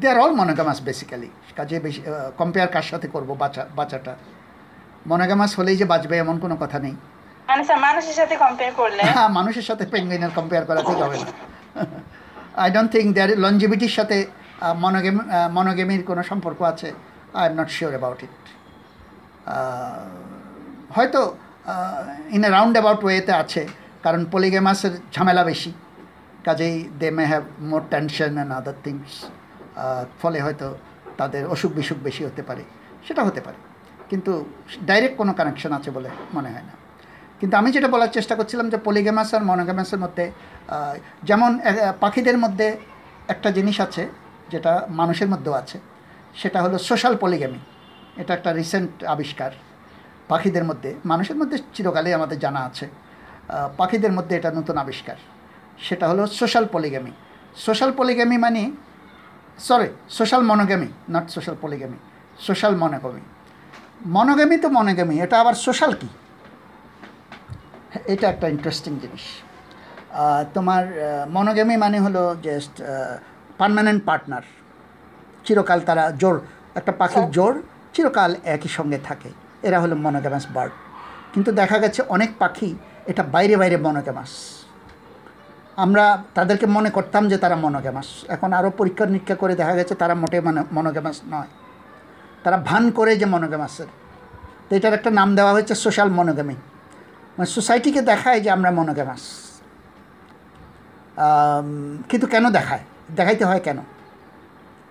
দে 0.00 0.06
আর 0.12 0.18
অল 0.24 0.32
মনোগামাস 0.40 0.78
বেসিক্যালি 0.88 1.28
কাজে 1.58 1.76
বেশি 1.86 2.00
কম্পেয়ার 2.40 2.70
কার 2.74 2.86
সাথে 2.90 3.06
করব 3.14 3.30
বাচ্চা 3.42 3.62
বাচ্চাটা 3.78 4.12
মনোগামাস 5.10 5.52
হলেই 5.58 5.76
যে 5.80 5.86
বাঁচবে 5.92 6.14
এমন 6.24 6.36
কোনো 6.44 6.54
কথা 6.62 6.78
নেই। 6.84 6.94
মানে 7.48 7.62
স্যার 7.68 7.80
মানুষের 7.86 8.16
সাথে 8.20 8.34
কম্পেয়ার 8.44 8.72
করলে? 8.80 9.02
হ্যাঁ 9.16 9.30
মানুষের 9.38 9.66
সাথে 9.68 9.84
পেঙ্গুইনের 9.92 10.32
কম্পেয়ার 10.38 10.64
করা 10.68 10.80
ঠিক 10.88 10.98
হবে 11.04 11.16
না। 11.22 11.28
আই 12.62 12.68
ডোন্ট 12.74 12.90
থিঙ্ক 12.94 13.08
দেয়ার 13.16 13.30
লঞ্জিভিটির 13.44 13.94
সাথে 13.98 14.16
মনোগেম 14.84 15.16
মনোগেমির 15.56 16.02
কোনো 16.10 16.22
সম্পর্ক 16.30 16.60
আছে। 16.72 16.88
I 17.38 17.44
am 17.48 17.54
not 17.60 17.68
sure 17.76 17.92
about 17.94 18.20
it 18.26 18.36
হয়তো 20.96 21.20
ইন 22.36 22.42
এ 22.46 22.50
রাউন্ড 22.56 22.74
অ্যাবাউট 22.76 23.00
ওয়েতে 23.04 23.32
আছে। 23.42 23.62
কারণ 24.08 24.22
পলিগেমাসের 24.32 24.94
ঝামেলা 25.14 25.42
বেশি। 25.44 25.70
কাজেই 26.44 26.76
they 26.98 27.08
may 27.16 27.24
have 27.30 27.44
more 27.70 27.82
tension 27.90 28.32
and 28.34 28.52
other 28.58 28.76
things 28.84 29.14
ফলে 30.20 30.38
হয়তো 30.44 30.66
তাদের 31.16 31.42
অসুখ 31.54 31.70
বিসুখ 31.78 31.98
বেশি 32.06 32.22
হতে 32.28 32.42
পারে। 32.48 32.62
সেটা 33.06 33.22
হতে 33.28 33.40
পারে। 33.46 33.58
কিন্তু 34.10 34.32
ডাইরেক্ট 34.88 35.16
কোনো 35.16 35.32
কানেকশন 35.38 35.72
আছে 35.78 35.90
বলে 35.96 36.08
মনে 36.34 36.48
হয় 36.54 36.64
না। 36.68 36.74
কিন্তু 37.40 37.54
আমি 37.60 37.68
যেটা 37.74 37.88
বলার 37.88 38.10
চেষ্টা 38.16 38.34
করছিলাম 38.38 38.66
যে 38.72 38.78
পলিগেমাস 38.86 39.28
আর 39.36 39.42
মনোগেমাসের 39.44 40.00
মধ্যে 40.04 40.24
যেমন 41.28 41.50
পাখিদের 42.00 42.38
মধ্যে 42.44 42.68
একটা 43.34 43.48
জিনিস 43.50 43.76
আছে 43.86 44.02
যেটা 44.52 44.72
মানুষের 45.00 45.28
মধ্যেও 45.28 45.54
আছে। 45.62 45.76
সেটা 46.40 46.58
হলো 46.64 46.76
সোশ্যাল 46.90 47.14
পলিগেমি 47.20 47.60
এটা 48.20 48.32
একটা 48.38 48.50
রিসেন্ট 48.60 49.04
আবিষ্কার। 49.14 49.50
পাখিদের 50.30 50.64
মধ্যে, 50.64 50.90
মানুষের 51.04 51.36
মধ্যে 51.40 51.56
চিরকালে 51.74 52.10
আমাদের 52.18 52.38
জানা 52.44 52.60
আছে। 52.70 52.86
পাখিদের 53.78 54.12
মধ্যে 54.16 54.34
এটা 54.38 54.50
নতুন 54.58 54.76
আবিষ্কার। 54.84 55.18
সেটা 55.86 56.04
হলো 56.10 56.22
সোশ্যাল 56.40 56.64
পলিগেমি 56.74 57.12
সোশ্যাল 57.66 57.90
পলিগেমি 57.98 58.36
মানে 58.44 58.62
sorry 59.68 59.88
social 60.18 60.42
monogamy 60.50 60.88
not 61.14 61.26
social 61.36 61.56
polygamy 61.62 61.98
social 62.46 62.74
monogamy 62.82 63.22
monogamy 64.16 64.56
তো 64.64 64.68
মনোগ্যামি 64.78 65.14
এটা 65.24 65.36
আবার 65.42 65.56
সোশ্যাল 65.66 65.92
কি? 66.00 66.08
এটা 68.12 68.26
একটা 68.32 68.46
ইন্টারেস্টিং 68.54 68.92
জিনিস। 69.02 69.24
তোমার 70.56 70.84
মনোগ্যামি 71.36 71.76
মানে 71.84 71.98
হলো 72.04 72.22
জাস্ট 72.46 72.74
পার্মানেন্ট 73.60 74.00
পার্টনার 74.08 74.44
চিরকাল 75.44 75.80
তারা 75.88 76.04
জোর 76.20 76.36
একটা 76.78 76.92
পাখির 77.00 77.26
জোর 77.36 77.54
চিরকাল 77.94 78.30
একই 78.54 78.70
সঙ্গে 78.78 78.98
থাকে। 79.08 79.30
এরা 79.66 79.78
হলো 79.82 79.94
মনোগ্যামাস 80.04 80.44
বার্ড 80.54 80.72
কিন্তু 81.32 81.50
দেখা 81.60 81.76
গেছে 81.82 82.00
অনেক 82.14 82.30
পাখি 82.42 82.70
এটা 83.10 83.22
বাইরে 83.34 83.54
বাইরে 83.60 83.76
মনোগ্যামাস 83.86 84.32
আমরা 85.84 86.04
তাদেরকে 86.36 86.66
মনে 86.76 86.90
করতাম 86.96 87.22
যে 87.32 87.36
তারা 87.44 87.56
মনোগ্যামাস 87.64 88.08
এখন 88.34 88.50
আরও 88.58 88.70
পরীক্ষা 88.78 89.04
নিরীক্ষা 89.06 89.36
করে 89.42 89.54
দেখা 89.60 89.74
গেছে 89.78 89.94
তারা 90.02 90.14
মোটে 90.22 90.38
মানে 90.46 90.60
মনোগ্যামাস 90.76 91.16
নয়। 91.34 91.50
তারা 92.44 92.56
ভান 92.68 92.84
করে 92.98 93.12
যে 93.20 93.26
মনোগ্যামাসের 93.34 93.88
তো 94.66 94.70
এটার 94.78 94.94
একটা 94.98 95.10
নাম 95.10 95.28
দেওয়া 95.38 95.52
হয়েছে 95.52 95.74
সোশ্যাল 95.84 96.08
মনোগ্যামি 96.18 96.56
মানে 97.36 97.48
সোসাইটিকে 97.56 98.00
দেখায় 98.10 98.38
যে 98.44 98.50
আমরা 98.56 98.70
মনোগ্যামাস 98.78 99.22
কিন্তু 102.10 102.26
কেন 102.32 102.44
দেখায়? 102.58 102.84
দেখাইতে 103.18 103.44
হয় 103.44 103.60
কেন? 103.66 103.78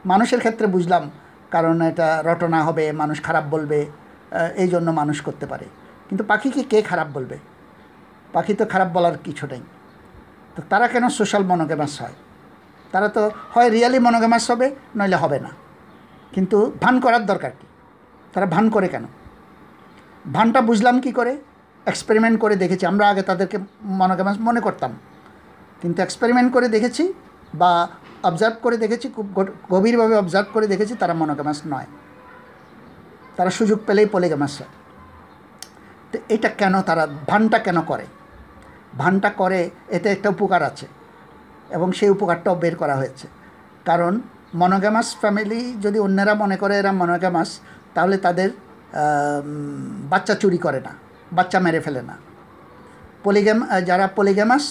মানুষের 0.05 0.39
ক্ষেত্রে 0.39 0.67
বুঝলাম, 0.75 1.03
কারণ 1.51 1.75
এটা 1.81 2.07
রটনা 2.25 2.59
হবে, 2.63 2.85
মানুষ 3.01 3.17
খারাপ 3.21 3.45
বলবে 3.53 3.79
এই 4.61 4.67
জন্য 4.73 4.87
মানুষ 4.91 5.17
করতে 5.21 5.45
পারে। 5.51 5.65
কিন্তু 6.07 6.23
পাখিকে 6.23 6.61
কে 6.71 6.79
খারাপ 6.81 7.07
বলবে? 7.13 7.37
পাখি 8.33 8.53
তো 8.53 8.65
খারাপ 8.65 8.87
বলার 8.93 9.17
কিছু 9.23 9.47
নেই। 9.47 9.61
তো 10.55 10.61
তারা 10.69 10.87
কেন 10.87 11.09
সোশ্যাল 11.09 11.43
মনোগেমাস 11.43 12.01
হয়? 12.01 12.13
তারা 12.91 13.09
তো 13.09 13.31
হয় 13.53 13.69
রিয়ালি 13.69 13.99
মনোগেমাস 13.99 14.51
হবে, 14.51 14.75
নইলে 14.95 15.15
হবে 15.15 15.39
না। 15.39 15.49
কিন্তু 16.33 16.71
ভান 16.81 16.99
করার 16.99 17.25
দরকার 17.25 17.51
কি? 17.51 17.67
তারা 18.33 18.45
ভান 18.45 18.69
করে 18.69 18.87
কেন? 18.87 19.05
ভানটা 20.33 20.61
বুঝলাম 20.61 21.01
কি 21.01 21.11
করে? 21.11 21.37
এক্সপেরিমেন্ট 21.85 22.39
করে 22.39 22.55
দেখেছি। 22.55 22.85
আমরা 22.85 23.09
আগে 23.09 23.21
তাদেরকে 23.21 23.57
মনোগেমাস 23.83 24.37
মনে 24.39 24.59
করতাম। 24.59 24.91
কিন্তু 25.81 26.01
এক্সপেরিমেন্ট 26.01 26.53
করে 26.53 26.67
দেখেছি 26.67 27.13
বা 27.53 27.87
অবজার্ভ 28.23 28.55
করে 28.61 28.77
দেখেছি, 28.77 29.09
খুব 29.09 29.45
গভীরভাবে 29.69 30.15
অবজার্ভ 30.17 30.47
করে 30.53 30.67
দেখেছি, 30.67 30.95
তারা 30.95 31.13
মনোগামাস 31.13 31.61
নয়। 31.67 31.85
তারা 33.35 33.49
সুযোগ 33.49 33.79
পেলেই 33.87 34.05
পলিগামাস 34.05 34.61
হয়। 34.61 34.67
তো 36.11 36.19
এটা 36.29 36.49
কেন 36.49 36.81
তারা, 36.81 37.07
ভানটা 37.27 37.59
কেন 37.59 37.81
করে? 37.81 38.05
ভানটা 39.01 39.29
করে, 39.41 39.59
এতে 39.95 40.07
একটা 40.15 40.27
উপকার 40.35 40.61
আছে 40.69 40.85
এবং 41.75 41.87
সেই 41.97 42.09
উপকারটাও 42.15 42.55
বের 42.63 42.75
করা 42.81 42.95
হয়েছে। 43.01 43.25
কারণ 43.89 44.13
মনোগামাস 44.61 45.07
ফ্যামিলি 45.21 45.61
যদি 45.85 45.97
অন্যরা 46.05 46.33
মনে 46.43 46.57
করে 46.61 46.73
এরা 46.81 46.91
মনোগামাস 47.01 47.49
তাহলে 47.95 48.15
তাদের 48.25 48.49
বাচ্চা 50.11 50.33
চুরি 50.41 50.59
করে 50.65 50.79
না, 50.87 50.91
বাচ্চা 51.37 51.57
মেরে 51.65 51.79
ফেলে 51.85 52.01
না। 52.09 52.15
পলিগ্যাম 53.25 53.59
যারা 53.89 54.05
পলিগ্যামাস 54.17 54.63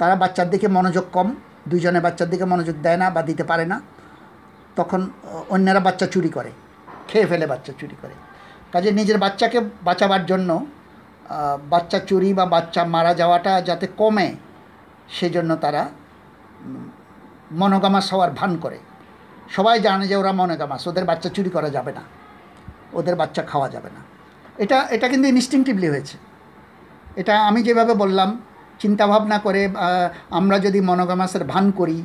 তারা 0.00 0.14
বাচ্চার 0.22 0.48
দিকে 0.52 0.66
মনোযোগ 0.76 1.06
কম, 1.16 1.28
দুইজনে 1.70 2.00
বাচ্চার 2.06 2.28
দিকে 2.32 2.46
মনোযোগ 2.52 2.76
দেয় 2.86 2.98
না 3.02 3.06
বা 3.14 3.20
দিতে 3.28 3.44
পারে 3.50 3.64
না। 3.72 3.76
তখন 4.78 5.00
অন্যরা 5.54 5.80
বাচ্চা 5.86 6.06
চুরি 6.14 6.30
করে, 6.36 6.50
খেয়ে 7.08 7.26
ফেলে 7.30 7.46
বাচ্চা 7.52 7.72
চুরি 7.80 7.96
করে। 8.02 8.14
কাজে 8.72 8.90
নিজের 8.98 9.18
বাচ্চাকে 9.24 9.58
বাঁচাবার 9.88 10.22
জন্য 10.30 10.50
বাচ্চা 11.72 11.98
চুরি 12.08 12.30
বা 12.38 12.44
বাচ্চা 12.54 12.82
মারা 12.94 13.12
যাওয়াটা 13.20 13.52
যাতে 13.68 13.86
কমে, 14.00 14.28
সেজন্য 15.16 15.50
তারা 15.64 15.82
মনোগামাস 17.60 18.06
হওয়ার 18.12 18.30
ভান 18.38 18.52
করে। 18.64 18.78
সবাই 19.56 19.76
জানে 19.86 20.04
যে 20.10 20.16
ওরা 20.22 20.32
মনোগামাস, 20.40 20.82
ওদের 20.90 21.04
বাচ্চা 21.10 21.28
চুরি 21.36 21.50
করা 21.56 21.70
যাবে 21.76 21.92
না, 21.98 22.02
ওদের 22.98 23.14
বাচ্চা 23.20 23.42
খাওয়া 23.50 23.68
যাবে 23.74 23.90
না। 23.96 24.00
এটা 24.64 24.78
এটা 24.94 25.06
কিন্তু 25.12 25.26
ইনস্টিংটিভলি 25.34 25.88
হয়েছে। 25.94 26.16
এটা 27.20 27.34
আমি 27.48 27.60
যেভাবে 27.66 27.94
বললাম, 28.02 28.30
চিন্তাভাবনা 28.82 29.36
করে 29.46 29.62
আমরা 30.38 30.56
যদি 30.66 30.80
মনোগামাসের 30.90 31.44
ভান 31.52 31.66
করি, 31.78 31.98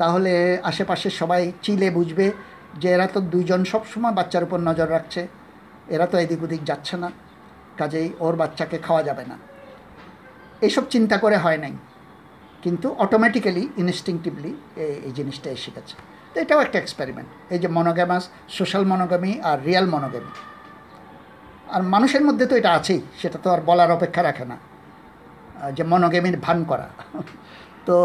তাহলে 0.00 0.32
আশেপাশের 0.70 1.14
সবাই 1.20 1.42
চিলে 1.64 1.88
বুঝবে 1.98 2.26
যে 2.80 2.88
এরা 2.94 3.06
তো 3.14 3.18
দুইজন 3.32 3.60
সবসময় 3.72 4.14
বাচ্চার 4.18 4.42
উপর 4.46 4.58
নজর 4.68 4.88
রাখছে, 4.96 5.20
এরা 5.94 6.06
তো 6.12 6.16
এদিক 6.24 6.40
ওদিক 6.46 6.62
যাচ্ছে 6.70 6.96
না। 7.02 7.08
কাজেই 7.80 8.08
ওর 8.24 8.34
বাচ্চাকে 8.40 8.76
খাওয়া 8.86 9.02
যাবে 9.08 9.24
না। 9.30 9.36
এইসব 10.66 10.84
চিন্তা 10.94 11.16
করে 11.24 11.36
হয় 11.44 11.58
নাই। 11.64 11.74
কিন্তু 12.64 12.86
অটোমেটিক্যালি 13.04 13.64
ইনস্টিংটিভলি 13.82 14.52
এই 15.06 15.12
জিনিসটা 15.18 15.48
এসে 15.56 15.70
গেছে। 15.76 15.94
তো 16.32 16.36
এটাও 16.40 16.60
একটা 16.66 16.78
এক্সপেরিমেন্ট 16.78 17.28
এই 17.52 17.58
যে 17.62 17.68
মনোগ্যামাস 17.76 18.24
সোশ্যাল 18.58 18.84
মনোগামি 18.92 19.32
আর 19.50 19.58
রিয়াল 19.68 19.86
মনোগামি 19.94 20.32
আর 21.74 21.82
মানুষের 21.94 22.22
মধ্যে 22.28 22.44
তো 22.50 22.54
এটা 22.60 22.70
আছেই, 22.78 23.00
সেটা 23.20 23.38
তো 23.44 23.48
আর 23.54 23.60
বলার 23.68 23.90
অপেক্ষা 23.96 24.22
রাখে 24.28 24.44
না। 24.52 24.56
যে 25.76 25.82
মনোগ্যামির 25.92 26.36
ভান 26.46 26.58
করা। 26.70 26.86
তো 27.88 27.96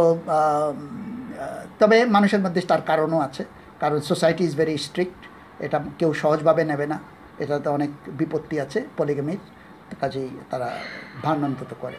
তবে 1.80 1.97
মানুষের 2.15 2.41
মধ্যে 2.45 2.61
তার 2.72 2.81
কারণও 2.89 3.19
আছে। 3.27 3.43
কারণ 3.80 3.97
সোসাইটি 4.11 4.43
ইজ 4.49 4.53
ভেরি 4.61 4.76
স্ট্রিক্ট 4.88 5.22
এটা 5.65 5.77
কেউ 5.99 6.11
সহজভাবে 6.22 6.64
নেবে 6.72 6.85
না। 6.93 6.97
এটাতে 7.43 7.68
অনেক 7.77 7.91
বিপত্তি 8.19 8.56
আছে 8.65 8.80
পলিগেমির 8.97 9.41
কাজেই 10.02 10.30
তারা 10.52 10.70
ভান 11.24 11.38
অন্তত 11.48 11.72
করে। 11.84 11.98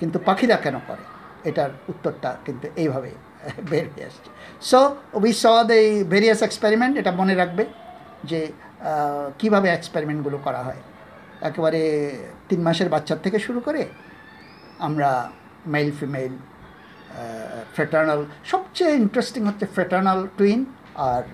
কিন্তু 0.00 0.16
পাখিরা 0.28 0.56
কেন 0.64 0.76
করে? 0.88 1.04
এটার 1.48 1.70
উত্তরটা 1.92 2.30
কিন্তু 2.46 2.66
এইভাবে 2.82 3.10
বের 3.70 3.86
হয়ে 3.92 4.06
আসছে। 4.10 4.28
So 4.70 4.78
we 5.22 5.32
saw 5.42 5.44
the 5.70 5.78
various 6.12 6.40
experiment 6.48 6.94
এটা 7.00 7.12
মনে 7.20 7.34
রাখবে 7.40 7.64
যে 8.30 8.40
কীভাবে 9.40 9.68
এক্সপেরিমেন্টগুলো 9.70 10.38
করা 10.46 10.60
হয়। 10.66 10.80
একেবারে 11.48 11.80
তিন 12.48 12.60
মাসের 12.66 12.88
বাচ্চার 12.94 13.18
থেকে 13.24 13.38
শুরু 13.46 13.60
করে 13.66 13.82
আমরা 14.86 15.10
মেল 15.74 15.88
ফিমেল 15.98 16.32
ফ্রেটার্নাল 17.74 18.20
সবচেয়ে 18.52 18.92
ইন্টারেস্টিং 19.02 19.42
হচ্ছে 19.48 19.66
ফ্রেটার্নাল 19.74 20.20
টুইন 20.38 20.60
আর 21.10 21.24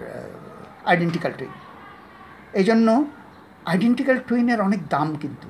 আইডেন্টিক্যাল 0.90 1.32
টুইন 1.38 1.52
এই 2.60 2.64
জন্য 2.70 2.88
আইডেন্টিক্যাল 3.72 4.18
টুইনের 4.28 4.60
অনেক 4.60 4.80
দাম 4.94 5.08
কিন্তু। 5.22 5.48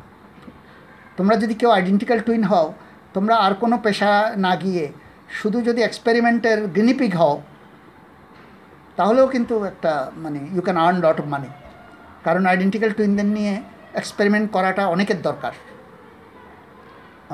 তোমরা 1.22 1.36
যদি 1.44 1.54
কেউ 1.60 1.70
আইডেন্টিক্যাল 1.78 2.18
টুইন 2.26 2.42
হও, 2.50 2.66
তোমরা 3.14 3.34
আর 3.46 3.52
কোনো 3.62 3.76
পেশা 3.86 4.12
না 4.44 4.52
গিয়ে 4.62 4.84
শুধু 5.38 5.58
যদি 5.68 5.80
এক্সপেরিমেন্টের 5.88 6.58
গিনিপিগ 6.76 7.12
হও, 7.20 7.34
তাহলেও 8.98 9.26
কিন্তু 9.34 9.54
একটা 9.70 9.92
মানে 10.24 10.38
you 10.54 10.62
can 10.66 10.78
earn 10.84 10.96
lot 11.04 11.18
of 11.22 11.26
money 11.34 11.50
কারণ 12.26 12.42
আইডেন্টিক্যাল 12.52 12.90
টুইনদের 12.98 13.28
নিয়ে 13.36 13.54
এক্সপেরিমেন্ট 14.00 14.46
করাটা 14.56 14.82
অনেকের 14.94 15.18
দরকার। 15.28 15.54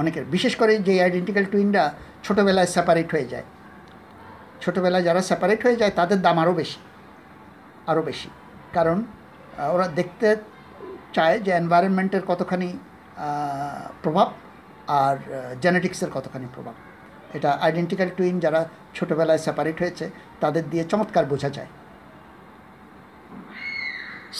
অনেকের, 0.00 0.24
বিশেষ 0.34 0.52
করে 0.60 0.72
যে 0.86 0.94
আইডেন্টিক্যাল 1.06 1.44
টুইনরা 1.52 1.84
ছোটোবেলায় 2.24 2.68
সেপারেট 2.74 3.08
হয়ে 3.14 3.26
যায়। 3.32 3.46
ছোটোবেলায় 4.62 5.04
যারা 5.08 5.20
সেপারেট 5.30 5.60
হয়ে 5.66 5.76
যায়, 5.80 5.92
তাদের 5.98 6.18
দাম 6.26 6.36
আরও 6.42 6.52
বেশি 6.60 6.78
আরও 7.90 8.02
বেশি। 8.08 8.28
কারণ 8.76 8.98
ওরা 9.74 9.86
দেখতে 9.98 10.28
চায় 11.16 11.36
যে 11.44 11.50
এনভায়রনমেন্টের 11.60 12.24
কতখানি 12.30 12.70
প্রভাব 14.02 14.28
আর 15.02 15.16
জেনেটিক্সের 15.62 16.10
কতখানি 16.16 16.46
প্রভাব। 16.54 16.76
এটা 17.36 17.50
আইডেন্টিক্যাল 17.66 18.08
টুইন 18.16 18.36
যারা 18.44 18.60
ছোটোবেলায় 18.96 19.40
সেপারেট 19.46 19.76
হয়েছে, 19.82 20.06
তাদের 20.42 20.64
দিয়ে 20.70 20.84
চমৎকার 20.92 21.24
বোঝা 21.32 21.50
যায়। 21.56 21.70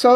সো 0.00 0.10